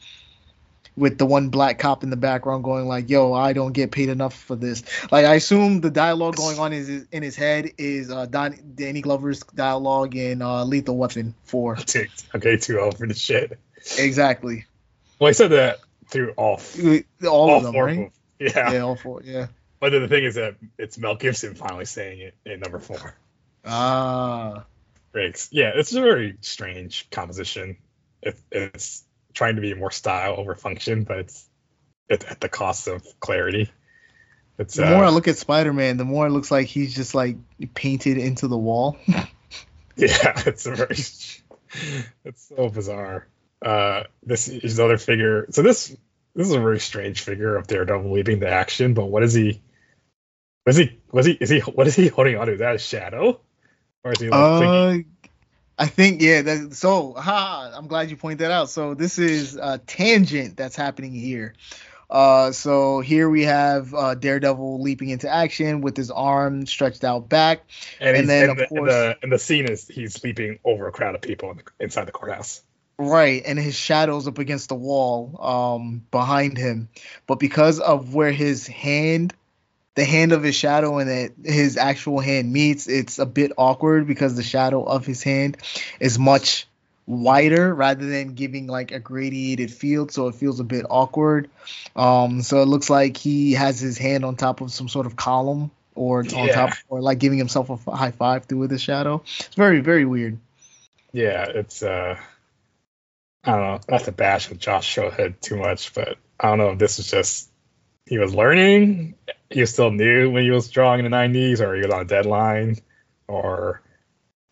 with 0.96 1.18
the 1.18 1.26
one 1.26 1.48
black 1.48 1.78
cop 1.78 2.02
in 2.04 2.10
the 2.10 2.16
background 2.16 2.64
going 2.64 2.86
like, 2.86 3.10
"Yo, 3.10 3.32
I 3.32 3.52
don't 3.52 3.72
get 3.72 3.90
paid 3.90 4.08
enough 4.08 4.34
for 4.34 4.56
this." 4.56 4.82
Like, 5.10 5.26
I 5.26 5.34
assume 5.34 5.80
the 5.80 5.90
dialogue 5.90 6.36
going 6.36 6.58
on 6.58 6.72
is 6.72 6.88
in 7.10 7.22
his 7.22 7.36
head 7.36 7.72
is 7.78 8.10
uh, 8.10 8.26
Don, 8.26 8.56
Danny 8.74 9.00
Glover's 9.00 9.40
dialogue 9.42 10.14
in 10.14 10.42
uh, 10.42 10.64
Lethal 10.64 10.96
Weapon 10.96 11.34
Four. 11.44 11.78
Okay, 12.34 12.56
too 12.56 12.80
old 12.80 12.98
for 12.98 13.06
the 13.06 13.14
shit. 13.14 13.58
Exactly. 13.98 14.64
Well, 15.18 15.28
I 15.28 15.32
said 15.32 15.50
that 15.52 15.78
through 16.08 16.32
all 16.32 16.60
all, 17.22 17.28
all 17.28 17.56
of 17.56 17.62
them, 17.62 17.76
right? 17.76 18.12
Yeah, 18.38 18.72
yeah, 18.72 18.80
all 18.80 18.96
four. 18.96 19.22
Yeah. 19.24 19.46
But 19.78 19.90
the 19.90 20.08
thing 20.08 20.24
is 20.24 20.34
that 20.34 20.56
it's 20.78 20.98
Mel 20.98 21.14
Gibson 21.14 21.54
finally 21.54 21.84
saying 21.84 22.20
it 22.20 22.34
in 22.44 22.60
number 22.60 22.78
four. 22.78 23.14
Ah. 23.64 24.64
Yeah, 25.14 25.72
it's 25.74 25.94
a 25.94 26.00
very 26.00 26.36
strange 26.40 27.08
composition. 27.10 27.76
It, 28.22 28.38
it's 28.50 29.04
trying 29.32 29.56
to 29.56 29.60
be 29.60 29.74
more 29.74 29.90
style 29.90 30.34
over 30.38 30.54
function, 30.54 31.04
but 31.04 31.18
it's, 31.18 31.48
it's 32.08 32.24
at 32.24 32.40
the 32.40 32.48
cost 32.48 32.88
of 32.88 33.04
clarity. 33.20 33.70
It's, 34.58 34.74
the 34.74 34.86
uh, 34.86 34.90
more 34.90 35.04
I 35.04 35.10
look 35.10 35.28
at 35.28 35.36
Spider-Man, 35.36 35.96
the 35.96 36.04
more 36.04 36.26
it 36.26 36.30
looks 36.30 36.50
like 36.50 36.66
he's 36.66 36.94
just 36.94 37.14
like 37.14 37.36
painted 37.74 38.18
into 38.18 38.48
the 38.48 38.58
wall. 38.58 38.96
yeah, 39.06 39.26
it's 40.46 40.66
a 40.66 40.74
very, 40.74 40.96
it's 42.24 42.48
so 42.48 42.68
bizarre. 42.68 43.26
Uh, 43.64 44.04
this 44.22 44.48
is 44.48 44.78
another 44.78 44.98
figure. 44.98 45.46
So 45.50 45.62
this 45.62 45.96
this 46.34 46.48
is 46.48 46.52
a 46.52 46.60
very 46.60 46.80
strange 46.80 47.22
figure 47.22 47.56
of 47.56 47.66
Daredevil 47.66 48.12
leading 48.12 48.40
the 48.40 48.48
action, 48.48 48.94
but 48.94 49.06
what 49.06 49.22
is 49.22 49.34
he? 49.34 49.62
Was 50.66 50.76
he? 50.76 51.00
Was 51.10 51.26
he? 51.26 51.32
Is 51.32 51.50
he? 51.50 51.60
What 51.60 51.86
is 51.86 51.96
he 51.96 52.08
holding 52.08 52.36
on 52.36 52.46
to? 52.46 52.54
Is 52.54 52.58
that 52.60 52.74
a 52.74 52.78
shadow? 52.78 53.40
Or 54.04 54.12
is 54.12 54.20
he 54.20 54.28
like 54.28 54.38
uh, 54.38 54.60
thinking? 54.60 55.10
I 55.78 55.86
think 55.86 56.22
yeah. 56.22 56.42
That, 56.42 56.74
so 56.74 57.14
ha, 57.14 57.72
I'm 57.74 57.88
glad 57.88 58.10
you 58.10 58.16
pointed 58.16 58.40
that 58.40 58.50
out. 58.50 58.70
So 58.70 58.94
this 58.94 59.18
is 59.18 59.56
a 59.56 59.78
tangent 59.78 60.56
that's 60.56 60.76
happening 60.76 61.12
here. 61.12 61.54
Uh, 62.10 62.52
so 62.52 63.00
here 63.00 63.28
we 63.28 63.42
have 63.44 63.94
uh, 63.94 64.14
Daredevil 64.14 64.82
leaping 64.82 65.08
into 65.08 65.28
action 65.28 65.80
with 65.80 65.96
his 65.96 66.10
arm 66.10 66.66
stretched 66.66 67.02
out 67.02 67.28
back, 67.28 67.62
and, 67.98 68.16
and 68.16 68.28
then 68.28 68.50
and 68.50 68.52
of 68.52 68.56
the, 68.58 68.66
course, 68.66 68.80
and 68.80 68.88
the, 68.88 69.18
and 69.22 69.32
the 69.32 69.38
scene 69.38 69.66
is 69.66 69.88
he's 69.88 70.22
leaping 70.22 70.58
over 70.64 70.86
a 70.86 70.92
crowd 70.92 71.14
of 71.14 71.22
people 71.22 71.50
in 71.50 71.56
the, 71.56 71.64
inside 71.80 72.06
the 72.06 72.12
courthouse. 72.12 72.62
Right, 72.98 73.42
and 73.44 73.58
his 73.58 73.74
shadow's 73.74 74.28
up 74.28 74.38
against 74.38 74.68
the 74.68 74.76
wall 74.76 75.40
um, 75.40 76.04
behind 76.12 76.56
him, 76.56 76.88
but 77.26 77.40
because 77.40 77.80
of 77.80 78.14
where 78.14 78.30
his 78.30 78.68
hand 78.68 79.34
the 79.94 80.04
hand 80.04 80.32
of 80.32 80.42
his 80.42 80.54
shadow 80.54 80.98
and 80.98 81.08
that 81.08 81.32
his 81.44 81.76
actual 81.76 82.20
hand 82.20 82.52
meets, 82.52 82.88
it's 82.88 83.18
a 83.18 83.26
bit 83.26 83.52
awkward 83.56 84.06
because 84.06 84.34
the 84.36 84.42
shadow 84.42 84.82
of 84.82 85.06
his 85.06 85.22
hand 85.22 85.56
is 86.00 86.18
much 86.18 86.66
wider 87.06 87.74
rather 87.74 88.06
than 88.06 88.34
giving 88.34 88.66
like 88.66 88.90
a 88.90 88.98
gradiated 88.98 89.72
field, 89.72 90.10
so 90.10 90.28
it 90.28 90.34
feels 90.34 90.58
a 90.60 90.64
bit 90.64 90.86
awkward. 90.88 91.50
Um, 91.94 92.42
so 92.42 92.62
it 92.62 92.66
looks 92.66 92.90
like 92.90 93.16
he 93.16 93.52
has 93.52 93.78
his 93.78 93.98
hand 93.98 94.24
on 94.24 94.36
top 94.36 94.60
of 94.60 94.72
some 94.72 94.88
sort 94.88 95.06
of 95.06 95.16
column 95.16 95.70
or 95.94 96.20
on 96.20 96.46
yeah. 96.46 96.54
top 96.54 96.74
or 96.88 97.00
like 97.00 97.18
giving 97.18 97.38
himself 97.38 97.70
a 97.70 97.90
high 97.92 98.10
five 98.10 98.46
through 98.46 98.58
with 98.58 98.70
his 98.70 98.82
shadow. 98.82 99.22
It's 99.24 99.54
very 99.54 99.80
very 99.80 100.04
weird. 100.04 100.38
Yeah, 101.12 101.44
it's 101.44 101.82
uh 101.82 102.18
I 103.44 103.50
don't 103.50 103.60
know, 103.60 103.80
not 103.88 104.04
to 104.04 104.12
bash 104.12 104.48
with 104.48 104.58
Josh 104.58 104.96
Showhead 104.96 105.40
too 105.40 105.56
much, 105.56 105.94
but 105.94 106.16
I 106.40 106.48
don't 106.48 106.58
know 106.58 106.70
if 106.70 106.78
this 106.78 106.98
is 106.98 107.10
just 107.10 107.48
he 108.06 108.18
was 108.18 108.34
learning. 108.34 109.14
He 109.50 109.60
was 109.60 109.72
still 109.72 109.90
new 109.90 110.30
when 110.30 110.42
he 110.44 110.50
was 110.50 110.68
drawing 110.68 111.04
in 111.04 111.10
the 111.10 111.16
90s 111.16 111.60
or 111.60 111.74
he 111.74 111.82
was 111.82 111.90
on 111.90 112.02
a 112.02 112.04
deadline 112.04 112.76
or 113.28 113.82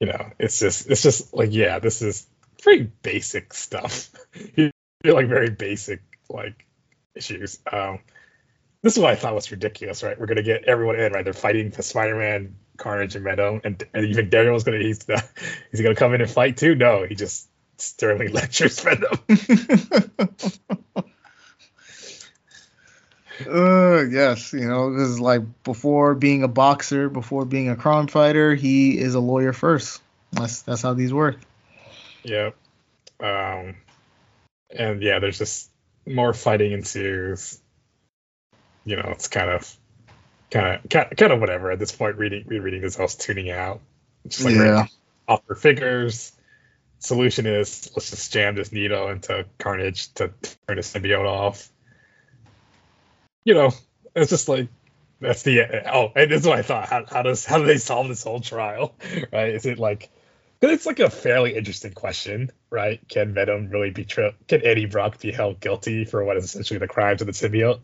you 0.00 0.06
know 0.06 0.30
it's 0.38 0.58
just 0.58 0.90
it's 0.90 1.02
just 1.02 1.34
like 1.34 1.52
yeah 1.52 1.78
this 1.78 2.02
is 2.02 2.26
pretty 2.62 2.90
basic 3.02 3.54
stuff. 3.54 4.10
Like 5.04 5.26
very 5.26 5.50
basic 5.50 6.00
like 6.30 6.64
issues. 7.16 7.58
Um 7.72 7.98
this 8.82 8.92
is 8.92 9.00
what 9.00 9.10
i 9.10 9.16
thought 9.16 9.34
was 9.34 9.50
ridiculous 9.50 10.04
right? 10.04 10.18
We're 10.18 10.26
gonna 10.26 10.44
get 10.44 10.62
everyone 10.62 10.94
in 10.94 11.12
right? 11.12 11.24
They're 11.24 11.32
fighting 11.32 11.70
the 11.70 11.82
spider-man 11.82 12.54
carnage 12.76 13.16
and 13.16 13.24
venom 13.24 13.62
and, 13.64 13.82
and 13.92 14.06
you 14.06 14.14
think 14.14 14.30
Daredevil's 14.30 14.62
gonna 14.62 14.78
he's 14.78 15.00
the, 15.00 15.14
is 15.72 15.80
he 15.80 15.82
gonna 15.82 15.96
come 15.96 16.14
in 16.14 16.20
and 16.20 16.30
fight 16.30 16.56
too? 16.56 16.76
No 16.76 17.04
he 17.04 17.16
just 17.16 17.48
sternly 17.78 18.28
lectures 18.40 18.78
venom 18.78 19.18
Uh, 23.46 24.04
yes, 24.10 24.52
you 24.52 24.68
know, 24.68 24.96
this 24.96 25.08
is 25.08 25.20
like 25.20 25.42
before 25.64 26.14
being 26.14 26.42
a 26.42 26.48
boxer, 26.48 27.08
before 27.08 27.44
being 27.44 27.68
a 27.68 27.76
crime 27.76 28.06
fighter, 28.06 28.54
he 28.54 28.98
is 28.98 29.14
a 29.14 29.20
lawyer 29.20 29.52
first. 29.52 30.00
That's 30.32 30.62
that's 30.62 30.82
how 30.82 30.94
these 30.94 31.12
work. 31.12 31.36
Yep. 32.24 32.56
Um, 33.20 33.76
and 34.70 35.02
yeah, 35.02 35.18
there's 35.18 35.38
just 35.38 35.70
more 36.06 36.32
fighting 36.32 36.72
ensues. 36.72 37.60
You 38.84 38.96
know, 38.96 39.08
it's 39.12 39.28
kind 39.28 39.50
of, 39.50 39.76
kind 40.50 40.80
of, 40.84 41.16
kind 41.16 41.32
of 41.32 41.40
whatever 41.40 41.70
at 41.70 41.78
this 41.78 41.92
point. 41.92 42.16
Reading, 42.16 42.44
rereading 42.46 42.82
this, 42.82 42.98
I 42.98 43.02
was 43.02 43.14
tuning 43.14 43.50
out. 43.50 43.80
Just 44.26 44.44
like 44.44 44.54
yeah. 44.54 44.86
offer 45.28 45.54
figures. 45.54 46.32
Solution 46.98 47.46
is 47.46 47.90
let's 47.96 48.10
just 48.10 48.32
jam 48.32 48.54
this 48.54 48.70
needle 48.70 49.08
into 49.08 49.44
Carnage 49.58 50.12
to 50.14 50.28
turn 50.68 50.76
the 50.76 50.82
symbiote 50.82 51.26
off. 51.26 51.71
You 53.44 53.54
know, 53.54 53.72
it's 54.14 54.30
just 54.30 54.48
like 54.48 54.68
that's 55.20 55.42
the 55.42 55.62
oh, 55.92 56.12
and 56.16 56.30
this 56.30 56.40
is 56.40 56.46
what 56.46 56.58
I 56.58 56.62
thought. 56.62 56.88
How, 56.88 57.04
how 57.08 57.22
does 57.22 57.44
how 57.44 57.58
do 57.58 57.66
they 57.66 57.78
solve 57.78 58.08
this 58.08 58.24
whole 58.24 58.40
trial? 58.40 58.94
Right? 59.32 59.54
Is 59.54 59.66
it 59.66 59.78
like 59.78 60.10
because 60.60 60.76
it's 60.76 60.86
like 60.86 61.00
a 61.00 61.10
fairly 61.10 61.56
interesting 61.56 61.92
question, 61.92 62.50
right? 62.70 63.00
Can 63.08 63.34
Venom 63.34 63.70
really 63.70 63.90
be 63.90 64.04
tri- 64.04 64.34
can 64.46 64.64
Eddie 64.64 64.86
Brock 64.86 65.20
be 65.20 65.32
held 65.32 65.60
guilty 65.60 66.04
for 66.04 66.24
what 66.24 66.36
is 66.36 66.44
essentially 66.44 66.78
the 66.78 66.88
crimes 66.88 67.20
of 67.20 67.26
the 67.26 67.32
symbiote? 67.32 67.80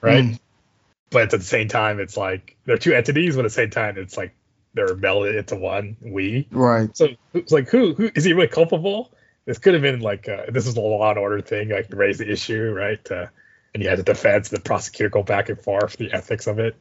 Right? 0.00 0.24
Mm. 0.24 0.40
But 1.10 1.22
at 1.22 1.30
the 1.30 1.40
same 1.40 1.68
time, 1.68 2.00
it's 2.00 2.16
like 2.16 2.56
they're 2.64 2.78
two 2.78 2.92
entities, 2.94 3.36
but 3.36 3.44
at 3.44 3.48
the 3.48 3.50
same 3.50 3.70
time, 3.70 3.98
it's 3.98 4.16
like 4.16 4.34
they're 4.74 4.94
melded 4.94 5.38
into 5.38 5.56
one. 5.56 5.96
We 6.00 6.46
right. 6.50 6.94
So 6.96 7.08
it's 7.34 7.52
like 7.52 7.68
who 7.68 7.94
who 7.94 8.10
is 8.14 8.24
he 8.24 8.32
really 8.32 8.48
culpable? 8.48 9.12
This 9.44 9.58
could 9.58 9.74
have 9.74 9.82
been 9.82 10.00
like 10.00 10.28
uh, 10.28 10.46
this 10.50 10.66
is 10.66 10.76
a 10.76 10.80
law 10.80 11.10
and 11.10 11.18
order 11.18 11.40
thing, 11.40 11.70
like 11.70 11.88
raise 11.90 12.18
the 12.18 12.30
issue, 12.30 12.72
right? 12.72 13.10
Uh, 13.10 13.26
and 13.74 13.82
you 13.82 13.88
had 13.88 13.98
the 13.98 14.02
defense, 14.02 14.48
the 14.48 14.60
prosecutor 14.60 15.10
go 15.10 15.22
back 15.22 15.48
and 15.48 15.60
forth, 15.60 15.96
the 15.96 16.12
ethics 16.12 16.46
of 16.46 16.58
it. 16.58 16.76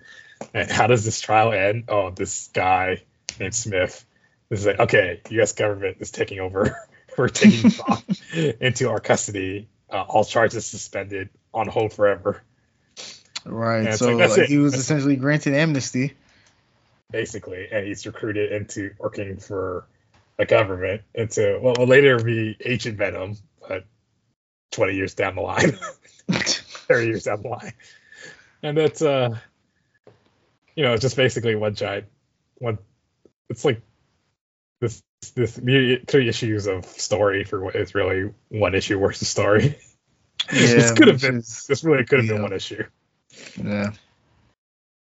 And 0.54 0.70
how 0.70 0.88
does 0.88 1.06
this 1.06 1.20
trial 1.22 1.52
end? 1.52 1.86
Oh, 1.88 2.12
this 2.12 2.50
guy 2.54 3.04
named 3.40 3.56
Smith. 3.56 4.06
This 4.50 4.62
is 4.62 4.66
like, 4.66 4.80
okay, 4.80 5.22
U.S. 5.30 5.54
government 5.54 5.98
is 6.00 6.12
taking 6.12 6.40
over. 6.40 6.78
We're 7.18 7.30
taking 7.30 7.72
him 8.32 8.54
into 8.60 8.90
our 8.90 9.00
custody. 9.00 9.68
Uh, 9.90 10.02
all 10.02 10.26
charges 10.26 10.66
suspended, 10.66 11.30
on 11.54 11.68
hold 11.68 11.94
forever. 11.94 12.42
Right. 13.46 13.94
So 13.94 14.16
like, 14.16 14.36
like 14.36 14.48
he 14.48 14.58
was 14.58 14.74
essentially 14.74 15.16
granted 15.16 15.54
amnesty. 15.54 16.14
Basically, 17.12 17.68
and 17.72 17.86
he's 17.86 18.06
recruited 18.06 18.52
into 18.52 18.92
working 19.00 19.38
for 19.38 19.86
the 20.38 20.46
government 20.46 21.02
into 21.14 21.60
what 21.60 21.78
will 21.78 21.88
later 21.88 22.20
be 22.22 22.58
Agent 22.60 22.98
Venom, 22.98 23.38
but 23.68 23.86
20 24.72 24.96
years 24.96 25.14
down 25.14 25.36
the 25.36 25.42
line. 25.42 25.78
30 26.88 27.08
years 27.08 27.24
down 27.24 27.42
the 27.42 27.50
line. 27.50 27.74
And 28.64 28.78
that's 28.78 29.02
uh 29.02 29.38
you 30.76 30.84
know, 30.84 30.94
it's 30.94 31.02
just 31.02 31.16
basically 31.16 31.56
one 31.56 31.76
giant 31.76 32.06
one 32.58 32.78
it's 33.50 33.66
like 33.66 33.82
this 34.82 35.04
this 35.36 35.58
three 35.58 36.30
issues 36.30 36.68
of 36.68 36.86
story 36.86 37.44
for 37.44 37.64
what 37.64 37.76
is 37.76 37.96
really 37.96 38.32
one 38.50 38.76
issue 38.76 39.00
worth 39.00 39.22
of 39.22 39.28
story. 39.28 39.78
Yeah, 40.52 40.76
this 40.76 40.92
could 40.92 41.08
have 41.08 41.22
been 41.22 41.38
is, 41.38 41.66
this 41.66 41.84
really 41.84 42.06
could 42.06 42.20
have 42.20 42.28
yeah. 42.28 42.34
been 42.34 42.44
one 42.44 42.54
issue. 42.54 42.84
Yeah. 43.64 43.94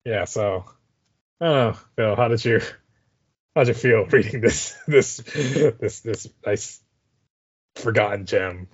Yeah, 0.05 0.25
so 0.25 0.67
oh, 1.41 1.83
Phil, 1.97 2.15
how 2.15 2.29
did 2.29 2.45
you 2.45 2.61
how 3.57 3.65
did 3.65 3.69
you 3.69 3.75
feel 3.75 4.05
reading 4.11 4.41
this 4.41 4.77
this 4.87 5.17
this 5.17 6.01
this 6.01 6.29
nice 6.47 6.81
forgotten 7.75 8.27
gem 8.27 8.69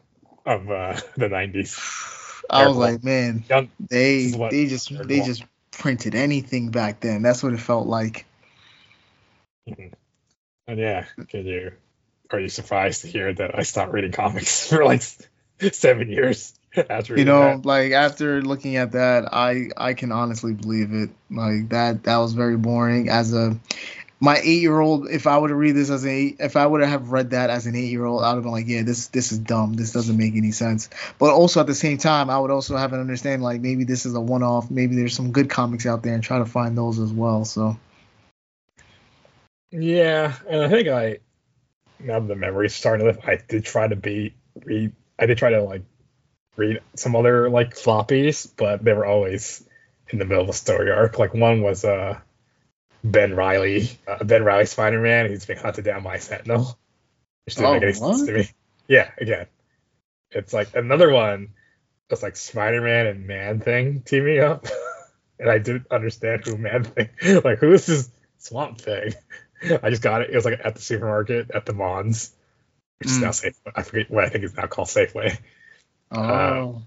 of 0.44 0.70
uh, 0.70 1.00
the 1.16 1.30
nineties? 1.30 1.78
I 2.50 2.66
was 2.66 2.76
like, 2.76 3.04
man, 3.04 3.44
Young, 3.48 3.70
they 3.78 4.26
they 4.26 4.66
just 4.66 4.90
they 5.06 5.20
just 5.20 5.44
printed 5.70 6.14
anything 6.14 6.70
back 6.70 7.00
then. 7.00 7.22
That's 7.22 7.42
what 7.42 7.52
it 7.52 7.60
felt 7.60 7.86
like. 7.86 8.26
Mm-hmm. 9.68 9.94
And 10.66 10.78
yeah, 10.78 11.06
can 11.28 11.46
you 11.46 11.72
are 12.30 12.40
you 12.40 12.48
surprised 12.48 13.02
to 13.02 13.08
hear 13.08 13.32
that 13.32 13.58
I 13.58 13.62
stopped 13.62 13.92
reading 13.92 14.12
comics 14.12 14.68
for 14.70 14.84
like 14.84 15.02
seven 15.72 16.10
years? 16.10 16.54
After 16.90 17.16
you 17.16 17.24
know, 17.24 17.56
that? 17.56 17.64
like 17.64 17.92
after 17.92 18.42
looking 18.42 18.76
at 18.76 18.92
that, 18.92 19.32
I 19.32 19.70
I 19.76 19.94
can 19.94 20.12
honestly 20.12 20.52
believe 20.52 20.92
it. 20.92 21.08
Like 21.30 21.70
that 21.70 22.04
that 22.04 22.18
was 22.18 22.34
very 22.34 22.58
boring. 22.58 23.08
As 23.08 23.32
a 23.32 23.58
my 24.20 24.36
eight 24.38 24.60
year 24.62 24.80
old, 24.80 25.08
if 25.08 25.26
I 25.26 25.38
were 25.38 25.48
to 25.48 25.54
read 25.54 25.72
this 25.72 25.90
as 25.90 26.04
a, 26.04 26.34
if 26.38 26.56
I 26.56 26.66
would 26.66 26.82
have 26.82 27.10
read 27.10 27.30
that 27.30 27.50
as 27.50 27.66
an 27.66 27.76
eight 27.76 27.90
year 27.90 28.04
old, 28.04 28.24
I 28.24 28.30
would 28.30 28.36
have 28.36 28.42
been 28.42 28.52
like, 28.52 28.66
yeah, 28.66 28.82
this 28.82 29.08
this 29.08 29.30
is 29.30 29.38
dumb. 29.38 29.74
This 29.74 29.92
doesn't 29.92 30.16
make 30.16 30.34
any 30.34 30.50
sense. 30.50 30.90
But 31.18 31.32
also 31.32 31.60
at 31.60 31.66
the 31.66 31.74
same 31.74 31.98
time, 31.98 32.28
I 32.28 32.38
would 32.38 32.50
also 32.50 32.76
have 32.76 32.92
an 32.92 33.00
understanding 33.00 33.42
like 33.42 33.60
maybe 33.60 33.84
this 33.84 34.06
is 34.06 34.14
a 34.14 34.20
one 34.20 34.42
off. 34.42 34.70
Maybe 34.70 34.96
there's 34.96 35.14
some 35.14 35.30
good 35.30 35.48
comics 35.48 35.86
out 35.86 36.02
there 36.02 36.14
and 36.14 36.22
try 36.22 36.38
to 36.38 36.46
find 36.46 36.76
those 36.76 36.98
as 36.98 37.12
well. 37.12 37.44
So. 37.44 37.78
Yeah, 39.70 40.34
and 40.48 40.62
I 40.62 40.68
think 40.68 40.88
I 40.88 41.18
now 42.00 42.20
the 42.20 42.34
memory's 42.34 42.74
starting 42.74 43.12
to. 43.12 43.18
I 43.28 43.38
did 43.48 43.64
try 43.64 43.86
to 43.86 43.96
be 43.96 44.34
read. 44.64 44.92
I 45.18 45.26
did 45.26 45.38
try 45.38 45.50
to 45.50 45.62
like 45.62 45.82
read 46.56 46.80
some 46.96 47.14
other 47.14 47.50
like 47.50 47.74
floppies, 47.74 48.50
but 48.56 48.84
they 48.84 48.92
were 48.92 49.06
always 49.06 49.64
in 50.08 50.18
the 50.18 50.24
middle 50.24 50.42
of 50.42 50.48
a 50.48 50.54
story 50.54 50.90
arc. 50.90 51.18
Like 51.18 51.34
one 51.34 51.62
was 51.62 51.84
uh 51.84 52.18
Ben 53.04 53.34
Reilly, 53.34 53.90
uh, 54.06 54.24
Ben 54.24 54.44
Reilly 54.44 54.66
Spider 54.66 55.00
Man. 55.00 55.28
He's 55.28 55.46
being 55.46 55.58
hunted 55.58 55.84
down 55.84 56.02
by 56.02 56.18
Sentinel. 56.18 56.78
Which 57.44 57.54
didn't 57.54 57.70
oh, 57.70 57.74
make 57.74 57.82
any 57.82 57.92
sense 57.92 58.26
to 58.26 58.32
me. 58.32 58.50
Yeah, 58.88 59.10
again, 59.18 59.46
it's 60.30 60.52
like 60.52 60.74
another 60.74 61.10
one. 61.10 61.54
It's 62.10 62.22
like 62.22 62.36
Spider 62.36 62.80
Man 62.80 63.06
and 63.06 63.26
Man 63.26 63.60
Thing 63.60 64.02
teaming 64.02 64.40
up, 64.40 64.66
and 65.38 65.48
I 65.48 65.58
didn't 65.58 65.86
understand 65.90 66.44
who 66.44 66.56
Man 66.56 66.84
Thing. 66.84 67.08
Like 67.44 67.58
who 67.58 67.72
is 67.72 67.86
this 67.86 68.10
Swamp 68.38 68.80
Thing? 68.80 69.14
I 69.82 69.90
just 69.90 70.02
got 70.02 70.22
it. 70.22 70.30
It 70.30 70.34
was 70.34 70.44
like 70.44 70.60
at 70.64 70.74
the 70.74 70.80
supermarket 70.80 71.50
at 71.52 71.66
the 71.66 71.72
Mons, 71.72 72.32
which 72.98 73.08
mm. 73.08 73.12
is 73.12 73.18
now 73.18 73.30
safe. 73.30 73.58
I 73.74 73.82
forget 73.82 74.10
what 74.10 74.24
I 74.24 74.28
think 74.28 74.44
is 74.44 74.56
now 74.56 74.66
called 74.66 74.88
Safeway. 74.88 75.38
Oh. 76.10 76.20
Uh, 76.20 76.78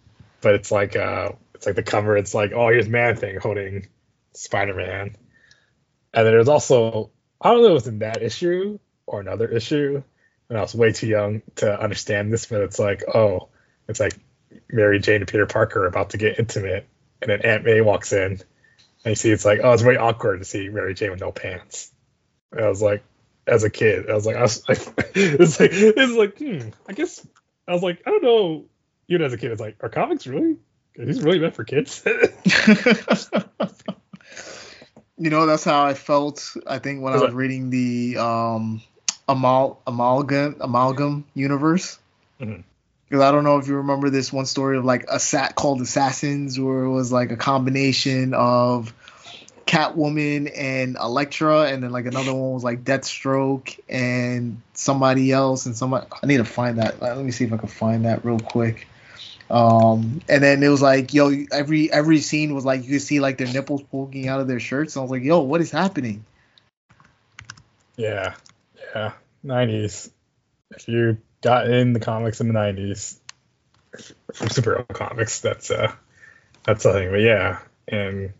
but 0.42 0.56
it's 0.56 0.72
like 0.72 0.96
uh, 0.96 1.32
it's 1.54 1.66
like 1.66 1.76
the 1.76 1.84
cover. 1.84 2.18
It's 2.18 2.34
like 2.34 2.52
oh, 2.52 2.70
here's 2.70 2.90
Man 2.90 3.16
Thing 3.16 3.38
holding 3.38 3.88
Spider 4.34 4.74
Man 4.74 5.16
and 6.14 6.26
then 6.26 6.34
there's 6.34 6.50
also 6.50 7.12
I 7.40 7.52
don't 7.52 7.62
know 7.62 7.68
if 7.68 7.72
it 7.72 7.74
was 7.74 7.88
in 7.88 8.00
that 8.00 8.22
issue 8.22 8.80
or 9.06 9.20
another 9.20 9.48
issue, 9.48 10.04
and 10.50 10.58
I 10.58 10.62
was 10.62 10.76
way 10.76 10.92
too 10.92 11.08
young 11.08 11.42
to 11.56 11.82
understand 11.82 12.32
this, 12.32 12.46
but 12.46 12.62
it's 12.62 12.80
like, 12.80 13.04
oh, 13.14 13.50
it's 13.88 14.00
like 14.00 14.14
Mary 14.72 15.00
Jane 15.00 15.18
and 15.18 15.28
Peter 15.28 15.46
Parker 15.46 15.86
about 15.86 16.12
to 16.12 16.18
get 16.18 16.40
intimate, 16.40 16.88
and 17.22 17.32
then 17.32 17.42
Aunt 17.42 17.66
May 17.66 17.82
walks 17.82 18.14
in, 18.14 18.32
and 18.34 18.42
you 19.06 19.16
see 19.16 19.32
it's 19.32 19.46
like, 19.46 19.62
oh, 19.64 19.72
it's 19.74 19.82
very 19.82 19.98
awkward 19.98 20.40
to 20.40 20.46
see 20.46 20.70
Mary 20.70 20.94
Jane 20.94 21.12
with 21.12 21.22
no 21.22 21.32
pants. 21.32 21.92
And 22.52 22.64
I 22.64 22.70
was 22.70 22.82
like, 22.82 23.04
as 23.48 23.64
a 23.64 23.70
kid, 23.70 24.10
I 24.10 24.14
was 24.14 24.26
like, 24.26 24.36
I 24.36 24.42
was 24.42 24.68
like, 24.68 24.80
it's 25.16 25.60
like, 25.60 25.72
it's 25.74 26.14
like, 26.14 26.38
hmm, 26.38 26.70
I 26.88 26.94
guess 26.94 27.26
I 27.68 27.74
was 27.74 27.82
like, 27.82 28.04
I 28.06 28.12
don't 28.12 28.24
know. 28.24 28.66
Even 29.08 29.26
as 29.26 29.34
a 29.34 29.38
kid, 29.38 29.52
it's 29.52 29.60
like, 29.60 29.78
are 29.82 29.90
comics 29.90 30.28
really? 30.28 30.58
Are 30.98 31.06
these 31.06 31.22
really 31.22 31.40
meant 31.40 31.56
for 31.56 31.64
kids? 31.64 32.04
You 35.22 35.30
know, 35.30 35.46
that's 35.46 35.64
how 35.64 35.86
I 35.86 35.94
felt. 35.94 36.58
I 36.66 36.80
think 36.80 37.04
when 37.04 37.14
I 37.14 37.18
was 37.18 37.32
reading 37.32 37.70
the 37.70 38.18
um, 38.18 38.82
amal 39.30 39.80
amalgam 39.86 40.56
amalgam 40.60 41.26
universe. 41.36 42.00
Mm-hmm. 42.40 42.62
Because 43.08 43.22
I 43.22 43.32
don't 43.32 43.44
know 43.44 43.60
if 43.60 43.68
you 43.68 43.76
remember 43.76 44.10
this 44.10 44.34
one 44.34 44.48
story 44.48 44.78
of 44.78 44.86
like 44.86 45.06
a 45.10 45.20
sat 45.20 45.54
called 45.54 45.80
Assassins, 45.80 46.60
where 46.60 46.86
it 46.86 46.90
was 46.90 47.12
like 47.12 47.32
a 47.32 47.36
combination 47.36 48.34
of 48.34 48.96
Catwoman 49.68 50.52
and 50.58 50.96
Elektra, 50.96 51.66
and 51.66 51.84
then 51.84 51.92
like 51.92 52.08
another 52.08 52.34
one 52.34 52.54
was 52.54 52.64
like 52.64 52.84
Deathstroke 52.84 53.80
and 53.88 54.60
somebody 54.74 55.32
else, 55.32 55.68
and 55.68 55.78
somebody. 55.78 56.08
I 56.24 56.26
need 56.26 56.38
to 56.38 56.46
find 56.46 56.80
that. 56.80 57.00
Let 57.00 57.18
me 57.18 57.30
see 57.30 57.46
if 57.46 57.54
I 57.54 57.58
can 57.58 57.70
find 57.70 58.06
that 58.06 58.26
real 58.26 58.40
quick. 58.40 58.88
Um, 59.52 60.22
and 60.30 60.42
then 60.42 60.64
it 60.64 60.70
was 60.70 60.82
like, 60.82 61.14
yo, 61.14 61.30
every 61.52 61.92
every 61.92 62.20
scene 62.20 62.56
was 62.56 62.64
like 62.64 62.86
you 62.86 62.92
could 62.92 63.02
see 63.02 63.20
like 63.20 63.38
their 63.38 63.52
nipples 63.52 63.84
poking 63.84 64.30
out 64.30 64.40
of 64.40 64.48
their 64.48 64.62
shirts. 64.62 64.96
And 64.96 65.02
I 65.02 65.04
was 65.04 65.12
like, 65.12 65.24
yo, 65.24 65.42
what 65.42 65.60
is 65.60 65.70
happening? 65.70 66.24
Yeah, 67.98 68.36
yeah, 68.96 69.12
nineties. 69.44 70.10
If 70.70 70.88
you 70.88 71.18
got 71.42 71.70
in 71.70 71.92
the 71.92 72.00
comics 72.00 72.40
in 72.40 72.48
the 72.48 72.54
nineties 72.54 73.20
from 74.34 74.48
superhero 74.48 74.88
comics, 74.88 75.42
that's 75.42 75.70
uh 75.70 75.92
that's 76.64 76.84
something. 76.84 77.12
But 77.12 77.20
yeah, 77.20 77.60
and 77.90 78.32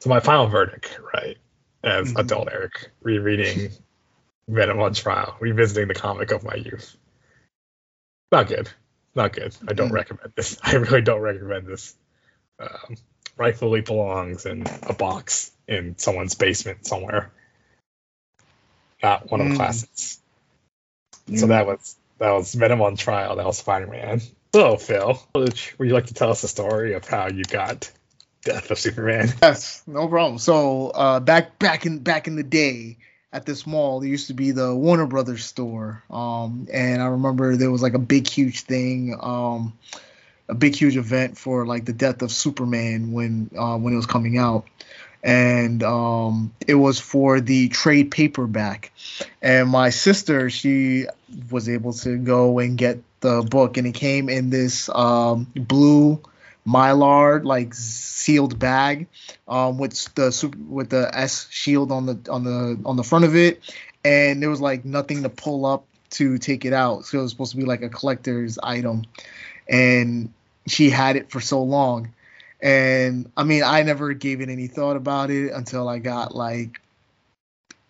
so 0.00 0.10
my 0.10 0.18
final 0.18 0.48
verdict, 0.48 0.98
right, 1.14 1.38
as 1.84 2.08
mm-hmm. 2.08 2.18
adult 2.18 2.48
Eric, 2.50 2.90
rereading 3.00 3.70
Venom 4.48 4.80
on 4.80 4.92
Trial, 4.92 5.36
revisiting 5.38 5.86
the 5.86 5.94
comic 5.94 6.32
of 6.32 6.42
my 6.42 6.56
youth. 6.56 6.96
Not 8.32 8.48
good 8.48 8.68
not 9.16 9.32
good. 9.32 9.56
I 9.66 9.72
don't 9.72 9.90
mm. 9.90 9.94
recommend 9.94 10.32
this. 10.36 10.58
I 10.62 10.74
really 10.76 11.02
don't 11.02 11.20
recommend 11.20 11.66
this. 11.66 11.94
Um, 12.58 12.96
rightfully 13.36 13.80
belongs 13.80 14.46
in 14.46 14.66
a 14.82 14.94
box 14.94 15.50
in 15.68 15.98
someone's 15.98 16.34
basement 16.34 16.86
somewhere. 16.86 17.32
Not 19.02 19.30
one 19.30 19.40
of 19.40 19.48
the 19.48 19.54
mm. 19.54 19.56
classics. 19.56 20.20
Mm. 21.28 21.38
So 21.38 21.46
that 21.48 21.66
was 21.66 21.96
that 22.18 22.30
was 22.30 22.54
Venom 22.54 22.80
on 22.80 22.96
trial. 22.96 23.36
That 23.36 23.46
was 23.46 23.58
Spider 23.58 23.86
Man. 23.86 24.20
So 24.54 24.76
Phil, 24.76 25.22
would 25.34 25.58
you 25.78 25.92
like 25.92 26.06
to 26.06 26.14
tell 26.14 26.30
us 26.30 26.42
the 26.42 26.48
story 26.48 26.94
of 26.94 27.06
how 27.06 27.28
you 27.28 27.44
got 27.44 27.90
Death 28.42 28.70
of 28.70 28.78
Superman? 28.78 29.32
Yes, 29.42 29.82
no 29.86 30.08
problem. 30.08 30.38
So 30.38 30.88
uh, 30.88 31.20
back 31.20 31.58
back 31.58 31.84
in 31.84 31.98
back 31.98 32.26
in 32.26 32.36
the 32.36 32.42
day, 32.42 32.98
at 33.32 33.44
this 33.44 33.66
mall 33.66 34.00
there 34.00 34.08
used 34.08 34.28
to 34.28 34.34
be 34.34 34.50
the 34.52 34.74
Warner 34.74 35.06
Brothers 35.06 35.44
store. 35.44 36.02
Um, 36.10 36.68
and 36.72 37.02
I 37.02 37.06
remember 37.06 37.56
there 37.56 37.70
was 37.70 37.82
like 37.82 37.94
a 37.94 37.98
big 37.98 38.26
huge 38.28 38.62
thing, 38.62 39.16
um, 39.20 39.72
a 40.48 40.54
big 40.54 40.74
huge 40.76 40.96
event 40.96 41.36
for 41.36 41.66
like 41.66 41.84
the 41.84 41.92
death 41.92 42.22
of 42.22 42.30
Superman 42.30 43.12
when 43.12 43.50
uh, 43.58 43.76
when 43.76 43.92
it 43.92 43.96
was 43.96 44.06
coming 44.06 44.38
out. 44.38 44.66
and 45.26 45.82
um, 45.82 46.54
it 46.68 46.74
was 46.74 47.00
for 47.00 47.40
the 47.40 47.68
trade 47.68 48.12
paperback. 48.12 48.92
And 49.42 49.68
my 49.68 49.90
sister, 49.90 50.50
she 50.50 51.06
was 51.50 51.68
able 51.68 51.92
to 51.94 52.16
go 52.16 52.60
and 52.60 52.78
get 52.78 53.00
the 53.20 53.42
book, 53.42 53.76
and 53.76 53.88
it 53.88 53.94
came 53.94 54.28
in 54.28 54.50
this 54.50 54.88
um, 54.90 55.50
blue 55.56 56.20
mylar 56.66 57.44
like 57.44 57.74
sealed 57.74 58.58
bag 58.58 59.06
um, 59.48 59.78
with 59.78 60.14
the 60.14 60.56
with 60.68 60.90
the 60.90 61.10
S 61.14 61.48
shield 61.50 61.92
on 61.92 62.06
the 62.06 62.18
on 62.30 62.44
the 62.44 62.80
on 62.84 62.96
the 62.96 63.04
front 63.04 63.24
of 63.24 63.36
it, 63.36 63.60
and 64.04 64.42
there 64.42 64.50
was 64.50 64.60
like 64.60 64.84
nothing 64.84 65.22
to 65.22 65.28
pull 65.28 65.64
up 65.64 65.86
to 66.10 66.38
take 66.38 66.64
it 66.64 66.72
out. 66.72 67.04
So 67.04 67.18
it 67.18 67.22
was 67.22 67.30
supposed 67.30 67.52
to 67.52 67.56
be 67.56 67.64
like 67.64 67.82
a 67.82 67.88
collector's 67.88 68.58
item, 68.62 69.04
and 69.68 70.32
she 70.66 70.90
had 70.90 71.16
it 71.16 71.30
for 71.30 71.40
so 71.40 71.62
long. 71.62 72.12
And 72.60 73.30
I 73.36 73.44
mean, 73.44 73.62
I 73.62 73.82
never 73.82 74.12
gave 74.14 74.40
it 74.40 74.48
any 74.48 74.66
thought 74.66 74.96
about 74.96 75.30
it 75.30 75.52
until 75.52 75.88
I 75.88 75.98
got 75.98 76.34
like 76.34 76.80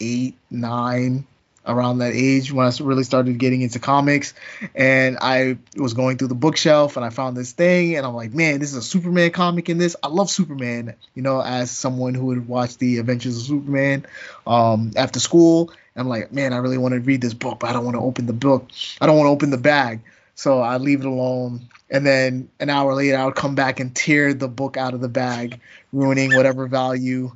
eight, 0.00 0.36
nine, 0.50 1.26
around 1.66 1.98
that 1.98 2.12
age 2.14 2.52
when 2.52 2.66
I 2.66 2.72
really 2.80 3.04
started 3.04 3.38
getting 3.38 3.62
into 3.62 3.78
comics. 3.78 4.34
And 4.74 5.18
I 5.20 5.58
was 5.76 5.94
going 5.94 6.18
through 6.18 6.28
the 6.28 6.34
bookshelf 6.34 6.96
and 6.96 7.04
I 7.04 7.10
found 7.10 7.36
this 7.36 7.52
thing, 7.52 7.96
and 7.96 8.06
I'm 8.06 8.14
like, 8.14 8.32
man, 8.32 8.60
this 8.60 8.70
is 8.70 8.76
a 8.76 8.82
Superman 8.82 9.30
comic 9.30 9.68
in 9.68 9.78
this. 9.78 9.96
I 10.02 10.08
love 10.08 10.30
Superman, 10.30 10.94
you 11.14 11.22
know, 11.22 11.40
as 11.40 11.70
someone 11.70 12.14
who 12.14 12.26
would 12.26 12.48
watch 12.48 12.78
the 12.78 12.98
Adventures 12.98 13.36
of 13.36 13.42
Superman 13.44 14.06
um, 14.46 14.92
after 14.96 15.20
school. 15.20 15.72
I'm 15.96 16.08
like, 16.08 16.30
man, 16.30 16.52
I 16.52 16.58
really 16.58 16.78
want 16.78 16.92
to 16.92 17.00
read 17.00 17.22
this 17.22 17.32
book, 17.32 17.60
but 17.60 17.70
I 17.70 17.72
don't 17.72 17.84
want 17.84 17.96
to 17.96 18.02
open 18.02 18.26
the 18.26 18.34
book. 18.34 18.68
I 19.00 19.06
don't 19.06 19.16
want 19.16 19.26
to 19.26 19.30
open 19.30 19.50
the 19.50 19.56
bag. 19.56 20.00
So 20.34 20.60
I 20.60 20.76
leave 20.76 21.00
it 21.00 21.06
alone. 21.06 21.68
And 21.88 22.04
then 22.04 22.50
an 22.60 22.68
hour 22.68 22.94
later, 22.94 23.16
I 23.16 23.24
would 23.24 23.34
come 23.34 23.54
back 23.54 23.80
and 23.80 23.94
tear 23.94 24.34
the 24.34 24.48
book 24.48 24.76
out 24.76 24.92
of 24.92 25.00
the 25.00 25.08
bag, 25.08 25.60
ruining 25.92 26.34
whatever 26.36 26.66
value 26.66 27.32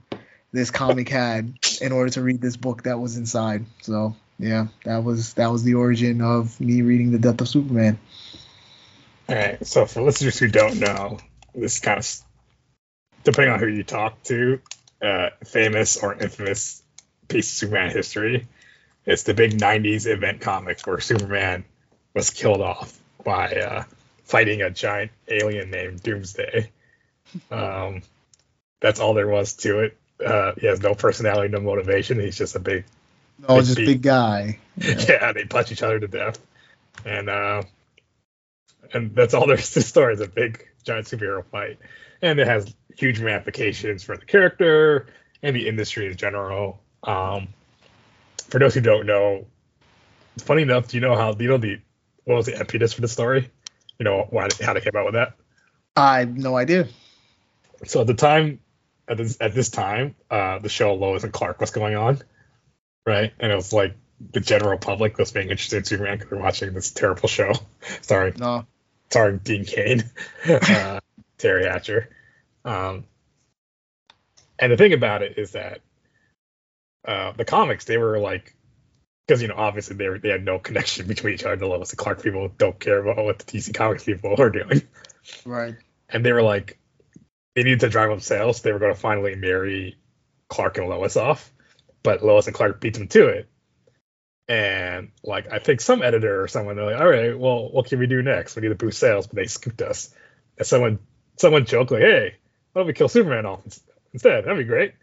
this 0.53 0.71
comic 0.71 1.09
had 1.09 1.55
in 1.81 1.93
order 1.93 2.11
to 2.11 2.23
read 2.23 2.41
this 2.41 2.57
book 2.57 2.85
that 2.85 2.99
was 2.99 3.17
inside. 3.17 3.65
So 3.83 4.17
yeah, 4.39 4.69
that 4.85 5.05
was 5.05 5.35
that 5.35 5.51
was 5.51 5.63
the 5.63 5.75
origin 5.75 6.23
of 6.23 6.61
me 6.61 6.83
reading 6.83 7.13
the 7.13 7.19
Death 7.19 7.41
of 7.41 7.49
Superman. 7.49 7.99
All 9.29 9.37
right. 9.37 9.65
So 9.67 9.87
for 9.87 10.03
listeners 10.03 10.39
who 10.39 10.49
don't 10.49 10.81
know, 10.81 11.19
this 11.55 11.79
kind 11.79 11.99
of 11.99 12.09
depending 13.23 13.53
on 13.53 13.61
who 13.61 13.67
you 13.67 13.85
talk 13.85 14.23
to, 14.25 14.61
uh, 15.03 15.31
famous 15.45 15.97
or 15.97 16.15
infamous 16.15 16.83
piece 17.29 17.51
of 17.53 17.57
Superman 17.57 17.91
history. 17.91 18.49
It's 19.07 19.23
the 19.23 19.35
big 19.35 19.53
'90s 19.53 20.07
event 20.07 20.41
comics 20.41 20.87
where 20.87 21.01
Superman 21.01 21.65
was 22.15 22.31
killed 22.31 22.61
off 22.61 22.99
by 23.25 23.55
uh, 23.55 23.85
fighting 24.25 24.63
a 24.63 24.71
giant 24.71 25.13
alien 25.29 25.71
named 25.71 26.03
Doomsday. 26.03 26.71
Um, 27.51 28.03
that's 28.81 28.99
all 28.99 29.15
there 29.15 29.29
was 29.29 29.55
to 29.55 29.81
it. 29.81 29.97
Uh, 30.25 30.53
he 30.61 30.67
has 30.67 30.81
no 30.81 30.95
personality, 30.95 31.49
no 31.49 31.61
motivation. 31.61 32.21
He's 32.21 32.37
just 32.37 32.55
a 32.57 32.59
big, 32.59 32.85
no, 33.39 33.57
big 33.57 33.65
just 33.65 33.77
beat. 33.77 33.87
big 33.87 34.03
guy. 34.03 34.59
Yeah. 34.77 35.05
yeah. 35.09 35.33
they 35.33 35.45
punch 35.45 35.73
each 35.73 35.83
other 35.83 35.99
to 35.99 36.09
death, 36.09 36.39
and 37.05 37.29
uh, 37.29 37.63
and 38.93 39.15
that's 39.15 39.35
all 39.35 39.47
there's 39.49 39.71
to 39.71 39.81
the 39.81 39.85
story. 39.85 40.15
It's 40.15 40.23
a 40.23 40.29
big 40.29 40.67
giant 40.85 41.07
superhero 41.07 41.45
fight, 41.45 41.79
and 42.23 42.39
it 42.39 42.47
has 42.47 42.73
huge 42.97 43.21
ramifications 43.21 44.03
for 44.03 44.17
the 44.17 44.25
character 44.25 45.07
and 45.43 45.57
the 45.57 45.69
industry 45.69 46.07
in 46.07 46.17
general. 46.17 46.81
Um, 47.03 47.49
for 48.49 48.59
those 48.59 48.75
who 48.75 48.81
don't 48.81 49.07
know, 49.07 49.47
funny 50.39 50.63
enough, 50.63 50.89
do 50.89 50.97
you 50.97 51.01
know 51.01 51.17
how 51.17 51.35
you 51.39 51.49
know 51.49 51.59
the 51.59 51.81
what 52.25 52.37
was 52.37 52.47
the 52.47 52.59
impetus 52.59 52.93
for 52.93 53.01
the 53.01 53.09
story? 53.09 53.51
You 53.99 54.05
know 54.05 54.27
why 54.31 54.49
how 54.63 54.75
they 54.75 54.81
came 54.81 54.97
out 54.97 55.05
with 55.05 55.15
that? 55.15 55.35
I 55.97 56.21
have 56.21 56.37
no 56.37 56.57
idea. 56.57 56.89
So 57.85 58.01
at 58.03 58.07
the 58.07 58.15
time, 58.15 58.61
at 59.11 59.17
this 59.17 59.37
at 59.41 59.55
this 59.55 59.69
time, 59.69 60.15
uh, 60.31 60.61
the 60.61 60.69
show 60.69 60.95
Lois 60.95 61.25
and 61.25 61.33
Clark 61.33 61.61
was 61.61 61.73
going 61.73 61.97
on, 61.97 62.21
right? 63.05 63.33
And 63.39 63.53
it 63.53 63.57
was 63.57 63.73
like 63.73 63.97
the 64.33 64.41
general 64.41 64.79
public 64.79 65.19
was 65.19 65.33
being 65.33 65.51
interested 65.51 65.79
in 65.79 65.85
Superman 65.85 66.17
because 66.17 66.31
they're 66.31 66.39
watching 66.39 66.73
this 66.73 66.93
terrible 66.93 67.29
show, 67.29 67.53
Sorry, 68.03 68.33
no. 68.37 68.67
sorry, 69.11 69.39
Dean 69.39 69.65
Cain, 69.65 70.05
uh, 70.49 71.01
Teri 71.39 71.71
Hatcher. 71.71 72.09
Um, 72.65 73.05
and 74.59 74.71
the 74.71 74.77
thing 74.77 74.93
about 74.93 75.23
it 75.23 75.39
is 75.39 75.53
that 75.53 75.81
uh, 77.05 77.33
the 77.33 77.45
comics 77.45 77.85
they 77.87 77.99
were 77.99 78.19
like 78.19 78.55
because 79.27 79.43
you 79.43 79.49
know 79.49 79.55
obviously 79.57 79.97
they 79.97 80.09
were, 80.09 80.19
they 80.19 80.29
had 80.29 80.45
no 80.45 80.59
connection 80.59 81.07
between 81.07 81.35
each 81.35 81.45
other. 81.45 81.57
The 81.57 81.67
Lois 81.67 81.91
and 81.91 81.99
Clark 81.99 82.23
people 82.23 82.51
don't 82.59 82.79
care 82.79 82.99
about 82.99 83.25
what 83.25 83.39
the 83.39 83.45
DC 83.45 83.75
Comics 83.75 84.05
people 84.05 84.35
are 84.39 84.51
doing. 84.51 84.83
Right. 85.45 85.77
And 86.09 86.25
they 86.25 86.33
were 86.33 86.43
like, 86.43 86.80
they 87.55 87.63
needed 87.63 87.81
to 87.81 87.89
drive 87.89 88.11
up 88.11 88.23
sales. 88.23 88.63
They 88.63 88.73
were 88.73 88.79
going 88.79 88.95
to 88.95 89.01
finally 89.01 89.35
marry 89.35 89.97
Clark 90.49 90.79
and 90.79 90.89
Lois 90.89 91.17
off, 91.17 91.53
but 92.03 92.23
Lois 92.23 92.47
and 92.47 92.55
Clark 92.55 92.81
beat 92.81 92.95
them 92.95 93.09
to 93.09 93.29
it. 93.29 93.49
And 94.49 95.13
like 95.23 95.51
I 95.53 95.61
think 95.61 95.81
some 95.81 96.03
editor 96.03 96.43
or 96.43 96.49
someone 96.49 96.75
they're 96.75 96.85
like, 96.85 97.01
all 97.01 97.09
right, 97.09 97.39
well, 97.39 97.71
what 97.71 97.87
can 97.87 98.01
we 98.01 98.09
do 98.09 98.21
next? 98.21 98.57
We 98.57 98.63
need 98.63 98.69
to 98.69 98.75
boost 98.75 98.99
sales, 98.99 99.29
but 99.29 99.37
they 99.37 99.47
scooped 99.47 99.81
us. 99.81 100.13
And 100.59 100.67
someone 100.67 100.99
someone 101.37 101.67
joked 101.67 101.93
like, 101.93 102.03
hey, 102.03 102.35
why 102.73 102.81
don't 102.81 102.87
we 102.89 102.93
kill 102.93 103.09
Superman 103.09 103.47
off 103.47 103.63
instead? 104.13 104.45
That'd 104.45 104.59
be 104.59 104.65
great. 104.65 104.95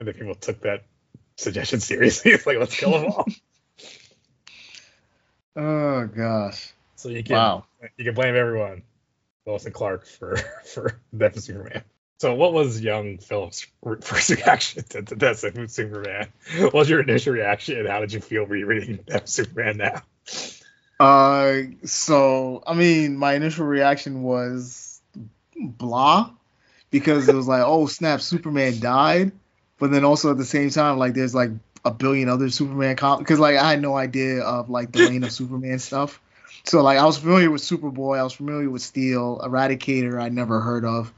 And 0.00 0.08
then 0.08 0.14
people 0.14 0.34
took 0.34 0.62
that 0.62 0.84
suggestion 1.36 1.78
seriously. 1.80 2.32
It's 2.32 2.46
like 2.46 2.58
let's 2.58 2.76
kill 2.76 2.90
them 2.90 3.04
all. 3.04 3.26
oh 5.56 6.06
gosh. 6.06 6.72
So 6.96 7.08
you 7.08 7.22
can 7.22 7.36
wow. 7.36 7.66
you 7.96 8.04
can 8.04 8.14
blame 8.14 8.34
everyone, 8.34 8.82
Lois 9.48 9.66
Clark 9.72 10.06
for 10.06 10.36
for 10.64 11.00
death 11.16 11.36
of 11.36 11.42
Superman. 11.42 11.82
So 12.18 12.34
what 12.34 12.52
was 12.52 12.80
young 12.80 13.18
Philip's 13.18 13.66
first 14.00 14.30
reaction 14.30 14.82
to, 14.90 15.02
to 15.02 15.14
Death 15.14 15.44
of 15.44 15.70
Superman? 15.70 16.28
What 16.58 16.74
was 16.74 16.90
your 16.90 17.00
initial 17.00 17.32
reaction, 17.32 17.78
and 17.78 17.88
how 17.88 18.00
did 18.00 18.12
you 18.12 18.20
feel 18.20 18.44
rereading 18.44 18.96
Death 19.06 19.22
of 19.22 19.28
Superman 19.28 19.76
now? 19.76 20.02
Uh, 20.98 21.62
so 21.84 22.62
I 22.66 22.74
mean, 22.74 23.16
my 23.16 23.34
initial 23.34 23.66
reaction 23.66 24.22
was 24.22 25.00
blah, 25.56 26.30
because 26.90 27.28
it 27.28 27.34
was 27.34 27.46
like, 27.46 27.62
oh 27.64 27.86
snap, 27.86 28.20
Superman 28.20 28.80
died 28.80 29.32
but 29.78 29.90
then 29.90 30.04
also 30.04 30.30
at 30.30 30.38
the 30.38 30.44
same 30.44 30.70
time, 30.70 30.98
like 30.98 31.14
there's 31.14 31.34
like 31.34 31.50
a 31.84 31.90
billion 31.90 32.28
other 32.28 32.50
Superman 32.50 32.96
comics 32.96 33.20
because 33.20 33.38
like 33.38 33.56
I 33.56 33.70
had 33.70 33.80
no 33.80 33.96
idea 33.96 34.42
of 34.42 34.68
like 34.68 34.92
the 34.92 35.06
reign 35.06 35.24
of 35.24 35.32
Superman 35.32 35.78
stuff. 35.78 36.20
So 36.68 36.82
like 36.82 36.98
I 36.98 37.06
was 37.06 37.16
familiar 37.16 37.50
with 37.50 37.62
Superboy, 37.62 38.18
I 38.18 38.22
was 38.22 38.34
familiar 38.34 38.68
with 38.68 38.82
Steel, 38.82 39.40
Eradicator 39.42 40.20
I 40.20 40.28
never 40.28 40.60
heard 40.60 40.84
of, 40.84 41.10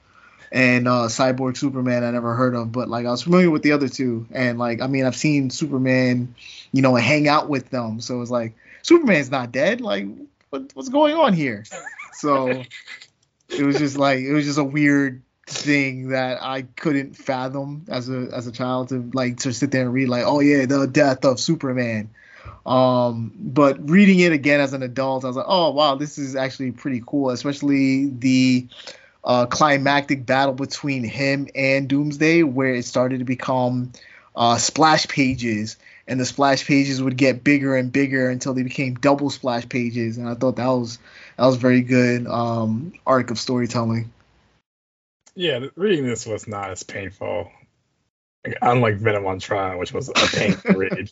and 0.53 0.86
uh, 0.86 1.09
Cyborg 1.09 1.57
Superman 1.57 2.05
I 2.05 2.12
never 2.12 2.34
heard 2.34 2.55
of. 2.55 2.70
But 2.70 2.88
like 2.88 3.05
I 3.05 3.11
was 3.11 3.22
familiar 3.22 3.51
with 3.51 3.62
the 3.62 3.72
other 3.72 3.88
two, 3.88 4.28
and 4.30 4.61
like 4.61 4.80
I 4.80 4.86
mean 4.86 5.05
I've 5.05 5.16
seen 5.16 5.51
Superman, 5.51 6.36
you 6.70 6.82
know, 6.82 6.94
hang 6.94 7.26
out 7.26 7.48
with 7.48 7.68
them. 7.70 8.01
So 8.01 8.22
it's 8.22 8.30
like 8.30 8.55
Superman's 8.82 9.32
not 9.32 9.51
dead. 9.51 9.80
Like 9.80 10.07
what, 10.51 10.70
what's 10.74 10.88
going 10.88 11.16
on 11.16 11.32
here? 11.32 11.64
So 12.12 12.62
it 13.48 13.62
was 13.62 13.76
just 13.76 13.96
like 13.96 14.20
it 14.20 14.32
was 14.32 14.44
just 14.44 14.59
a 14.59 14.64
weird 14.64 15.20
thing 15.46 16.11
that 16.11 16.40
I 16.40 16.62
couldn't 16.62 17.16
fathom 17.16 17.86
as 17.88 18.09
a 18.09 18.28
as 18.32 18.46
a 18.46 18.53
child 18.53 18.90
to 18.90 19.11
like 19.14 19.38
to 19.38 19.53
sit 19.53 19.72
there 19.72 19.82
and 19.82 19.92
read 19.92 20.09
like 20.09 20.22
oh 20.24 20.38
yeah 20.38 20.66
the 20.66 20.86
death 20.86 21.24
of 21.24 21.40
Superman. 21.40 22.11
Um, 22.66 23.32
but 23.36 23.88
reading 23.88 24.20
it 24.20 24.32
again 24.32 24.61
as 24.61 24.72
an 24.72 24.82
adult, 24.82 25.24
I 25.24 25.28
was 25.28 25.36
like, 25.36 25.46
oh 25.48 25.70
wow, 25.70 25.94
this 25.94 26.18
is 26.18 26.36
actually 26.36 26.72
pretty 26.72 27.02
cool, 27.06 27.30
especially 27.30 28.06
the 28.06 28.68
uh, 29.24 29.46
climactic 29.46 30.26
battle 30.26 30.54
between 30.54 31.04
him 31.04 31.48
and 31.54 31.88
Doomsday, 31.88 32.42
where 32.42 32.74
it 32.74 32.84
started 32.84 33.18
to 33.18 33.24
become 33.24 33.92
uh, 34.36 34.56
splash 34.58 35.08
pages, 35.08 35.76
and 36.06 36.20
the 36.20 36.26
splash 36.26 36.66
pages 36.66 37.02
would 37.02 37.16
get 37.16 37.42
bigger 37.44 37.76
and 37.76 37.92
bigger 37.92 38.28
until 38.28 38.54
they 38.54 38.62
became 38.62 38.94
double 38.94 39.30
splash 39.30 39.68
pages, 39.68 40.18
and 40.18 40.28
I 40.28 40.34
thought 40.34 40.56
that 40.56 40.66
was 40.66 40.98
that 41.36 41.46
was 41.46 41.56
very 41.56 41.80
good 41.80 42.26
um, 42.26 42.92
arc 43.06 43.30
of 43.30 43.38
storytelling 43.38 44.11
yeah, 45.34 45.66
reading 45.76 46.06
this 46.06 46.26
was 46.26 46.46
not 46.46 46.70
as 46.70 46.82
painful. 46.82 47.50
Unlike 48.62 48.97
Venom 48.97 49.26
on 49.26 49.38
Trial, 49.38 49.78
which 49.78 49.93
was 49.93 50.09
a 50.09 50.12
painful 50.14 50.74
read, 50.74 51.11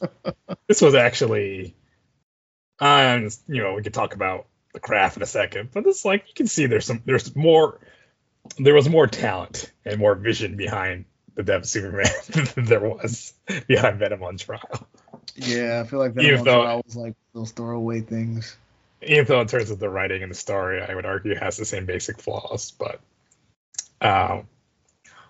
this 0.67 0.81
was 0.81 0.95
actually, 0.95 1.75
um, 2.79 3.29
you 3.47 3.63
know, 3.63 3.75
we 3.75 3.83
could 3.83 3.95
talk 3.95 4.15
about 4.15 4.47
the 4.73 4.81
craft 4.81 5.17
in 5.17 5.23
a 5.23 5.27
second, 5.27 5.71
but 5.73 5.87
it's 5.87 6.05
like 6.05 6.25
you 6.29 6.35
can 6.35 6.47
see 6.47 6.67
there's 6.67 6.87
some, 6.87 7.03
there's 7.05 7.35
more, 7.37 7.79
there 8.59 8.75
was 8.75 8.89
more 8.89 9.07
talent 9.07 9.71
and 9.85 9.99
more 9.99 10.15
vision 10.15 10.57
behind 10.57 11.05
the 11.35 11.43
Death 11.43 11.67
Superman 11.67 12.11
than 12.55 12.65
there 12.65 12.81
was 12.81 13.35
behind 13.67 13.99
Venom 13.99 14.23
on 14.23 14.39
Trial. 14.39 14.89
Yeah, 15.37 15.83
I 15.85 15.89
feel 15.89 15.99
like 15.99 16.13
Venom 16.13 16.27
even 16.27 16.41
on 16.41 16.45
though, 16.45 16.63
Trial 16.63 16.83
was 16.85 16.97
like 16.97 17.15
those 17.35 17.53
throwaway 17.53 18.01
things. 18.01 18.57
Even 19.03 19.27
though 19.27 19.41
in 19.41 19.47
terms 19.47 19.71
of 19.71 19.79
the 19.79 19.89
writing 19.89 20.23
and 20.23 20.31
the 20.31 20.37
story, 20.37 20.83
I 20.83 20.95
would 20.95 21.07
argue 21.07 21.35
has 21.37 21.57
the 21.57 21.65
same 21.65 21.87
basic 21.87 22.21
flaws, 22.21 22.73
but 22.73 23.01
um, 24.01 24.49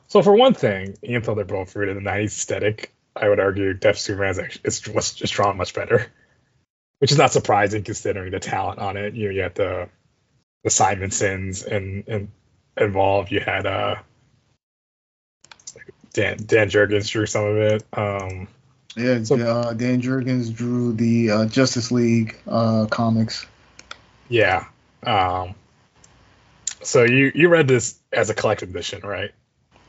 so 0.08 0.22
for 0.22 0.34
one 0.34 0.54
thing, 0.54 0.96
even 1.02 1.22
though 1.22 1.34
they're 1.34 1.44
both 1.44 1.76
rooted 1.76 1.96
in 1.96 2.02
the 2.02 2.10
90s 2.10 2.26
aesthetic, 2.26 2.92
I 3.14 3.28
would 3.28 3.40
argue 3.40 3.74
Death 3.74 3.98
Superman 3.98 4.30
is 4.30 4.38
actually 4.38 4.94
was 4.94 5.12
just 5.12 5.34
drawn 5.34 5.56
much 5.56 5.74
better, 5.74 6.06
which 6.98 7.12
is 7.12 7.18
not 7.18 7.32
surprising 7.32 7.84
considering 7.84 8.30
the 8.30 8.40
talent 8.40 8.78
on 8.78 8.96
it. 8.96 9.14
You 9.14 9.26
know, 9.26 9.34
you 9.34 9.42
had 9.42 9.54
the 9.54 9.88
the 10.64 10.70
Simonsons 10.70 11.62
and 11.62 12.04
and 12.08 12.28
involved. 12.76 13.30
You 13.30 13.40
had 13.40 13.66
uh 13.66 13.96
Dan 16.12 16.38
Dan 16.44 16.70
Jurgens 16.70 17.10
drew 17.10 17.26
some 17.26 17.44
of 17.44 17.56
it. 17.56 17.84
Um, 17.92 18.48
yeah, 18.96 19.22
so, 19.22 19.36
uh, 19.36 19.72
Dan 19.74 20.00
Jurgens 20.00 20.54
drew 20.54 20.92
the 20.92 21.30
uh, 21.30 21.46
Justice 21.46 21.92
League 21.92 22.36
uh, 22.48 22.86
comics. 22.86 23.46
Yeah. 24.28 24.66
Um, 25.04 25.54
so 26.82 27.04
you 27.04 27.30
you 27.34 27.48
read 27.48 27.68
this 27.68 27.98
as 28.12 28.30
a 28.30 28.34
collected 28.34 28.70
edition, 28.70 29.02
right? 29.02 29.32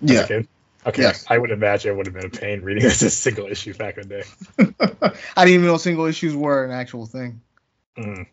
Yeah. 0.01 0.41
Okay. 0.85 1.01
Yes. 1.01 1.25
I 1.29 1.37
would 1.37 1.51
imagine 1.51 1.91
it 1.91 1.97
would 1.97 2.05
have 2.05 2.15
been 2.15 2.25
a 2.25 2.29
pain 2.29 2.61
reading 2.61 2.83
this 2.83 3.03
as 3.03 3.15
single 3.15 3.47
issue 3.47 3.73
back 3.73 3.97
in 3.97 4.07
the 4.07 4.15
day. 4.15 4.73
I 5.35 5.45
didn't 5.45 5.55
even 5.55 5.65
know 5.65 5.77
single 5.77 6.05
issues 6.05 6.35
were 6.35 6.63
an 6.63 6.71
actual 6.71 7.05
thing. 7.05 7.41
Mm. 7.97 8.27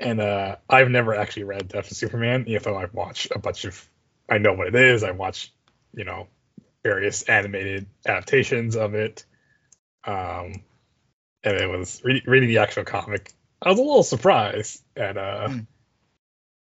And 0.00 0.20
uh, 0.20 0.56
I've 0.68 0.90
never 0.90 1.14
actually 1.14 1.44
read 1.44 1.68
Death 1.68 1.90
of 1.90 1.96
Superman, 1.96 2.44
even 2.48 2.62
though 2.62 2.76
I've 2.76 2.94
watched 2.94 3.28
a 3.34 3.38
bunch 3.38 3.64
of. 3.64 3.88
I 4.28 4.38
know 4.38 4.52
what 4.52 4.68
it 4.68 4.74
is. 4.74 5.02
I 5.02 5.12
watched, 5.12 5.52
you 5.94 6.04
know, 6.04 6.28
various 6.82 7.22
animated 7.22 7.86
adaptations 8.06 8.76
of 8.76 8.94
it. 8.94 9.24
Um, 10.04 10.62
and 11.42 11.56
it 11.56 11.68
was 11.68 12.00
re- 12.04 12.22
reading 12.26 12.48
the 12.48 12.58
actual 12.58 12.84
comic. 12.84 13.32
I 13.62 13.70
was 13.70 13.78
a 13.78 13.82
little 13.82 14.02
surprised 14.02 14.82
at 14.96 15.16
uh, 15.16 15.48
mm. 15.48 15.66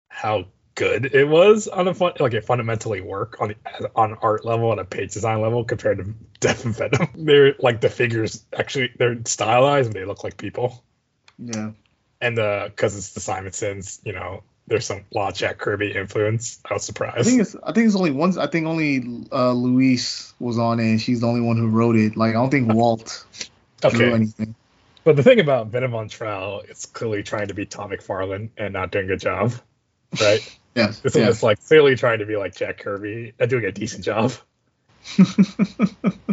how 0.07 0.45
good 0.75 1.05
it 1.15 1.27
was 1.27 1.67
on 1.67 1.87
a 1.87 1.93
fun, 1.93 2.13
like 2.19 2.33
it 2.33 2.45
fundamentally 2.45 3.01
work 3.01 3.37
on 3.39 3.55
the, 3.79 3.91
on 3.95 4.13
art 4.21 4.45
level 4.45 4.71
and 4.71 4.79
a 4.79 4.85
page 4.85 5.13
design 5.13 5.41
level 5.41 5.63
compared 5.63 5.97
to 5.99 6.13
Death 6.39 6.65
and 6.65 6.75
Venom. 6.75 7.07
They're 7.15 7.55
like 7.59 7.81
the 7.81 7.89
figures 7.89 8.45
actually 8.55 8.91
they're 8.97 9.17
stylized 9.25 9.87
and 9.87 9.95
they 9.95 10.05
look 10.05 10.23
like 10.23 10.37
people. 10.37 10.83
Yeah. 11.37 11.71
And 12.21 12.39
uh, 12.39 12.65
because 12.67 12.95
it's 12.95 13.13
the 13.13 13.19
Simonsons, 13.19 14.01
you 14.03 14.13
know, 14.13 14.43
there's 14.67 14.85
some 14.85 15.05
of 15.15 15.33
Jack 15.35 15.57
Kirby 15.57 15.91
influence. 15.91 16.59
I 16.69 16.73
was 16.73 16.83
surprised. 16.83 17.19
I 17.19 17.23
think 17.23 17.41
it's 17.41 17.55
I 17.63 17.71
think 17.71 17.87
it's 17.87 17.95
only 17.95 18.11
one. 18.11 18.37
I 18.37 18.47
think 18.47 18.65
only 18.67 19.25
uh, 19.31 19.51
Louise 19.51 20.33
was 20.39 20.57
on 20.57 20.79
it. 20.79 20.83
and 20.83 21.01
She's 21.01 21.21
the 21.21 21.27
only 21.27 21.41
one 21.41 21.57
who 21.57 21.67
wrote 21.67 21.95
it. 21.95 22.17
Like 22.17 22.31
I 22.31 22.33
don't 22.33 22.49
think 22.49 22.73
Walt 22.73 23.25
okay. 23.83 23.95
drew 23.95 24.13
anything. 24.13 24.55
But 25.03 25.17
the 25.17 25.23
thing 25.23 25.39
about 25.39 25.67
Venom 25.67 25.93
on 25.93 26.09
Trial, 26.09 26.63
it's 26.67 26.87
clearly 26.87 27.21
trying 27.21 27.49
to 27.49 27.53
be 27.53 27.67
Tom 27.67 27.91
McFarlane 27.91 28.49
and 28.57 28.73
not 28.73 28.91
doing 28.91 29.05
a 29.05 29.07
good 29.09 29.19
job, 29.19 29.53
right? 30.19 30.57
yes. 30.75 30.99
This 30.99 31.15
yes. 31.15 31.37
is 31.37 31.43
like 31.43 31.63
clearly 31.65 31.95
trying 31.95 32.19
to 32.19 32.25
be 32.25 32.35
like 32.35 32.55
Jack 32.55 32.79
Kirby 32.79 33.33
and 33.39 33.49
doing 33.49 33.65
a 33.65 33.71
decent 33.71 34.03
job. 34.03 34.33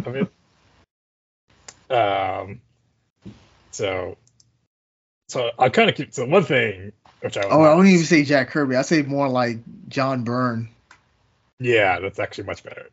I 0.05 0.09
mean, 0.09 0.27
um, 1.89 2.61
so, 3.71 4.17
so 5.29 5.51
I 5.59 5.69
kind 5.69 5.89
of 5.89 5.95
keep 5.95 6.13
so 6.13 6.25
one 6.25 6.43
thing 6.43 6.91
which 7.23 7.37
I 7.37 7.43
oh, 7.43 7.61
I 7.61 7.73
wouldn't 7.73 7.93
even 7.93 8.05
say 8.05 8.25
Jack 8.25 8.49
Kirby. 8.49 8.75
I 8.75 8.81
say 8.81 9.01
more 9.01 9.29
like 9.29 9.59
John 9.87 10.25
Byrne. 10.25 10.67
Yeah, 11.57 11.99
that's 11.99 12.19
actually 12.19 12.43
much 12.45 12.63
better. 12.63 12.89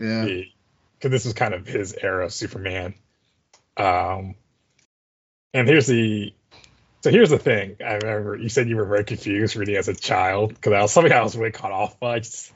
Yeah, 0.00 0.24
because 0.24 1.10
this 1.12 1.24
was 1.24 1.34
kind 1.34 1.54
of 1.54 1.66
his 1.66 1.94
era 1.94 2.24
of 2.24 2.32
Superman. 2.32 2.94
Um, 3.76 4.34
and 5.54 5.68
here's 5.68 5.86
the 5.86 6.34
so 7.00 7.10
here's 7.10 7.30
the 7.30 7.38
thing. 7.38 7.76
I 7.84 7.94
remember 7.94 8.36
you 8.36 8.48
said 8.48 8.68
you 8.68 8.76
were 8.76 8.84
very 8.84 9.04
confused 9.04 9.56
reading 9.56 9.76
as 9.76 9.88
a 9.88 9.94
child 9.94 10.54
because 10.54 10.72
I 10.72 10.82
was 10.82 10.92
something 10.92 11.12
I 11.12 11.22
was 11.22 11.36
really 11.36 11.52
caught 11.52 11.72
off 11.72 11.98
by. 12.00 12.20
Just, 12.20 12.52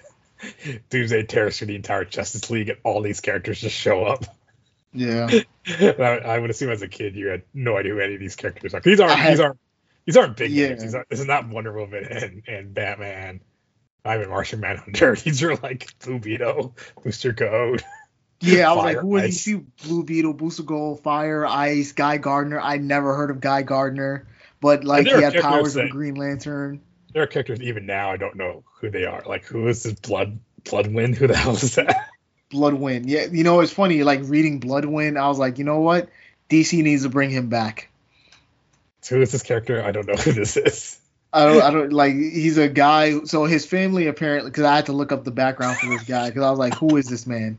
Doomsday 0.91 1.25
tears 1.25 1.59
through 1.59 1.69
the 1.69 1.77
entire 1.77 2.05
Justice 2.05 2.51
League 2.51 2.69
and 2.69 2.79
all 2.83 3.01
these 3.01 3.21
characters 3.21 3.61
just 3.61 3.77
show 3.77 4.05
up. 4.05 4.25
Yeah. 4.93 5.31
I, 5.67 6.03
I, 6.03 6.39
would 6.39 6.51
assume 6.51 6.71
as 6.71 6.83
a 6.83 6.89
kid 6.89 7.15
you 7.15 7.29
had 7.29 7.43
no 7.55 7.77
idea 7.77 7.93
who 7.93 8.01
any 8.01 8.15
of 8.15 8.21
these 8.21 8.37
characters 8.37 8.75
are. 8.75 8.81
These 8.81 9.01
aren't 9.01 9.15
had, 9.15 9.33
these 9.33 9.41
aren't 9.41 9.59
these 10.05 10.17
aren't 10.17 10.37
big 10.37 10.51
yeah. 10.51 10.69
names. 10.69 10.83
These 10.83 10.95
are, 10.95 11.07
this 11.09 11.21
is 11.21 11.27
not 11.27 11.49
Wonder 11.49 11.73
Woman 11.73 12.05
and, 12.05 12.43
and 12.47 12.75
Batman. 12.75 13.41
I'm 14.05 14.21
a 14.21 14.29
Martian 14.29 14.61
Manhunter. 14.61 15.15
These 15.25 15.45
are 15.45 15.55
like 15.55 15.97
Blue 16.01 16.19
Beetle, 16.19 16.77
Booster 17.05 17.33
Gold. 17.33 17.85
Yeah, 18.41 18.69
I 18.69 18.75
was 18.75 18.85
like, 18.85 18.97
who 18.99 19.15
are 19.15 19.21
these 19.21 19.45
people? 19.45 19.67
Blue 19.85 20.03
Beetle, 20.03 20.35
Booster 20.35 20.65
Gold, 20.65 21.05
Fire, 21.05 21.47
Ice, 21.47 21.93
Guy 21.93 22.17
Gardner. 22.17 22.61
I 22.61 22.79
never 22.79 23.15
heard 23.15 23.31
of 23.31 23.41
Guy 23.41 23.63
Gardner, 23.63 24.27
but 24.63 24.85
like 24.85 25.07
he 25.07 25.21
had 25.21 25.35
powers 25.35 25.75
that, 25.75 25.87
of 25.87 25.91
Green 25.91 26.15
Lantern. 26.15 26.81
There 27.13 27.23
are 27.23 27.27
characters 27.27 27.61
even 27.61 27.85
now 27.85 28.11
I 28.11 28.17
don't 28.17 28.37
know 28.37 28.65
who 28.81 28.89
they 28.89 29.05
are. 29.05 29.23
Like 29.27 29.45
who 29.45 29.67
is 29.69 29.83
this 29.83 29.95
Blood 29.95 30.39
Bloodwynd? 30.65 31.17
Who 31.17 31.27
the 31.27 31.37
hell 31.37 31.57
is 31.57 31.75
that? 31.75 32.09
Bloodwynd. 32.51 33.05
Yeah, 33.07 33.27
you 33.31 33.45
know 33.45 33.61
it's 33.61 33.73
funny. 33.73 34.05
Like 34.05 34.21
reading 34.23 34.61
Bloodwynd, 34.61 35.21
I 35.21 35.29
was 35.29 35.39
like, 35.39 35.59
you 35.59 35.65
know 35.65 35.81
what? 35.81 36.09
DC 36.49 36.83
needs 36.83 37.03
to 37.03 37.09
bring 37.09 37.31
him 37.31 37.49
back. 37.49 37.89
So 39.03 39.17
who 39.17 39.23
is 39.23 39.33
this 39.33 39.43
character? 39.43 39.83
I 39.83 39.91
don't 39.91 40.07
know 40.07 40.15
who 40.15 40.33
this 40.33 40.57
is. 40.57 40.99
I 41.33 41.47
don't, 41.47 41.63
I 41.63 41.71
don't 41.71 41.93
like. 41.93 42.13
He's 42.13 42.57
a 42.57 42.69
guy. 42.69 43.25
So 43.25 43.47
his 43.47 43.67
family 43.67 44.07
apparently, 44.07 44.51
because 44.51 44.65
I 44.65 44.77
had 44.77 44.87
to 44.87 44.93
look 44.93 45.11
up 45.11 45.25
the 45.25 45.31
background 45.33 45.79
for 45.79 45.87
this 45.87 46.05
guy, 46.05 46.29
because 46.29 46.45
I 46.45 46.51
was 46.51 46.59
like, 46.59 46.75
who 46.75 46.97
is 46.97 47.09
this 47.09 47.27
man? 47.27 47.59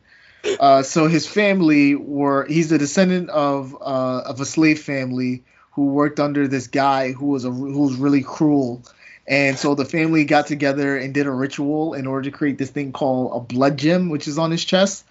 Uh, 0.59 0.83
so 0.83 1.07
his 1.07 1.27
family 1.27 1.95
were. 1.95 2.45
He's 2.45 2.71
a 2.71 2.77
descendant 2.77 3.29
of 3.29 3.75
uh, 3.81 4.21
of 4.25 4.39
a 4.39 4.45
slave 4.45 4.81
family 4.81 5.43
who 5.73 5.87
worked 5.87 6.19
under 6.19 6.47
this 6.47 6.67
guy 6.67 7.11
who 7.11 7.27
was 7.27 7.45
a 7.45 7.51
who 7.51 7.79
was 7.79 7.95
really 7.95 8.21
cruel, 8.23 8.83
and 9.27 9.57
so 9.57 9.75
the 9.75 9.85
family 9.85 10.25
got 10.25 10.47
together 10.47 10.97
and 10.97 11.13
did 11.13 11.25
a 11.25 11.31
ritual 11.31 11.93
in 11.93 12.07
order 12.07 12.29
to 12.29 12.35
create 12.35 12.57
this 12.57 12.69
thing 12.69 12.91
called 12.91 13.31
a 13.35 13.39
blood 13.39 13.77
gem, 13.77 14.09
which 14.09 14.27
is 14.27 14.37
on 14.37 14.51
his 14.51 14.63
chest, 14.63 15.05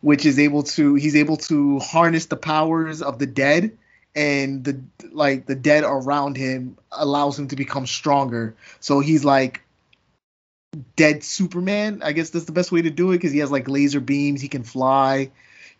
which 0.00 0.24
is 0.24 0.38
able 0.38 0.62
to 0.62 0.94
he's 0.94 1.16
able 1.16 1.36
to 1.36 1.78
harness 1.80 2.26
the 2.26 2.36
powers 2.36 3.02
of 3.02 3.18
the 3.18 3.26
dead 3.26 3.76
and 4.14 4.64
the 4.64 4.80
like 5.12 5.46
the 5.46 5.54
dead 5.54 5.84
around 5.84 6.36
him 6.36 6.78
allows 6.90 7.38
him 7.38 7.48
to 7.48 7.56
become 7.56 7.86
stronger. 7.86 8.54
So 8.80 9.00
he's 9.00 9.24
like 9.24 9.62
dead 10.96 11.22
Superman. 11.22 12.02
I 12.02 12.12
guess 12.12 12.30
that's 12.30 12.46
the 12.46 12.52
best 12.52 12.72
way 12.72 12.82
to 12.82 12.90
do 12.90 13.12
it 13.12 13.18
because 13.18 13.32
he 13.32 13.40
has 13.40 13.50
like 13.50 13.68
laser 13.68 14.00
beams, 14.00 14.40
he 14.40 14.48
can 14.48 14.62
fly, 14.62 15.30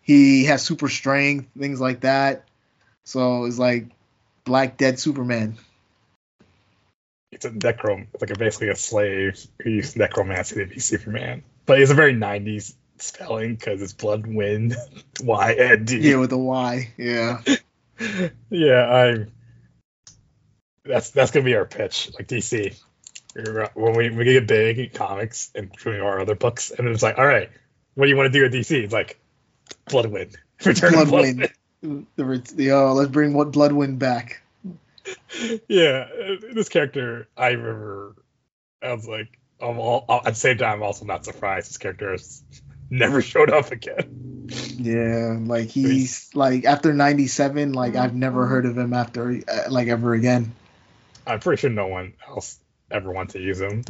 he 0.01 0.45
has 0.45 0.61
super 0.61 0.89
strength, 0.89 1.49
things 1.57 1.81
like 1.81 2.01
that. 2.01 2.47
So 3.05 3.45
it's 3.45 3.57
like 3.57 3.87
Black 4.47 4.77
Dead 4.77 4.97
Superman. 4.97 5.57
It's 7.31 7.45
a 7.45 7.51
necrom, 7.51 8.07
it's 8.13 8.21
like 8.21 8.31
a, 8.31 8.39
basically 8.39 8.69
a 8.69 8.75
slave 8.75 9.45
who 9.61 9.69
used 9.69 9.97
necromancy 9.97 10.55
to 10.55 10.65
be 10.65 10.79
Superman. 10.79 11.43
But 11.65 11.81
it's 11.81 11.91
a 11.91 11.95
very 11.95 12.15
90s 12.15 12.73
spelling 12.97 13.55
because 13.55 13.81
it's 13.81 13.91
Blood 13.91 14.25
Wind, 14.25 14.75
Y 15.21 15.53
N 15.53 15.83
D. 15.83 15.97
Yeah, 15.97 16.15
with 16.15 16.31
a 16.31 16.37
Y. 16.37 16.93
Yeah. 16.97 17.41
yeah, 18.49 18.89
I. 18.89 19.25
That's 20.85 21.09
that's 21.11 21.31
gonna 21.31 21.43
be 21.43 21.55
our 21.55 21.65
pitch, 21.65 22.11
like 22.17 22.29
DC. 22.29 22.79
When 23.75 23.93
we 23.93 24.09
we 24.09 24.23
get 24.23 24.47
big 24.47 24.79
in 24.79 24.89
comics 24.89 25.51
and 25.53 25.69
doing 25.83 25.99
our 25.99 26.21
other 26.21 26.35
books, 26.35 26.71
and 26.71 26.87
it's 26.87 27.03
like, 27.03 27.17
all 27.17 27.27
right, 27.27 27.49
what 27.95 28.05
do 28.05 28.09
you 28.09 28.15
want 28.15 28.31
to 28.31 28.39
do 28.39 28.43
with 28.43 28.53
DC? 28.53 28.83
It's 28.83 28.93
like 28.93 29.19
Bloodwynd, 29.89 30.33
Return 30.65 30.93
Bloodwynd. 30.93 31.51
The, 31.81 32.05
the 32.55 32.71
oh, 32.71 32.93
let's 32.93 33.11
bring 33.11 33.33
what 33.33 33.51
Bloodwynd 33.51 33.99
back. 33.99 34.41
Yeah, 35.67 36.07
this 36.53 36.69
character, 36.69 37.27
I 37.37 37.49
remember, 37.49 38.15
I 38.81 38.93
was 38.93 39.07
like, 39.07 39.39
all, 39.59 40.05
at 40.09 40.25
the 40.25 40.33
same 40.33 40.57
time, 40.57 40.73
I'm 40.73 40.83
also 40.83 41.05
not 41.05 41.25
surprised 41.25 41.69
this 41.69 41.77
character 41.77 42.11
has 42.11 42.43
never 42.89 43.21
showed 43.21 43.49
up 43.49 43.71
again. 43.71 44.49
Yeah, 44.77 45.37
like 45.39 45.69
he's 45.69 46.29
like 46.33 46.65
after 46.65 46.93
'97, 46.93 47.73
like 47.73 47.95
I've 47.95 48.15
never 48.15 48.47
heard 48.47 48.65
of 48.65 48.77
him 48.77 48.93
after 48.93 49.41
uh, 49.47 49.63
like 49.69 49.87
ever 49.87 50.13
again. 50.13 50.53
I'm 51.25 51.39
pretty 51.39 51.59
sure 51.59 51.69
no 51.69 51.87
one 51.87 52.13
else 52.27 52.57
ever 52.89 53.11
wants 53.11 53.33
to 53.33 53.39
use 53.39 53.59
him. 53.59 53.83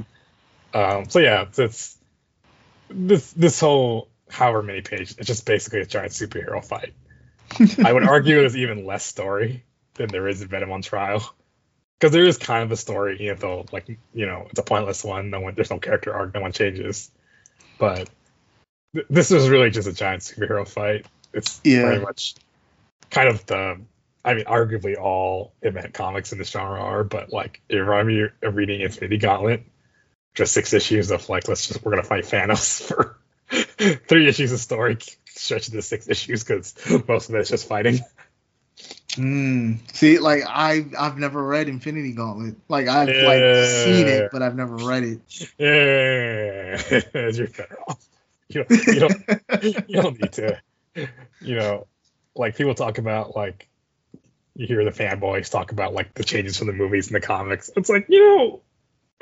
Um, 0.73 1.09
so 1.09 1.19
yeah, 1.19 1.45
it's 1.55 1.97
this 2.89 3.31
this 3.33 3.59
whole 3.59 4.09
however 4.29 4.63
many 4.63 4.81
pages, 4.81 5.15
it's 5.17 5.27
just 5.27 5.45
basically 5.45 5.81
a 5.81 5.85
giant 5.85 6.11
superhero 6.11 6.63
fight. 6.63 6.93
I 7.83 7.91
would 7.91 8.03
argue 8.03 8.35
there's 8.35 8.57
even 8.57 8.85
less 8.85 9.05
story 9.05 9.63
than 9.95 10.09
there 10.09 10.27
is 10.27 10.41
in 10.41 10.47
Venom 10.47 10.71
on 10.71 10.81
Trial, 10.81 11.33
because 11.97 12.11
there 12.11 12.25
is 12.25 12.37
kind 12.37 12.63
of 12.63 12.71
a 12.71 12.77
story, 12.77 13.17
even 13.21 13.37
though 13.39 13.65
like 13.71 13.87
you 14.13 14.25
know 14.25 14.47
it's 14.49 14.59
a 14.59 14.63
pointless 14.63 15.03
one. 15.03 15.29
No 15.29 15.39
one, 15.39 15.55
there's 15.55 15.71
no 15.71 15.79
character 15.79 16.13
arc, 16.13 16.33
no 16.33 16.41
one 16.41 16.51
changes. 16.51 17.11
But 17.77 18.09
this 19.09 19.31
is 19.31 19.49
really 19.49 19.69
just 19.69 19.87
a 19.87 19.93
giant 19.93 20.23
superhero 20.23 20.67
fight. 20.67 21.05
It's 21.33 21.61
yeah. 21.63 21.81
very 21.81 21.99
much 21.99 22.35
kind 23.09 23.29
of 23.29 23.45
the 23.45 23.79
I 24.27 24.33
mean, 24.33 24.45
arguably 24.45 24.97
all 24.97 25.53
event 25.61 25.93
comics 25.93 26.33
in 26.33 26.37
this 26.37 26.49
genre 26.49 26.81
are, 26.81 27.03
but 27.05 27.31
like 27.31 27.61
it 27.69 27.77
reminded 27.77 28.07
me 28.13 28.47
of 28.47 28.55
reading 28.55 28.81
Infinity 28.81 29.19
Gauntlet, 29.19 29.63
just 30.35 30.53
six 30.53 30.73
issues 30.73 31.11
of 31.11 31.29
like 31.29 31.47
let's 31.47 31.67
just 31.67 31.83
we're 31.83 31.91
gonna 31.91 32.03
fight 32.03 32.25
Thanos 32.25 32.83
for 32.87 33.17
three 34.07 34.27
issues 34.27 34.51
of 34.51 34.59
story, 34.59 34.97
stretch 35.37 35.69
into 35.69 35.81
six 35.81 36.07
issues 36.07 36.43
because 36.43 36.75
most 37.07 37.29
of 37.29 37.35
it's 37.35 37.49
just 37.49 37.67
fighting. 37.67 37.99
Mm. 39.11 39.79
See, 39.93 40.19
like 40.19 40.43
I 40.47 40.85
I've 40.97 41.17
never 41.17 41.43
read 41.43 41.69
Infinity 41.69 42.13
Gauntlet. 42.13 42.55
Like 42.67 42.87
I've 42.87 43.09
yeah. 43.09 43.25
like 43.25 43.65
seen 43.85 44.07
it, 44.07 44.29
but 44.31 44.43
I've 44.43 44.55
never 44.55 44.75
read 44.75 45.03
it. 45.03 45.21
Yeah, 45.57 47.01
you're 47.31 47.47
better 47.47 47.79
off 47.87 48.07
you 48.49 48.63
don't, 48.63 48.87
you 48.87 48.99
don't, 48.99 49.89
you 49.89 50.01
don't 50.01 50.21
need 50.21 50.33
to, 50.33 50.59
you 51.41 51.55
know, 51.55 51.87
like 52.35 52.55
people 52.55 52.75
talk 52.75 52.97
about 52.97 53.35
like 53.35 53.67
you 54.55 54.67
hear 54.67 54.83
the 54.83 54.91
fanboys 54.91 55.51
talk 55.51 55.71
about 55.71 55.93
like 55.93 56.13
the 56.13 56.23
changes 56.23 56.57
from 56.57 56.67
the 56.67 56.73
movies 56.73 57.07
and 57.07 57.15
the 57.15 57.25
comics. 57.25 57.69
It's 57.75 57.89
like 57.89 58.07
you 58.09 58.19
know, 58.19 58.61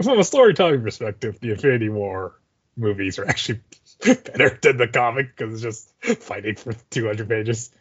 from 0.03 0.19
a 0.19 0.23
storytelling 0.23 0.81
perspective, 0.81 1.39
the 1.39 1.51
Infinity 1.51 1.89
War 1.89 2.39
movies 2.77 3.19
are 3.19 3.27
actually 3.27 3.61
better 4.05 4.57
than 4.61 4.77
the 4.77 4.87
comic 4.87 5.35
because 5.35 5.53
it's 5.53 5.61
just 6.01 6.23
fighting 6.23 6.55
for 6.55 6.73
200 6.89 7.27
pages. 7.27 7.71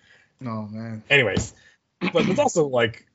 Oh 0.42 0.66
man. 0.66 1.02
Anyways, 1.10 1.54
but 2.00 2.28
it's 2.28 2.38
also 2.38 2.66
like 2.66 3.06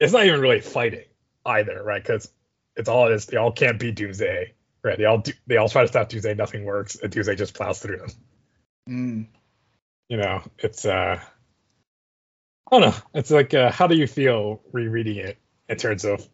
it's 0.00 0.12
not 0.12 0.26
even 0.26 0.40
really 0.40 0.60
fighting 0.60 1.04
either, 1.44 1.82
right? 1.82 2.02
Because 2.02 2.30
it's 2.76 2.88
all 2.88 3.08
it 3.08 3.14
is. 3.14 3.26
They 3.26 3.36
all 3.36 3.52
can't 3.52 3.78
beat 3.78 3.96
Doomsday, 3.96 4.54
right? 4.82 4.98
They 4.98 5.04
all 5.04 5.18
do, 5.18 5.32
they 5.46 5.56
all 5.56 5.68
try 5.68 5.82
to 5.82 5.88
stop 5.88 6.08
Doomsday, 6.08 6.34
nothing 6.34 6.64
works, 6.64 6.96
and 6.96 7.12
Doomsday 7.12 7.36
just 7.36 7.54
plows 7.54 7.80
through 7.80 7.98
them. 7.98 8.10
Mm. 8.88 9.26
You 10.08 10.16
know, 10.16 10.42
it's 10.58 10.84
uh, 10.84 11.20
I 12.72 12.80
don't 12.80 12.90
know. 12.90 12.96
It's 13.12 13.30
like, 13.30 13.52
uh, 13.52 13.70
how 13.70 13.86
do 13.86 13.94
you 13.94 14.06
feel 14.06 14.62
rereading 14.72 15.16
it 15.16 15.36
in 15.68 15.76
terms 15.76 16.06
of, 16.06 16.26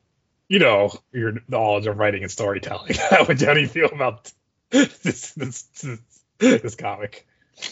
you 0.49 0.61
know, 0.61 0.93
your 1.13 1.35
knowledge 1.49 1.89
of 1.89 1.99
writing 1.99 2.23
and 2.23 2.31
storytelling? 2.31 2.95
how, 3.11 3.25
do 3.25 3.61
you 3.61 3.67
feel 3.67 3.91
about 3.93 4.31
this 4.71 5.33
this, 5.33 5.63
this, 5.63 6.01
this 6.39 6.75
comic? 6.75 7.27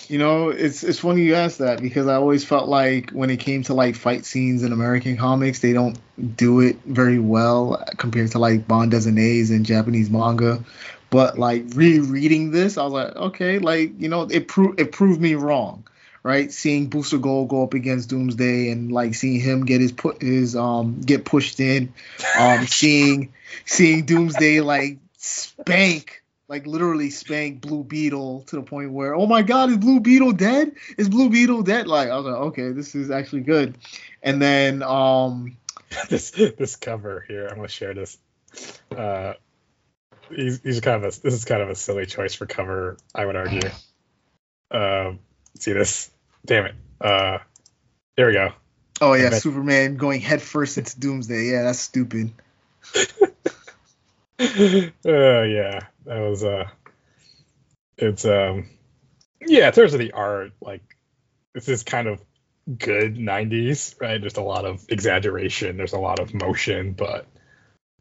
You 0.08 0.18
know, 0.18 0.48
it's 0.48 0.82
it's 0.82 0.98
funny 0.98 1.22
you 1.22 1.34
ask 1.34 1.58
that 1.58 1.80
because 1.80 2.06
I 2.06 2.14
always 2.14 2.44
felt 2.44 2.68
like 2.68 3.10
when 3.10 3.30
it 3.30 3.36
came 3.38 3.62
to 3.64 3.74
like 3.74 3.94
fight 3.94 4.24
scenes 4.24 4.62
in 4.62 4.72
American 4.72 5.16
comics, 5.16 5.60
they 5.60 5.72
don't 5.72 5.98
do 6.36 6.60
it 6.60 6.78
very 6.84 7.18
well 7.18 7.84
compared 7.96 8.32
to 8.32 8.38
like 8.38 8.66
Bond 8.66 8.92
Des 8.92 9.06
and 9.06 9.66
Japanese 9.66 10.10
manga. 10.10 10.64
But 11.10 11.38
like 11.38 11.66
rereading 11.74 12.50
this, 12.50 12.78
I 12.78 12.84
was 12.84 12.92
like, 12.92 13.16
okay, 13.16 13.58
like 13.58 14.00
you 14.00 14.08
know, 14.08 14.22
it 14.22 14.48
proved 14.48 14.80
it 14.80 14.90
proved 14.90 15.20
me 15.20 15.34
wrong, 15.34 15.86
right? 16.22 16.50
Seeing 16.50 16.88
Booster 16.88 17.18
Gold 17.18 17.48
go 17.48 17.62
up 17.62 17.74
against 17.74 18.08
Doomsday 18.08 18.70
and 18.70 18.90
like 18.90 19.14
seeing 19.14 19.40
him 19.40 19.66
get 19.66 19.80
his 19.80 19.92
put 19.92 20.22
his 20.22 20.56
um 20.56 21.00
get 21.02 21.24
pushed 21.24 21.60
in, 21.60 21.92
um 22.38 22.66
seeing 22.66 23.34
seeing 23.66 24.06
Doomsday 24.06 24.62
like 24.62 24.98
spank 25.18 26.22
like 26.48 26.66
literally 26.66 27.10
spank 27.10 27.60
Blue 27.60 27.82
Beetle 27.82 28.42
to 28.48 28.56
the 28.56 28.62
point 28.62 28.92
where, 28.92 29.14
oh 29.14 29.26
my 29.26 29.42
God, 29.42 29.70
is 29.70 29.78
Blue 29.78 30.00
Beetle 30.00 30.32
dead? 30.32 30.72
Is 30.96 31.08
Blue 31.08 31.28
Beetle 31.28 31.62
dead? 31.62 31.86
Like 31.86 32.08
I 32.08 32.16
was 32.16 32.26
like, 32.26 32.34
okay, 32.34 32.72
this 32.72 32.94
is 32.94 33.10
actually 33.10 33.42
good. 33.42 33.76
And 34.22 34.40
then 34.40 34.82
um, 34.82 35.56
this 36.08 36.30
this 36.30 36.76
cover 36.76 37.24
here, 37.26 37.48
I'm 37.48 37.56
gonna 37.56 37.68
share 37.68 37.94
this. 37.94 38.18
Uh, 38.96 39.34
he's, 40.28 40.60
he's 40.62 40.80
kind 40.80 41.04
of 41.04 41.14
a 41.14 41.20
this 41.20 41.34
is 41.34 41.44
kind 41.44 41.62
of 41.62 41.70
a 41.70 41.74
silly 41.74 42.06
choice 42.06 42.34
for 42.34 42.46
cover, 42.46 42.96
I 43.14 43.26
would 43.26 43.36
argue. 43.36 43.60
Um, 44.68 45.20
see 45.54 45.72
this? 45.74 46.10
Damn 46.44 46.66
it. 46.66 46.74
Uh, 47.00 47.38
there 48.16 48.26
we 48.26 48.32
go. 48.32 48.50
Oh 49.00 49.12
yeah, 49.12 49.30
Superman 49.30 49.96
going 49.96 50.20
headfirst 50.20 50.76
into 50.76 50.98
Doomsday. 50.98 51.52
Yeah, 51.52 51.62
that's 51.62 51.78
stupid. 51.78 52.32
uh, 52.96 53.02
yeah, 54.40 55.86
that 56.06 56.20
was 56.20 56.44
uh, 56.44 56.68
it's 57.98 58.24
um, 58.24 58.68
yeah. 59.40 59.68
In 59.68 59.72
terms 59.72 59.92
of 59.92 60.00
the 60.00 60.12
art, 60.12 60.52
like 60.60 60.82
this 61.54 61.68
is 61.68 61.82
kind 61.82 62.08
of 62.08 62.20
good 62.78 63.16
'90s, 63.16 64.00
right? 64.00 64.20
There's 64.20 64.36
a 64.36 64.42
lot 64.42 64.64
of 64.64 64.84
exaggeration. 64.88 65.76
There's 65.76 65.92
a 65.92 65.98
lot 65.98 66.20
of 66.20 66.32
motion, 66.32 66.92
but 66.92 67.26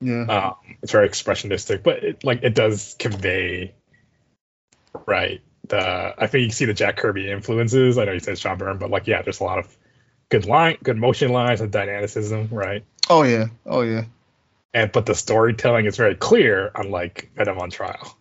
yeah, 0.01 0.25
um, 0.25 0.75
it's 0.81 0.91
very 0.91 1.09
expressionistic. 1.09 1.83
But 1.83 2.03
it, 2.03 2.23
like 2.23 2.43
it 2.43 2.55
does 2.55 2.95
convey, 2.97 3.73
right? 5.07 5.41
The 5.67 6.13
I 6.17 6.27
think 6.27 6.45
you 6.45 6.51
see 6.51 6.65
the 6.65 6.73
Jack 6.73 6.97
Kirby 6.97 7.29
influences. 7.29 7.97
I 7.97 8.05
know 8.05 8.11
you 8.11 8.19
said 8.19 8.37
John 8.37 8.57
Byrne, 8.57 8.77
but 8.77 8.89
like 8.89 9.07
yeah, 9.07 9.21
there's 9.23 9.39
a 9.39 9.43
lot 9.43 9.59
of 9.59 9.75
good 10.29 10.45
line, 10.45 10.77
good 10.83 10.97
motion 10.97 11.31
lines 11.31 11.61
and 11.61 11.71
dynamicism, 11.71 12.49
right? 12.51 12.83
Oh 13.09 13.23
yeah, 13.23 13.47
oh 13.65 13.81
yeah 13.81 14.05
and 14.75 14.91
but 14.91 15.05
the 15.05 15.15
storytelling 15.15 15.85
is 15.85 15.95
very 15.95 16.15
clear, 16.15 16.69
unlike 16.75 17.31
Venom 17.35 17.57
on 17.57 17.71
Trial. 17.71 18.15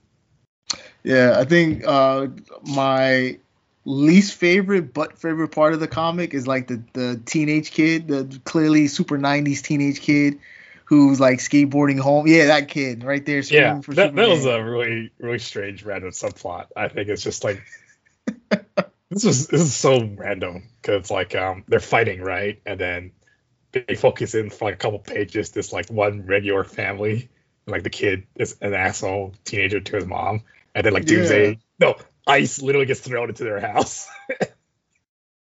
Yeah, 1.03 1.35
I 1.37 1.45
think 1.45 1.83
uh, 1.85 2.29
my 2.63 3.39
least 3.85 4.35
favorite 4.35 4.95
but 4.95 5.19
favorite 5.19 5.49
part 5.49 5.75
of 5.75 5.81
the 5.81 5.89
comic 5.89 6.33
is 6.33 6.47
like 6.47 6.69
the 6.69 6.83
the 6.95 7.21
teenage 7.27 7.73
kid, 7.73 8.07
the 8.09 8.41
clearly 8.45 8.87
super 8.87 9.19
'90s 9.19 9.63
teenage 9.63 10.01
kid 10.01 10.39
who's 10.85 11.19
like 11.19 11.41
skateboarding 11.41 11.99
home. 11.99 12.29
Yeah, 12.29 12.47
that 12.47 12.69
kid 12.69 13.03
right 13.03 13.27
there. 13.27 13.41
Yeah, 13.41 13.81
that, 13.89 14.15
that 14.15 14.29
was 14.29 14.47
a 14.47 14.63
really 14.63 15.11
really 15.19 15.41
strange 15.41 15.83
random 15.83 16.11
subplot. 16.11 16.69
I 16.77 16.87
think 16.87 17.09
it's 17.09 17.25
just 17.25 17.43
like 17.43 17.61
this 19.11 19.25
is 19.25 19.49
this 19.49 19.61
is 19.61 19.75
so 19.75 20.05
random 20.05 20.69
because 20.81 21.11
like 21.11 21.35
um 21.35 21.65
they're 21.67 21.81
fighting 21.81 22.23
right, 22.23 22.63
and 22.65 22.79
then 22.79 23.11
they 23.75 23.95
focus 23.95 24.35
in 24.35 24.51
for 24.51 24.67
like 24.67 24.75
a 24.75 24.79
couple 24.79 24.99
pages 24.99 25.51
this 25.51 25.73
like 25.73 25.91
one 25.91 26.25
regular 26.27 26.65
family 26.65 27.29
like 27.67 27.83
the 27.83 27.91
kid 27.91 28.27
is 28.37 28.57
an 28.61 28.75
asshole 28.75 29.33
teenager 29.45 29.81
to 29.81 29.97
his 29.97 30.07
mom 30.07 30.43
and 30.75 30.87
then 30.87 30.93
like 30.93 31.05
doomsday 31.05 31.51
yeah. 31.51 31.57
no 31.81 31.97
ice 32.27 32.63
literally 32.63 32.87
gets 32.87 33.01
thrown 33.01 33.29
into 33.29 33.45
their 33.45 33.61
house. 33.61 34.09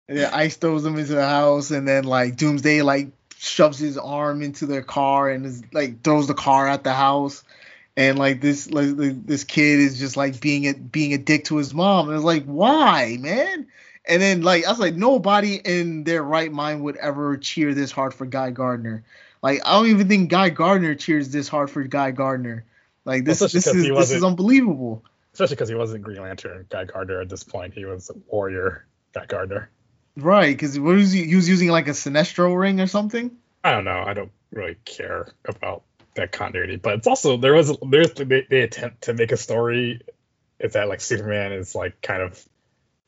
And 0.09 0.18
then 0.18 0.35
ice 0.35 0.57
throws 0.57 0.83
them 0.83 0.99
into 0.99 1.14
the 1.14 1.27
house 1.27 1.70
and 1.70 1.89
then 1.89 2.05
like 2.05 2.37
doomsday 2.37 2.83
like 2.83 3.12
shoves 3.39 3.79
his 3.79 3.97
arm 3.97 4.43
into 4.43 4.66
their 4.66 4.83
car 4.83 5.31
and 5.31 5.47
is 5.47 5.62
like 5.73 6.03
throws 6.03 6.27
the 6.27 6.35
car 6.35 6.68
at 6.68 6.85
the 6.85 6.93
house. 6.93 7.45
And 7.97 8.18
like 8.18 8.41
this 8.41 8.70
like 8.70 8.95
this 9.25 9.45
kid 9.45 9.79
is 9.79 9.99
just 9.99 10.16
like 10.16 10.41
being 10.41 10.66
a 10.66 10.75
being 10.75 11.14
a 11.14 11.18
dick 11.18 11.45
to 11.45 11.57
his 11.57 11.73
mom. 11.73 12.09
And 12.09 12.16
it's 12.16 12.25
like 12.25 12.45
why 12.45 13.16
man 13.20 13.68
and 14.07 14.21
then 14.21 14.43
like 14.43 14.65
I 14.65 14.71
was 14.71 14.81
like, 14.81 14.95
nobody 14.95 15.57
in 15.57 16.05
their 16.05 16.23
right 16.23 16.51
mind 16.51 16.83
would 16.85 16.97
ever 16.97 17.37
cheer 17.37 17.75
this 17.75 17.91
hard 17.91 18.15
for 18.15 18.27
Guy 18.27 18.51
Gardner. 18.51 19.05
Like 19.43 19.61
I 19.65 19.73
don't 19.73 19.89
even 19.89 20.09
think 20.09 20.31
Guy 20.31 20.51
Gardner 20.51 20.95
cheers 20.95 21.31
this 21.31 21.49
hard 21.49 21.71
for 21.71 21.83
Guy 21.83 22.11
Gardner. 22.11 22.65
Like 23.05 23.25
this, 23.25 23.41
well, 23.41 23.49
this 23.49 23.67
is 23.67 23.89
this 23.89 24.11
is 24.11 24.25
unbelievable. 24.25 25.05
Especially 25.33 25.57
because 25.57 25.69
he 25.69 25.75
wasn't 25.75 26.05
Green 26.05 26.21
Lantern 26.21 26.67
Guy 26.69 26.85
Gardner 26.85 27.21
at 27.21 27.29
this 27.29 27.43
point. 27.43 27.75
He 27.75 27.85
was 27.85 28.11
a 28.11 28.15
Warrior 28.29 28.87
Guy 29.13 29.27
Gardner. 29.27 29.71
Right, 30.17 30.55
because 30.55 30.79
what 30.79 30.95
was 30.95 31.13
he? 31.13 31.25
He 31.25 31.37
was 31.37 31.49
using 31.49 31.69
like 31.69 31.89
a 31.89 31.93
Sinestro 31.93 32.57
ring 32.59 32.81
or 32.81 32.87
something. 32.87 33.31
I 33.65 33.73
don't 33.73 33.85
know. 33.85 34.03
I 34.07 34.13
don't 34.13 34.31
really 34.53 34.77
care 34.85 35.29
about 35.47 35.83
that 36.15 36.33
continuity, 36.33 36.77
but 36.77 36.95
it's 36.95 37.07
also 37.07 37.39
there 37.39 37.55
was 37.55 37.77
there's 37.89 38.13
they, 38.13 38.47
they 38.49 38.61
attempt 38.61 39.05
to 39.05 39.15
make 39.15 39.33
a 39.33 39.37
story. 39.37 40.03
It's 40.59 40.75
that 40.75 40.89
like 40.89 41.01
Superman 41.01 41.53
is 41.53 41.75
like 41.75 42.03
kind 42.03 42.23
of 42.23 42.49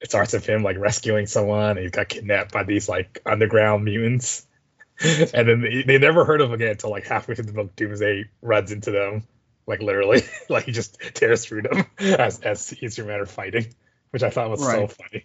it 0.04 0.10
starts 0.10 0.34
with 0.34 0.44
him 0.44 0.62
like 0.62 0.76
rescuing 0.78 1.26
someone 1.26 1.70
and 1.70 1.78
he 1.78 1.88
got 1.88 2.10
kidnapped 2.10 2.52
by 2.52 2.62
these 2.62 2.90
like 2.90 3.22
underground 3.24 3.84
mutants 3.84 4.46
and 5.00 5.48
then 5.48 5.62
they, 5.62 5.82
they, 5.82 5.98
never 5.98 6.26
heard 6.26 6.42
of 6.42 6.48
him 6.48 6.54
again 6.54 6.72
until 6.72 6.90
like 6.90 7.06
halfway 7.06 7.34
through 7.34 7.46
the 7.46 7.54
book 7.54 7.74
doomsday 7.74 8.28
runs 8.42 8.70
into 8.70 8.90
them 8.90 9.26
like 9.66 9.80
literally 9.80 10.20
like 10.50 10.64
he 10.66 10.72
just 10.72 10.98
tears 11.14 11.46
through 11.46 11.62
them 11.62 11.86
as 11.98 12.38
as 12.40 12.68
he's 12.68 12.98
your 12.98 13.06
matter 13.06 13.24
fighting 13.24 13.66
which 14.10 14.22
i 14.22 14.28
thought 14.28 14.50
was 14.50 14.60
right. 14.60 14.76
so 14.76 14.86
funny 14.88 15.24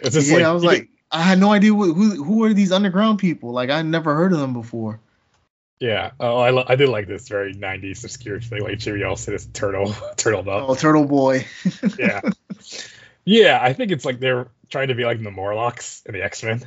it's 0.00 0.14
just 0.14 0.28
yeah 0.28 0.36
like, 0.36 0.44
i 0.44 0.52
was 0.52 0.62
like 0.62 0.90
i 1.10 1.22
had 1.22 1.38
no 1.38 1.50
idea 1.50 1.72
who, 1.72 1.94
who 1.94 2.22
who 2.22 2.44
are 2.44 2.52
these 2.52 2.72
underground 2.72 3.18
people 3.18 3.52
like 3.52 3.70
i 3.70 3.80
never 3.80 4.14
heard 4.14 4.34
of 4.34 4.38
them 4.38 4.52
before 4.52 5.00
yeah. 5.78 6.12
Oh, 6.18 6.38
I, 6.38 6.72
I 6.72 6.76
did 6.76 6.88
like 6.88 7.06
this 7.06 7.28
very 7.28 7.54
90s 7.54 8.02
obscure 8.02 8.40
thing. 8.40 8.62
Like 8.62 8.78
Jimmy 8.78 9.04
Olsen 9.04 9.34
is 9.34 9.44
turtle, 9.44 9.94
turtle 10.16 10.40
up. 10.48 10.70
Oh, 10.70 10.74
turtle 10.74 11.04
boy. 11.04 11.46
yeah. 11.98 12.22
Yeah, 13.26 13.58
I 13.60 13.72
think 13.72 13.90
it's 13.90 14.04
like 14.04 14.20
they're 14.20 14.48
trying 14.70 14.88
to 14.88 14.94
be 14.94 15.04
like 15.04 15.22
the 15.22 15.32
Morlocks 15.32 16.02
in 16.06 16.14
the 16.14 16.22
X 16.22 16.44
Men, 16.44 16.66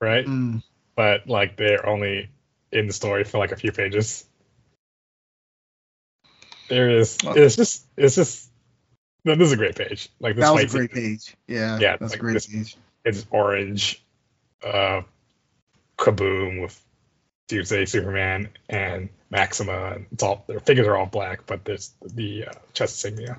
right? 0.00 0.26
Mm. 0.26 0.62
But 0.96 1.28
like 1.28 1.56
they're 1.56 1.86
only 1.86 2.28
in 2.72 2.88
the 2.88 2.92
story 2.92 3.22
for 3.22 3.38
like 3.38 3.52
a 3.52 3.56
few 3.56 3.70
pages. 3.70 4.24
There 6.68 6.90
is. 6.90 7.16
It's 7.22 7.54
just. 7.54 7.86
It's 7.96 8.16
just. 8.16 8.50
No, 9.24 9.36
this 9.36 9.46
is 9.46 9.52
a 9.52 9.56
great 9.56 9.76
page. 9.76 10.08
Like 10.18 10.34
this 10.34 10.44
that 10.44 10.52
was 10.52 10.64
a 10.64 10.76
great 10.76 10.92
page. 10.92 11.36
Yeah. 11.46 11.78
Yeah. 11.78 11.96
That's 11.96 12.12
like, 12.12 12.18
a 12.18 12.22
great 12.22 12.34
this, 12.34 12.46
page. 12.46 12.76
It's 13.04 13.24
orange, 13.30 14.02
uh, 14.64 15.02
kaboom 15.96 16.62
with 16.62 16.80
Doomsday 17.46 17.84
Superman 17.84 18.48
and 18.68 19.08
Maxima. 19.30 19.92
And 19.94 20.06
it's 20.10 20.24
all 20.24 20.44
their 20.48 20.58
figures 20.58 20.88
are 20.88 20.96
all 20.96 21.06
black, 21.06 21.46
but 21.46 21.64
there's 21.64 21.92
the 22.02 22.46
uh, 22.46 22.52
chest 22.72 23.04
insignia. 23.04 23.38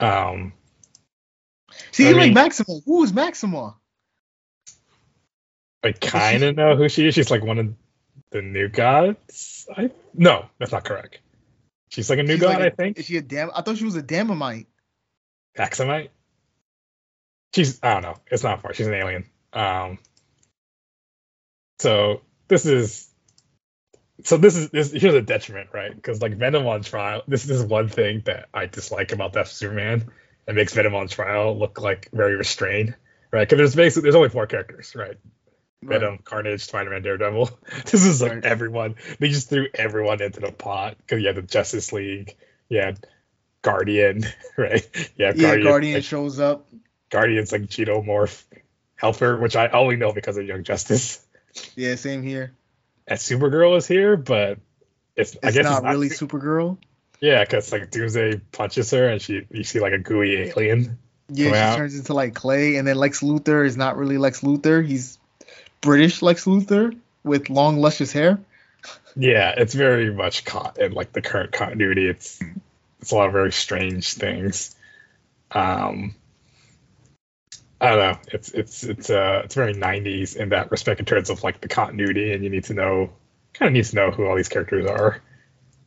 Um, 0.00 0.54
See, 1.90 2.08
you 2.08 2.16
like 2.16 2.32
Maxima. 2.32 2.80
Who 2.86 3.02
is 3.04 3.12
Maxima? 3.12 3.76
I 5.84 5.92
kind 5.92 6.42
of 6.42 6.56
know 6.56 6.76
who 6.76 6.88
she 6.88 7.06
is. 7.06 7.14
She's 7.14 7.30
like 7.30 7.42
one 7.42 7.58
of 7.58 7.74
the 8.30 8.42
new 8.42 8.68
gods. 8.68 9.68
I 9.74 9.90
no, 10.14 10.46
that's 10.58 10.72
not 10.72 10.84
correct. 10.84 11.18
She's 11.88 12.08
like 12.08 12.18
a 12.18 12.22
new 12.22 12.34
She's 12.34 12.40
god, 12.40 12.60
like 12.60 12.60
a, 12.60 12.66
I 12.66 12.70
think. 12.70 12.98
Is 12.98 13.06
she 13.06 13.16
a 13.16 13.22
damn? 13.22 13.50
I 13.54 13.62
thought 13.62 13.76
she 13.76 13.84
was 13.84 13.96
a 13.96 14.02
Damamite. 14.02 14.66
Axamite. 15.58 16.08
She's 17.54 17.78
I 17.82 17.94
don't 17.94 18.02
know. 18.02 18.16
It's 18.30 18.42
not 18.42 18.62
far. 18.62 18.74
She's 18.74 18.86
an 18.86 18.94
alien. 18.94 19.26
Um. 19.52 19.98
So 21.80 22.22
this 22.48 22.64
is. 22.64 23.08
So 24.24 24.36
this 24.36 24.56
is 24.56 24.70
this 24.70 24.92
here's 24.92 25.14
a 25.14 25.22
detriment, 25.22 25.70
right? 25.72 25.94
Because 25.94 26.22
like 26.22 26.36
Venom 26.36 26.66
on 26.66 26.82
trial, 26.82 27.22
this 27.26 27.48
is 27.48 27.62
one 27.62 27.88
thing 27.88 28.22
that 28.26 28.48
I 28.54 28.66
dislike 28.66 29.12
about 29.12 29.32
that 29.32 29.48
Superman 29.48 30.10
it 30.46 30.54
makes 30.54 30.72
Venom 30.72 30.94
on 30.94 31.08
trial 31.08 31.58
look 31.58 31.80
like 31.80 32.08
very 32.12 32.36
restrained, 32.36 32.94
right? 33.30 33.48
Because 33.48 33.58
there's 33.58 33.74
basically 33.74 34.02
there's 34.02 34.14
only 34.14 34.28
four 34.28 34.46
characters, 34.46 34.94
right? 34.94 35.08
right. 35.08 35.18
Venom, 35.82 36.18
Carnage, 36.18 36.64
Spider-Man, 36.64 37.02
Daredevil. 37.02 37.50
This 37.84 38.04
is 38.04 38.22
like 38.22 38.32
right. 38.32 38.44
everyone. 38.44 38.96
They 39.18 39.28
just 39.28 39.48
threw 39.48 39.68
everyone 39.74 40.22
into 40.22 40.40
the 40.40 40.52
pot 40.52 40.96
because 40.98 41.20
you 41.20 41.28
had 41.28 41.36
the 41.36 41.42
Justice 41.42 41.92
League, 41.92 42.36
you 42.68 42.80
had 42.80 43.04
Guardian, 43.62 44.24
right? 44.56 44.88
Yeah, 45.16 45.32
yeah, 45.34 45.42
Guardian, 45.42 45.66
Guardian 45.66 45.94
like, 45.94 46.04
shows 46.04 46.40
up. 46.40 46.68
Guardian's 47.10 47.52
like 47.52 47.62
Genomorph 47.62 48.42
helper, 48.96 49.36
which 49.36 49.56
I 49.56 49.68
only 49.68 49.96
know 49.96 50.12
because 50.12 50.36
of 50.36 50.46
Young 50.46 50.64
Justice. 50.64 51.24
Yeah, 51.76 51.96
same 51.96 52.22
here. 52.22 52.54
And 53.06 53.18
Supergirl 53.18 53.76
is 53.76 53.86
here, 53.86 54.16
but 54.16 54.58
it's, 55.16 55.34
it's 55.34 55.44
I 55.44 55.50
guess 55.50 55.64
not 55.64 55.72
it's 55.72 55.82
not 55.82 55.90
really 55.90 56.08
Supergirl. 56.08 56.78
Yeah, 57.22 57.44
because 57.44 57.70
like 57.70 57.88
Doomsday 57.92 58.40
punches 58.50 58.90
her 58.90 59.08
and 59.08 59.22
she 59.22 59.46
you 59.52 59.62
see 59.62 59.78
like 59.78 59.92
a 59.92 59.98
gooey 59.98 60.38
alien. 60.38 60.98
Yeah, 61.28 61.50
she 61.50 61.56
out. 61.56 61.76
turns 61.76 61.96
into 61.96 62.14
like 62.14 62.34
clay, 62.34 62.76
and 62.76 62.86
then 62.86 62.96
Lex 62.96 63.20
Luthor 63.20 63.64
is 63.64 63.76
not 63.76 63.96
really 63.96 64.18
Lex 64.18 64.40
Luthor. 64.40 64.84
He's 64.84 65.18
British 65.80 66.20
Lex 66.20 66.46
Luthor 66.46 66.98
with 67.22 67.48
long 67.48 67.78
luscious 67.78 68.10
hair. 68.10 68.40
Yeah, 69.14 69.54
it's 69.56 69.72
very 69.72 70.12
much 70.12 70.44
caught 70.44 70.78
in 70.78 70.94
like 70.94 71.12
the 71.12 71.22
current 71.22 71.52
continuity. 71.52 72.08
It's 72.08 72.40
it's 73.00 73.12
a 73.12 73.14
lot 73.14 73.28
of 73.28 73.32
very 73.32 73.52
strange 73.52 74.14
things. 74.14 74.74
Um, 75.52 76.16
I 77.80 77.90
don't 77.90 77.98
know. 77.98 78.18
It's 78.32 78.50
it's 78.50 78.82
it's 78.82 79.10
uh 79.10 79.42
it's 79.44 79.54
very 79.54 79.74
'90s 79.74 80.34
in 80.34 80.48
that 80.48 80.72
respect 80.72 80.98
in 80.98 81.06
terms 81.06 81.30
of 81.30 81.44
like 81.44 81.60
the 81.60 81.68
continuity, 81.68 82.32
and 82.32 82.42
you 82.42 82.50
need 82.50 82.64
to 82.64 82.74
know 82.74 83.12
kind 83.54 83.68
of 83.68 83.74
need 83.74 83.84
to 83.84 83.94
know 83.94 84.10
who 84.10 84.26
all 84.26 84.34
these 84.34 84.48
characters 84.48 84.86
are 84.86 85.22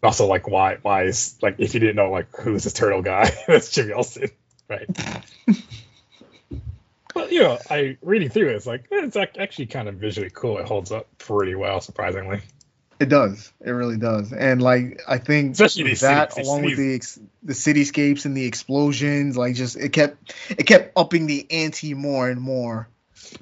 also 0.06 0.28
like 0.28 0.48
why 0.48 0.78
why 0.82 1.04
is 1.04 1.38
like 1.42 1.56
if 1.60 1.74
you 1.74 1.80
didn't 1.80 1.96
know 1.96 2.12
like 2.12 2.28
who's 2.36 2.64
this 2.64 2.74
turtle 2.74 3.02
guy? 3.02 3.32
That's 3.48 3.72
Jimmy 3.72 3.94
Olsen 3.94 4.30
right? 4.70 4.90
But 7.14 7.32
you 7.32 7.44
know 7.44 7.58
I 7.70 7.98
reading 8.02 8.28
through 8.28 8.50
it, 8.50 8.56
it's 8.56 8.66
like 8.66 8.88
eh, 8.92 9.06
it's 9.06 9.16
actually 9.16 9.68
kind 9.68 9.88
of 9.88 9.96
visually 9.96 10.30
cool. 10.30 10.58
It 10.58 10.68
holds 10.68 10.92
up 10.92 11.08
pretty 11.18 11.56
well 11.56 11.80
surprisingly. 11.80 12.42
It 13.00 13.08
does. 13.08 13.54
It 13.62 13.72
really 13.72 13.96
does. 13.96 14.34
And 14.34 14.62
like 14.62 15.00
I 15.08 15.18
think 15.18 15.54
especially 15.54 15.94
that 15.94 16.34
city, 16.34 16.46
along 16.46 16.64
with 16.64 16.76
the 16.76 17.00
the 17.42 17.54
cityscapes 17.54 18.26
and 18.26 18.36
the 18.36 18.44
explosions 18.44 19.38
like 19.38 19.56
just 19.56 19.78
it 19.78 19.94
kept 19.94 20.36
it 20.50 20.66
kept 20.66 20.92
upping 20.98 21.26
the 21.26 21.48
ante 21.50 21.94
more 21.94 22.30
and 22.30 22.42
more 22.42 22.90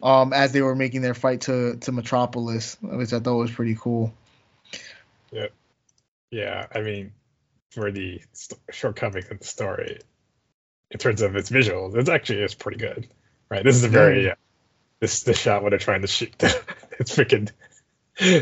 um 0.03 0.33
as 0.33 0.51
they 0.51 0.61
were 0.61 0.75
making 0.75 1.01
their 1.01 1.15
fight 1.15 1.41
to 1.41 1.77
to 1.77 1.91
Metropolis 1.91 2.77
which 2.79 3.11
I 3.11 3.19
thought 3.19 3.37
was 3.37 3.49
pretty 3.49 3.75
cool. 3.75 4.13
Yep. 5.31 5.51
Yeah, 6.33 6.65
I 6.73 6.81
mean, 6.81 7.11
for 7.69 7.91
the 7.91 8.19
st- 8.31 8.59
shortcomings 8.71 9.27
in 9.29 9.37
the 9.37 9.43
story, 9.45 9.99
in 10.89 10.97
terms 10.97 11.21
of 11.21 11.35
its 11.35 11.51
visuals, 11.51 11.95
it's 11.95 12.09
actually 12.09 12.41
is 12.41 12.55
pretty 12.55 12.79
good, 12.79 13.07
right? 13.49 13.63
This 13.63 13.75
is 13.75 13.83
a 13.83 13.87
very 13.87 14.31
uh, 14.31 14.35
this 14.99 15.21
the 15.21 15.35
shot 15.35 15.61
when 15.61 15.69
they're 15.69 15.79
trying 15.79 16.01
to 16.01 16.07
shoot 16.07 16.33
the, 16.39 16.59
it's 16.99 17.15
freaking 17.15 17.51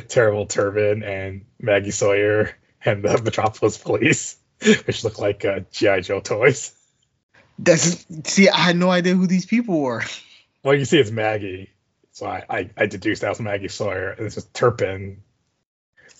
terrible 0.07 0.45
Turpin 0.45 1.03
and 1.03 1.43
Maggie 1.59 1.91
Sawyer 1.91 2.55
and 2.85 3.03
the 3.03 3.21
Metropolis 3.21 3.77
Police, 3.77 4.37
which 4.85 5.03
look 5.03 5.19
like 5.19 5.43
uh, 5.43 5.59
GI 5.73 5.99
Joe 6.03 6.21
toys. 6.21 6.73
That's 7.59 8.05
see, 8.23 8.47
I 8.47 8.57
had 8.57 8.77
no 8.77 8.89
idea 8.89 9.15
who 9.15 9.27
these 9.27 9.45
people 9.45 9.81
were. 9.81 10.03
Well, 10.63 10.75
you 10.75 10.85
see, 10.85 10.97
it's 10.97 11.11
Maggie, 11.11 11.71
so 12.13 12.25
I 12.25 12.45
I, 12.49 12.69
I 12.77 12.85
deduced 12.85 13.23
that 13.23 13.29
was 13.31 13.41
Maggie 13.41 13.67
Sawyer, 13.67 14.11
and 14.11 14.27
it's 14.27 14.35
just 14.35 14.53
Turpin 14.53 15.23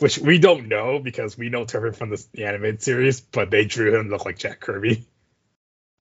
which 0.02 0.18
we 0.18 0.40
don't 0.40 0.68
know 0.68 0.98
because 0.98 1.38
we 1.38 1.50
know 1.50 1.64
Turpin 1.64 1.94
from 1.94 2.10
the, 2.10 2.26
the 2.34 2.46
animated 2.46 2.82
series, 2.82 3.22
but 3.22 3.52
they 3.52 3.66
drew 3.66 3.96
him 3.96 4.10
look 4.10 4.26
like 4.26 4.40
Jack 4.40 4.60
Kirby. 4.60 5.06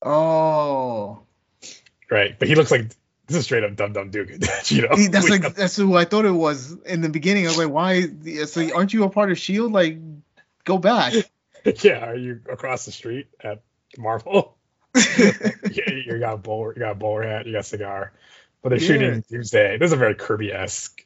Oh. 0.00 1.20
Right, 2.10 2.38
but 2.38 2.48
he 2.48 2.54
looks 2.54 2.70
like 2.70 2.88
this 3.26 3.36
is 3.36 3.44
straight 3.44 3.62
up 3.62 3.76
Dum 3.76 3.92
Dum 3.92 4.10
Dugan. 4.10 4.40
you 4.66 4.82
know, 4.82 4.96
that's 5.10 5.24
we 5.26 5.30
like 5.30 5.42
know. 5.42 5.48
that's 5.50 5.76
who 5.76 5.94
I 5.94 6.06
thought 6.06 6.24
it 6.24 6.30
was 6.30 6.72
in 6.86 7.02
the 7.02 7.10
beginning. 7.10 7.44
I 7.44 7.48
was 7.48 7.58
like, 7.58 7.68
why? 7.68 8.06
So 8.46 8.74
aren't 8.74 8.94
you 8.94 9.04
a 9.04 9.10
part 9.10 9.30
of 9.30 9.38
Shield? 9.38 9.70
Like, 9.70 9.98
go 10.64 10.78
back. 10.78 11.12
yeah, 11.82 12.08
are 12.08 12.16
you 12.16 12.40
across 12.50 12.86
the 12.86 12.92
street 12.92 13.28
at 13.44 13.62
Marvel? 13.98 14.56
yeah, 14.96 15.90
you 15.90 16.18
got 16.18 16.34
a 16.34 16.38
bowler, 16.38 16.72
you 16.72 16.80
got 16.80 16.92
a 16.92 16.94
bowler 16.94 17.22
hat, 17.22 17.46
you 17.46 17.52
got 17.52 17.60
a 17.60 17.64
cigar, 17.64 18.12
but 18.62 18.70
they're 18.70 18.78
yeah. 18.78 18.86
shooting 18.86 19.24
Doomsday. 19.30 19.76
This 19.76 19.88
is 19.88 19.92
a 19.92 19.96
very 19.96 20.14
Kirby 20.14 20.52
esque 20.52 21.04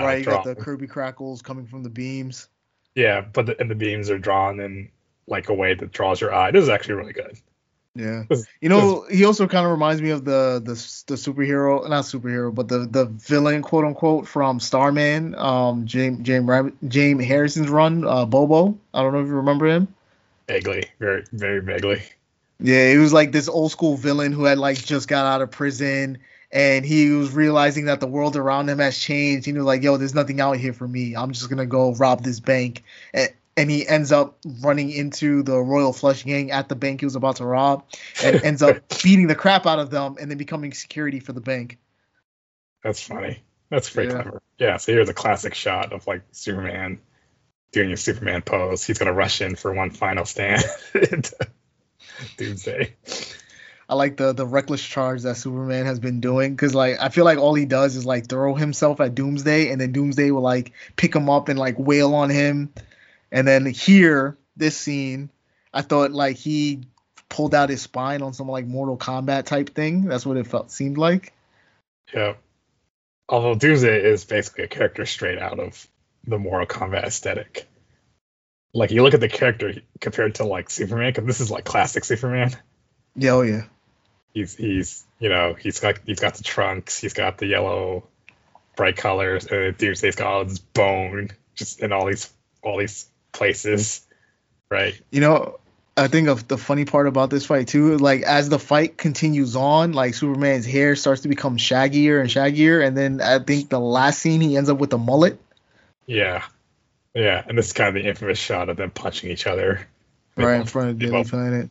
uh, 0.00 0.04
right, 0.04 0.18
you 0.18 0.24
got 0.24 0.44
the 0.44 0.54
Kirby 0.54 0.86
crackles 0.86 1.42
coming 1.42 1.66
from 1.66 1.82
the 1.82 1.90
beams. 1.90 2.48
Yeah, 2.94 3.20
but 3.20 3.46
the, 3.46 3.60
and 3.60 3.70
the 3.70 3.74
beams 3.74 4.10
are 4.10 4.18
drawn 4.18 4.60
in 4.60 4.90
like 5.26 5.48
a 5.48 5.54
way 5.54 5.74
that 5.74 5.92
draws 5.92 6.20
your 6.20 6.34
eye. 6.34 6.50
This 6.50 6.62
is 6.62 6.68
actually 6.68 6.94
really 6.94 7.12
good. 7.12 7.38
Yeah, 7.96 8.24
you 8.60 8.68
know, 8.68 9.06
he 9.08 9.24
also 9.24 9.46
kind 9.46 9.64
of 9.64 9.70
reminds 9.70 10.02
me 10.02 10.10
of 10.10 10.24
the 10.24 10.60
the 10.64 10.74
the 11.06 11.14
superhero, 11.14 11.88
not 11.88 12.04
superhero, 12.04 12.52
but 12.52 12.66
the 12.66 12.80
the 12.80 13.04
villain, 13.04 13.62
quote 13.62 13.84
unquote, 13.84 14.26
from 14.26 14.58
Starman, 14.58 15.36
um, 15.36 15.86
James 15.86 16.18
James 16.22 16.72
James 16.88 17.24
Harrison's 17.24 17.68
run, 17.68 18.04
uh, 18.04 18.24
Bobo. 18.24 18.76
I 18.92 19.02
don't 19.02 19.12
know 19.12 19.20
if 19.20 19.28
you 19.28 19.34
remember 19.34 19.66
him. 19.66 19.94
Vaguely, 20.48 20.86
very 20.98 21.24
very 21.32 21.60
vaguely. 21.60 22.02
Yeah, 22.58 22.90
he 22.90 22.98
was 22.98 23.12
like 23.12 23.30
this 23.30 23.48
old 23.48 23.70
school 23.70 23.96
villain 23.96 24.32
who 24.32 24.44
had 24.44 24.58
like 24.58 24.76
just 24.76 25.06
got 25.06 25.26
out 25.26 25.42
of 25.42 25.52
prison 25.52 26.18
and 26.54 26.86
he 26.86 27.10
was 27.10 27.32
realizing 27.32 27.86
that 27.86 27.98
the 27.98 28.06
world 28.06 28.36
around 28.36 28.68
him 28.68 28.78
has 28.78 28.96
changed. 28.96 29.44
He 29.44 29.52
was 29.52 29.64
like, 29.64 29.82
"Yo, 29.82 29.96
there's 29.96 30.14
nothing 30.14 30.40
out 30.40 30.56
here 30.56 30.72
for 30.72 30.86
me. 30.86 31.16
I'm 31.16 31.32
just 31.32 31.50
gonna 31.50 31.66
go 31.66 31.92
rob 31.94 32.22
this 32.22 32.38
bank." 32.38 32.84
And, 33.12 33.30
and 33.56 33.70
he 33.70 33.86
ends 33.86 34.12
up 34.12 34.38
running 34.62 34.90
into 34.90 35.42
the 35.42 35.58
Royal 35.58 35.92
Flush 35.92 36.24
Gang 36.24 36.52
at 36.52 36.68
the 36.68 36.76
bank 36.76 37.00
he 37.00 37.06
was 37.06 37.16
about 37.16 37.36
to 37.36 37.44
rob, 37.44 37.84
and 38.22 38.42
ends 38.42 38.62
up 38.62 38.76
beating 39.02 39.26
the 39.26 39.34
crap 39.34 39.66
out 39.66 39.80
of 39.80 39.90
them, 39.90 40.16
and 40.20 40.30
then 40.30 40.38
becoming 40.38 40.72
security 40.72 41.18
for 41.18 41.32
the 41.32 41.40
bank. 41.40 41.78
That's 42.84 43.02
funny. 43.02 43.42
That's 43.68 43.88
very 43.88 44.06
yeah. 44.06 44.12
clever. 44.12 44.42
Yeah. 44.58 44.76
So 44.76 44.92
here's 44.92 45.08
a 45.08 45.14
classic 45.14 45.54
shot 45.54 45.92
of 45.92 46.06
like 46.06 46.22
Superman 46.30 47.00
doing 47.72 47.90
a 47.90 47.96
Superman 47.96 48.42
pose. 48.42 48.84
He's 48.84 48.98
gonna 48.98 49.12
rush 49.12 49.40
in 49.40 49.56
for 49.56 49.72
one 49.72 49.90
final 49.90 50.24
stand. 50.24 50.62
Doomsday. 52.36 52.94
I 53.88 53.94
like 53.94 54.16
the 54.16 54.32
the 54.32 54.46
reckless 54.46 54.82
charge 54.82 55.22
that 55.22 55.36
Superman 55.36 55.86
has 55.86 55.98
been 55.98 56.20
doing 56.20 56.54
because 56.54 56.74
like 56.74 56.96
I 57.00 57.08
feel 57.10 57.24
like 57.24 57.38
all 57.38 57.54
he 57.54 57.66
does 57.66 57.96
is 57.96 58.06
like 58.06 58.28
throw 58.28 58.54
himself 58.54 59.00
at 59.00 59.14
Doomsday 59.14 59.70
and 59.70 59.80
then 59.80 59.92
Doomsday 59.92 60.30
will 60.30 60.42
like 60.42 60.72
pick 60.96 61.14
him 61.14 61.28
up 61.28 61.48
and 61.48 61.58
like 61.58 61.78
wail 61.78 62.14
on 62.14 62.30
him, 62.30 62.72
and 63.30 63.46
then 63.46 63.66
here 63.66 64.36
this 64.56 64.76
scene, 64.76 65.30
I 65.72 65.82
thought 65.82 66.12
like 66.12 66.36
he 66.36 66.84
pulled 67.28 67.54
out 67.54 67.68
his 67.68 67.82
spine 67.82 68.22
on 68.22 68.32
some 68.32 68.48
like 68.48 68.66
Mortal 68.66 68.96
Kombat 68.96 69.44
type 69.44 69.74
thing. 69.74 70.02
That's 70.02 70.24
what 70.24 70.36
it 70.36 70.46
felt 70.46 70.70
seemed 70.70 70.98
like. 70.98 71.32
Yeah. 72.12 72.34
Although 73.28 73.54
Doomsday 73.54 74.04
is 74.04 74.24
basically 74.24 74.64
a 74.64 74.68
character 74.68 75.04
straight 75.06 75.38
out 75.38 75.58
of 75.58 75.88
the 76.26 76.38
Mortal 76.38 76.66
Kombat 76.66 77.04
aesthetic. 77.04 77.66
Like 78.72 78.90
you 78.90 79.02
look 79.02 79.14
at 79.14 79.20
the 79.20 79.28
character 79.28 79.74
compared 80.00 80.36
to 80.36 80.44
like 80.44 80.70
Superman, 80.70 81.12
because 81.12 81.26
this 81.26 81.40
is 81.40 81.50
like 81.50 81.64
classic 81.64 82.04
Superman. 82.04 82.56
Yeah, 83.16 83.32
oh 83.32 83.42
yeah 83.42 83.64
he's 84.34 84.54
he's 84.56 85.04
you 85.18 85.30
know 85.30 85.54
he's 85.54 85.80
got 85.80 85.98
he's 86.04 86.20
got 86.20 86.34
the 86.34 86.42
trunks, 86.42 86.98
he's 86.98 87.14
got 87.14 87.38
the 87.38 87.46
yellow 87.46 88.04
bright 88.76 88.96
colors, 88.96 89.46
uh, 89.50 89.56
and 89.56 89.78
Doomsday's 89.78 90.16
got 90.16 90.26
all 90.26 90.44
this 90.44 90.58
bone 90.58 91.30
just 91.54 91.80
in 91.80 91.92
all 91.92 92.06
these 92.06 92.30
all 92.62 92.78
these 92.78 93.06
places, 93.32 94.04
right? 94.68 95.00
You 95.10 95.20
know, 95.20 95.60
I 95.96 96.08
think 96.08 96.28
of 96.28 96.48
the 96.48 96.58
funny 96.58 96.84
part 96.84 97.06
about 97.06 97.30
this 97.30 97.46
fight 97.46 97.68
too, 97.68 97.96
like 97.96 98.22
as 98.22 98.48
the 98.48 98.58
fight 98.58 98.98
continues 98.98 99.56
on, 99.56 99.92
like 99.92 100.14
Superman's 100.14 100.66
hair 100.66 100.96
starts 100.96 101.22
to 101.22 101.28
become 101.28 101.56
shaggier 101.56 102.20
and 102.20 102.28
shaggier, 102.28 102.84
and 102.84 102.96
then 102.96 103.20
I 103.20 103.38
think 103.38 103.70
the 103.70 103.80
last 103.80 104.18
scene 104.18 104.40
he 104.40 104.56
ends 104.56 104.68
up 104.68 104.78
with 104.78 104.92
a 104.92 104.98
mullet. 104.98 105.38
Yeah, 106.06 106.44
yeah, 107.14 107.42
and 107.46 107.56
this 107.56 107.68
is 107.68 107.72
kind 107.72 107.96
of 107.96 108.02
the 108.02 108.08
infamous 108.08 108.38
shot 108.38 108.68
of 108.68 108.76
them 108.76 108.90
punching 108.90 109.30
each 109.30 109.46
other. 109.46 109.86
Right 110.36 110.60
in 110.60 110.66
front 110.66 110.90
of 110.90 110.98
Daily 110.98 111.22
Planet. 111.22 111.70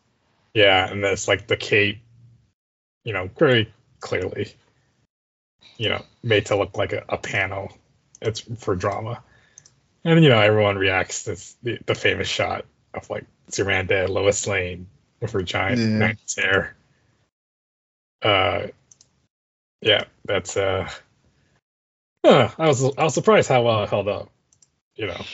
Yeah, 0.54 0.88
and 0.90 1.02
that's 1.02 1.28
like 1.28 1.46
the 1.46 1.56
cape 1.56 1.98
you 3.04 3.12
know, 3.12 3.28
very 3.38 3.72
clearly, 4.00 4.52
you 5.76 5.90
know, 5.90 6.02
made 6.22 6.46
to 6.46 6.56
look 6.56 6.76
like 6.76 6.92
a, 6.92 7.04
a 7.08 7.18
panel. 7.18 7.70
It's 8.20 8.40
for 8.40 8.74
drama. 8.74 9.22
And 10.04 10.22
you 10.22 10.30
know, 10.30 10.40
everyone 10.40 10.76
reacts 10.76 11.24
to 11.24 11.36
the, 11.62 11.78
the 11.86 11.94
famous 11.94 12.28
shot 12.28 12.64
of 12.94 13.08
like 13.10 13.26
dead, 13.50 14.10
Lois 14.10 14.46
Lane 14.46 14.86
with 15.20 15.32
her 15.32 15.42
giant 15.42 15.80
yeah. 15.80 16.12
90s 16.12 16.40
hair. 16.40 16.76
Uh, 18.22 18.68
yeah, 19.82 20.04
that's 20.24 20.56
uh, 20.56 20.88
uh, 22.24 22.48
I 22.58 22.66
was 22.68 22.82
I 22.82 23.04
was 23.04 23.12
surprised 23.12 23.50
how 23.50 23.62
well 23.62 23.84
it 23.84 23.90
held 23.90 24.08
up. 24.08 24.30
You 24.94 25.08
know. 25.08 25.24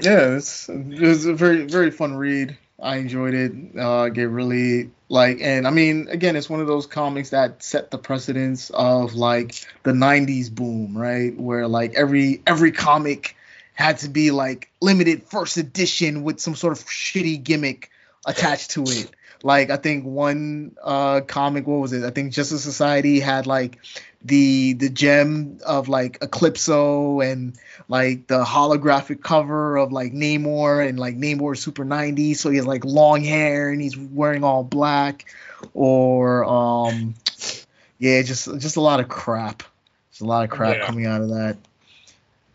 Yeah, 0.00 0.36
it's 0.36 0.68
it 0.68 1.00
was 1.00 1.26
a 1.26 1.34
very 1.34 1.66
very 1.66 1.92
fun 1.92 2.16
read. 2.16 2.56
I 2.82 2.96
enjoyed 2.96 3.34
it. 3.34 3.52
Uh, 3.78 4.08
get 4.08 4.28
really 4.28 4.90
like, 5.08 5.38
and 5.40 5.66
I 5.66 5.70
mean, 5.70 6.08
again, 6.10 6.34
it's 6.34 6.50
one 6.50 6.60
of 6.60 6.66
those 6.66 6.86
comics 6.86 7.30
that 7.30 7.62
set 7.62 7.90
the 7.90 7.98
precedence 7.98 8.70
of 8.70 9.14
like 9.14 9.54
the 9.84 9.92
'90s 9.92 10.52
boom, 10.52 10.98
right? 10.98 11.38
Where 11.38 11.68
like 11.68 11.94
every 11.94 12.42
every 12.46 12.72
comic 12.72 13.36
had 13.74 13.98
to 13.98 14.08
be 14.08 14.32
like 14.32 14.70
limited 14.80 15.22
first 15.22 15.56
edition 15.56 16.24
with 16.24 16.40
some 16.40 16.56
sort 16.56 16.72
of 16.72 16.84
shitty 16.84 17.42
gimmick 17.42 17.90
attached 18.26 18.72
to 18.72 18.82
it. 18.82 19.10
Like 19.42 19.70
I 19.70 19.76
think 19.76 20.04
one 20.04 20.76
uh 20.82 21.20
comic, 21.22 21.66
what 21.66 21.80
was 21.80 21.92
it? 21.92 22.04
I 22.04 22.10
think 22.10 22.32
Justice 22.32 22.62
Society 22.62 23.20
had 23.20 23.46
like 23.46 23.78
the 24.24 24.74
the 24.74 24.88
gem 24.88 25.58
of 25.66 25.88
like 25.88 26.20
Eclipso 26.20 27.20
and 27.20 27.58
like 27.88 28.26
the 28.26 28.44
holographic 28.44 29.22
cover 29.22 29.76
of 29.76 29.92
like 29.92 30.12
Namor 30.12 30.86
and 30.86 30.98
like 30.98 31.16
Namor 31.16 31.56
Super 31.56 31.84
90, 31.84 32.34
so 32.34 32.50
he 32.50 32.56
has 32.56 32.66
like 32.66 32.84
long 32.84 33.24
hair 33.24 33.70
and 33.70 33.80
he's 33.80 33.96
wearing 33.96 34.44
all 34.44 34.62
black, 34.62 35.26
or 35.74 36.44
um, 36.44 37.14
yeah, 37.98 38.22
just 38.22 38.46
just 38.60 38.76
a 38.76 38.80
lot 38.80 39.00
of 39.00 39.08
crap. 39.08 39.62
There's 40.10 40.20
a 40.20 40.26
lot 40.26 40.44
of 40.44 40.50
crap 40.50 40.76
yeah. 40.76 40.86
coming 40.86 41.06
out 41.06 41.22
of 41.22 41.30
that. 41.30 41.56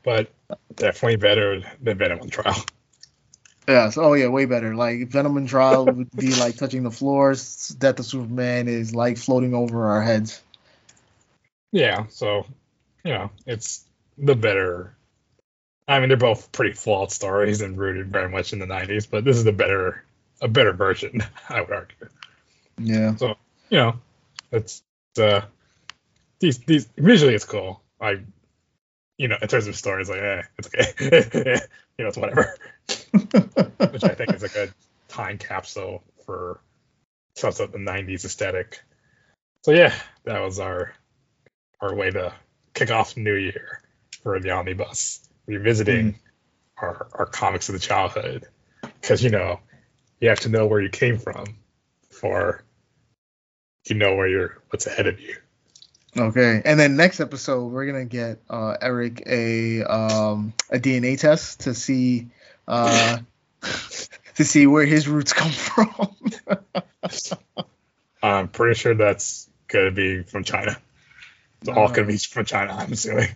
But 0.03 0.29
definitely 0.75 1.17
better 1.17 1.61
than 1.81 1.97
Venom 1.97 2.21
on 2.21 2.29
Trial. 2.29 2.63
Yes. 3.68 3.97
Oh 3.97 4.13
yeah, 4.13 4.28
way 4.28 4.45
better. 4.45 4.76
Like 4.76 5.09
Venom 5.09 5.36
and 5.36 5.47
Trial 5.47 5.86
would 5.86 6.09
be 6.11 6.34
like 6.36 6.55
touching 6.55 6.84
the 6.84 6.91
floors. 6.91 7.68
Death 7.70 7.99
of 7.99 8.05
Superman 8.05 8.68
is 8.70 8.95
like 8.95 9.18
floating 9.18 9.53
over 9.53 9.89
our 9.89 10.01
heads. 10.01 10.41
Yeah. 11.72 12.05
So, 12.09 12.45
you 13.03 13.11
know, 13.11 13.32
it's 13.45 13.84
the 14.18 14.36
better. 14.36 14.95
I 15.86 15.99
mean, 15.99 16.09
they're 16.09 16.18
both 16.18 16.51
pretty 16.51 16.74
flawed 16.74 17.11
stories 17.11 17.61
and 17.61 17.78
rooted 17.78 18.11
very 18.11 18.30
much 18.30 18.53
in 18.53 18.59
the 18.59 18.65
'90s, 18.65 19.09
but 19.09 19.26
this 19.26 19.38
is 19.38 19.43
the 19.43 19.51
better, 19.51 20.03
a 20.41 20.47
better 20.47 20.72
version, 20.72 21.22
I 21.49 21.61
would 21.61 21.72
argue. 21.72 22.09
Yeah. 22.78 23.15
So, 23.15 23.36
you 23.70 23.78
know, 23.80 23.99
it's 24.51 24.82
uh, 25.20 25.41
these 26.39 26.59
these 26.59 26.88
visually 26.97 27.36
it's 27.36 27.45
cool. 27.45 27.82
I, 27.99 28.20
you 29.18 29.28
know, 29.28 29.38
in 29.41 29.47
terms 29.47 29.68
of 29.68 29.76
stories, 29.76 30.09
like, 30.09 30.20
eh, 30.22 30.41
it's 30.57 30.68
okay. 30.68 31.59
you 31.97 32.03
know, 32.03 32.09
it's 32.09 32.18
whatever. 32.18 32.55
Which 33.11 34.03
I 34.03 34.13
think 34.15 34.33
is 34.33 34.43
a 34.43 34.49
good 34.49 34.73
time 35.07 35.38
capsule 35.38 36.03
for 36.25 36.61
some 37.35 37.49
of 37.49 37.71
the 37.71 37.77
'90s 37.77 38.25
aesthetic. 38.25 38.81
So 39.63 39.71
yeah, 39.71 39.93
that 40.25 40.39
was 40.39 40.59
our 40.59 40.93
our 41.81 41.95
way 41.95 42.11
to 42.11 42.33
kick 42.73 42.91
off 42.91 43.17
New 43.17 43.35
Year 43.35 43.81
for 44.23 44.39
the 44.39 44.51
omnibus, 44.51 45.27
revisiting 45.45 46.13
mm. 46.13 46.17
our 46.77 47.07
our 47.13 47.25
comics 47.25 47.69
of 47.69 47.73
the 47.73 47.79
childhood, 47.79 48.47
because 49.01 49.23
you 49.23 49.29
know 49.29 49.59
you 50.19 50.29
have 50.29 50.39
to 50.41 50.49
know 50.49 50.67
where 50.67 50.81
you 50.81 50.89
came 50.89 51.17
from 51.17 51.57
for 52.11 52.63
you 53.88 53.95
know 53.95 54.15
where 54.15 54.27
you're 54.27 54.61
what's 54.69 54.88
ahead 54.88 55.07
of 55.07 55.19
you. 55.19 55.35
Okay, 56.17 56.61
and 56.65 56.79
then 56.79 56.95
next 56.95 57.19
episode 57.19 57.67
we're 57.67 57.85
gonna 57.85 58.05
get 58.05 58.41
uh, 58.49 58.75
Eric 58.81 59.23
a 59.27 59.83
um, 59.83 60.53
a 60.69 60.79
DNA 60.79 61.19
test 61.19 61.61
to 61.61 61.73
see 61.73 62.29
uh, 62.68 63.20
to 64.36 64.45
see 64.45 64.68
where 64.68 64.86
his 64.86 65.07
roots 65.07 65.34
come 65.34 65.51
from. 65.51 66.15
I'm 68.22 68.47
pretty 68.47 68.80
sure 68.80 68.93
that's 68.93 69.49
gonna 69.68 69.91
be 69.91 70.24
from 70.24 70.43
China. 70.43 70.78
It's 71.61 71.70
all 71.70 71.89
gonna 71.89 72.07
be 72.07 72.18
from 72.18 72.45
China. 72.45 72.74
I'm 72.74 72.93
assuming. 72.93 73.30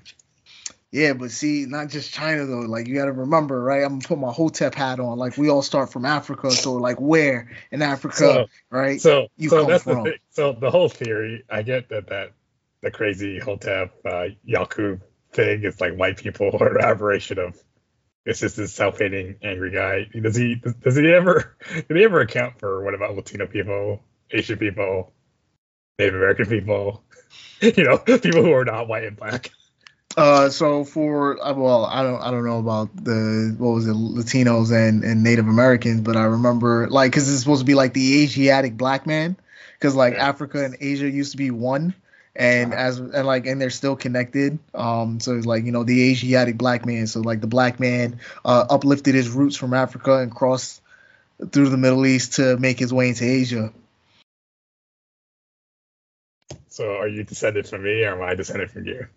Yeah, 0.92 1.14
but 1.14 1.32
see, 1.32 1.66
not 1.66 1.88
just 1.88 2.14
China 2.14 2.46
though. 2.46 2.60
Like 2.60 2.88
you 2.88 2.96
got 2.96 3.06
to 3.06 3.14
remember, 3.14 3.62
right? 3.64 3.84
I'm 3.84 4.00
gonna 4.00 4.08
put 4.08 4.20
my 4.20 4.32
Hotep 4.32 4.76
hat 4.76 5.00
on. 5.00 5.18
Like 5.18 5.38
we 5.38 5.50
all 5.50 5.62
start 5.62 5.92
from 5.92 6.06
Africa, 6.06 6.52
so 6.52 6.74
like 6.74 7.00
where 7.00 7.50
in 7.72 7.82
Africa, 7.82 8.16
so, 8.18 8.46
right? 8.70 9.00
So, 9.00 9.28
you 9.38 9.50
so 9.50 9.66
that's 9.66 9.86
from. 9.86 10.04
the 10.04 10.12
thing. 10.12 10.20
So 10.32 10.52
the 10.52 10.70
whole 10.70 10.90
theory, 10.90 11.46
I 11.50 11.62
get 11.62 11.88
that 11.90 12.08
that 12.08 12.34
the 12.82 12.92
crazy 12.92 13.40
Hotep 13.40 13.94
uh, 14.06 14.26
Yakub 14.44 15.02
thing 15.32 15.64
is 15.64 15.80
like 15.80 15.96
white 15.96 16.18
people 16.18 16.50
or 16.60 16.82
aberration 16.82 17.40
of 17.40 17.58
it's 18.26 18.40
just 18.40 18.58
this 18.58 18.74
self-hating 18.74 19.38
angry 19.42 19.72
guy. 19.72 20.08
Does 20.20 20.36
he 20.36 20.56
does 20.56 20.96
he 20.96 21.12
ever 21.12 21.58
did 21.74 21.98
he 21.98 22.04
ever 22.04 22.22
account 22.22 22.60
for 22.60 22.84
what 22.84 22.94
about 22.94 23.16
Latino 23.16 23.48
people, 23.48 24.02
Asian 24.30 24.58
people, 24.58 25.12
Native 25.98 26.16
American 26.16 26.46
people, 26.46 27.04
you 27.62 27.84
know, 27.84 27.98
people 27.98 28.44
who 28.44 28.52
are 28.54 28.66
not 28.66 28.88
white 28.88 29.04
and 29.04 29.18
black? 29.18 29.52
Uh, 30.18 30.50
so 30.50 30.84
for 30.84 31.42
uh, 31.42 31.54
well, 31.54 31.86
I 31.86 32.04
don't 32.04 32.22
I 32.22 32.32
don't 32.32 32.46
know 32.46 32.60
about 32.60 32.96
the 32.96 33.56
what 33.58 33.72
was 33.72 33.88
it 33.88 33.96
Latinos 33.96 34.72
and 34.72 35.04
and 35.04 35.24
Native 35.24 35.48
Americans, 35.48 36.02
but 36.02 36.18
I 36.18 36.24
remember 36.24 36.90
like 36.90 37.12
because 37.12 37.32
it's 37.32 37.42
supposed 37.42 37.62
to 37.62 37.66
be 37.66 37.76
like 37.76 37.94
the 37.94 38.24
Asiatic 38.24 38.78
black 38.78 39.08
man, 39.08 39.38
because 39.74 39.96
like. 39.96 40.14
Africa 40.16 40.64
and 40.64 40.76
Asia 40.80 41.10
used 41.10 41.32
to 41.32 41.38
be 41.38 41.50
one 41.50 41.96
and 42.36 42.74
as 42.74 43.00
and 43.00 43.26
like 43.26 43.46
and 43.46 43.62
they're 43.62 43.70
still 43.70 43.96
connected. 43.96 44.60
Um 44.74 45.20
so 45.20 45.36
it's 45.36 45.46
like 45.46 45.66
you 45.66 45.72
know 45.72 45.84
the 45.84 46.12
asiatic 46.12 46.58
black 46.58 46.86
man. 46.86 47.08
So 47.08 47.22
like 47.22 47.42
the 47.42 47.48
black 47.48 47.80
man 47.80 48.20
uh 48.46 48.66
uplifted 48.70 49.16
his 49.16 49.30
roots 49.30 49.56
from 49.58 49.74
africa 49.74 50.20
and 50.20 50.34
crossed 50.34 50.82
through 51.52 51.70
the 51.70 51.78
middle 51.78 52.06
east 52.06 52.34
to 52.34 52.58
make 52.58 52.80
his 52.80 52.94
way 52.94 53.10
into 53.10 53.26
asia. 53.26 53.74
So 56.70 56.96
are 56.98 57.08
you 57.08 57.24
descended 57.24 57.68
from 57.68 57.84
me 57.84 58.04
or 58.04 58.14
am 58.16 58.22
i 58.22 58.36
descended 58.36 58.72
from 58.72 58.86
you? 58.86 59.08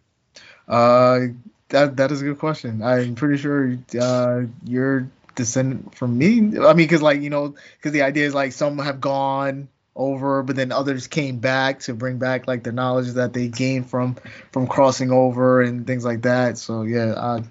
Uh 0.66 1.20
that 1.68 1.96
that 1.96 2.12
is 2.12 2.20
a 2.20 2.24
good 2.24 2.38
question. 2.38 2.82
I'm 2.82 3.14
pretty 3.14 3.38
sure 3.38 3.78
uh 4.00 4.42
you're 4.64 5.08
descended 5.34 5.94
from 5.94 6.16
me. 6.18 6.38
I 6.38 6.74
mean 6.74 6.76
because 6.76 7.02
like 7.02 7.20
you 7.20 7.30
know 7.30 7.54
because 7.76 7.92
the 7.92 8.02
idea 8.02 8.26
is 8.26 8.34
like 8.34 8.52
some 8.52 8.78
have 8.78 9.00
gone 9.00 9.68
over, 9.96 10.42
but 10.42 10.56
then 10.56 10.72
others 10.72 11.06
came 11.06 11.38
back 11.38 11.80
to 11.80 11.94
bring 11.94 12.18
back 12.18 12.46
like 12.46 12.62
the 12.62 12.72
knowledge 12.72 13.12
that 13.12 13.32
they 13.32 13.48
gained 13.48 13.88
from 13.88 14.16
from 14.50 14.66
crossing 14.66 15.10
over 15.10 15.62
and 15.62 15.86
things 15.86 16.04
like 16.04 16.22
that. 16.22 16.58
So 16.58 16.82
yeah, 16.82 17.14
I 17.16 17.42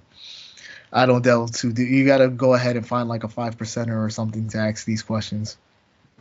I 0.91 1.05
don't 1.05 1.23
delve 1.23 1.51
too. 1.51 1.73
deep. 1.73 1.89
You 1.89 2.05
got 2.05 2.17
to 2.17 2.29
go 2.29 2.53
ahead 2.53 2.75
and 2.75 2.87
find 2.87 3.09
like 3.09 3.23
a 3.23 3.27
five 3.27 3.57
percenter 3.57 4.05
or 4.05 4.09
something 4.09 4.49
to 4.49 4.57
ask 4.59 4.85
these 4.85 5.03
questions. 5.03 5.57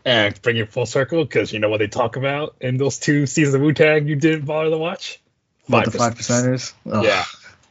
And 0.05 0.41
bring 0.43 0.57
it 0.57 0.73
full 0.73 0.87
circle 0.87 1.25
because 1.25 1.53
you 1.53 1.61
know 1.61 1.69
what 1.69 1.79
they 1.79 1.87
talk 1.87 2.17
about 2.17 2.57
in 2.61 2.77
those 2.77 2.99
two 2.99 3.27
seasons 3.27 3.55
of 3.55 3.61
Wu 3.61 3.73
Tang 3.73 4.09
you 4.09 4.17
didn't 4.17 4.47
bother 4.47 4.71
to 4.71 4.79
watch. 4.79 5.21
Five 5.71 5.85
the 5.85 5.99
five 5.99 6.15
percenters? 6.15 6.73
Ugh, 6.91 7.05
yeah, 7.05 7.25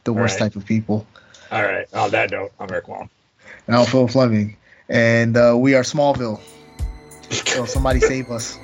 the 0.04 0.14
worst 0.14 0.40
right. 0.40 0.46
type 0.46 0.56
of 0.56 0.64
people. 0.64 1.06
All 1.50 1.62
right. 1.62 1.86
On 1.92 2.10
that 2.12 2.30
note, 2.30 2.52
I'm 2.58 2.70
Eric 2.70 2.88
Wong. 2.88 3.10
And 3.66 3.76
I'm 3.76 3.84
Phil 3.84 4.08
Fleming, 4.08 4.56
and 4.88 5.36
uh, 5.36 5.54
we 5.58 5.74
are 5.74 5.82
Smallville. 5.82 6.40
So 7.32 7.66
somebody 7.66 8.00
save 8.00 8.30
us. 8.30 8.60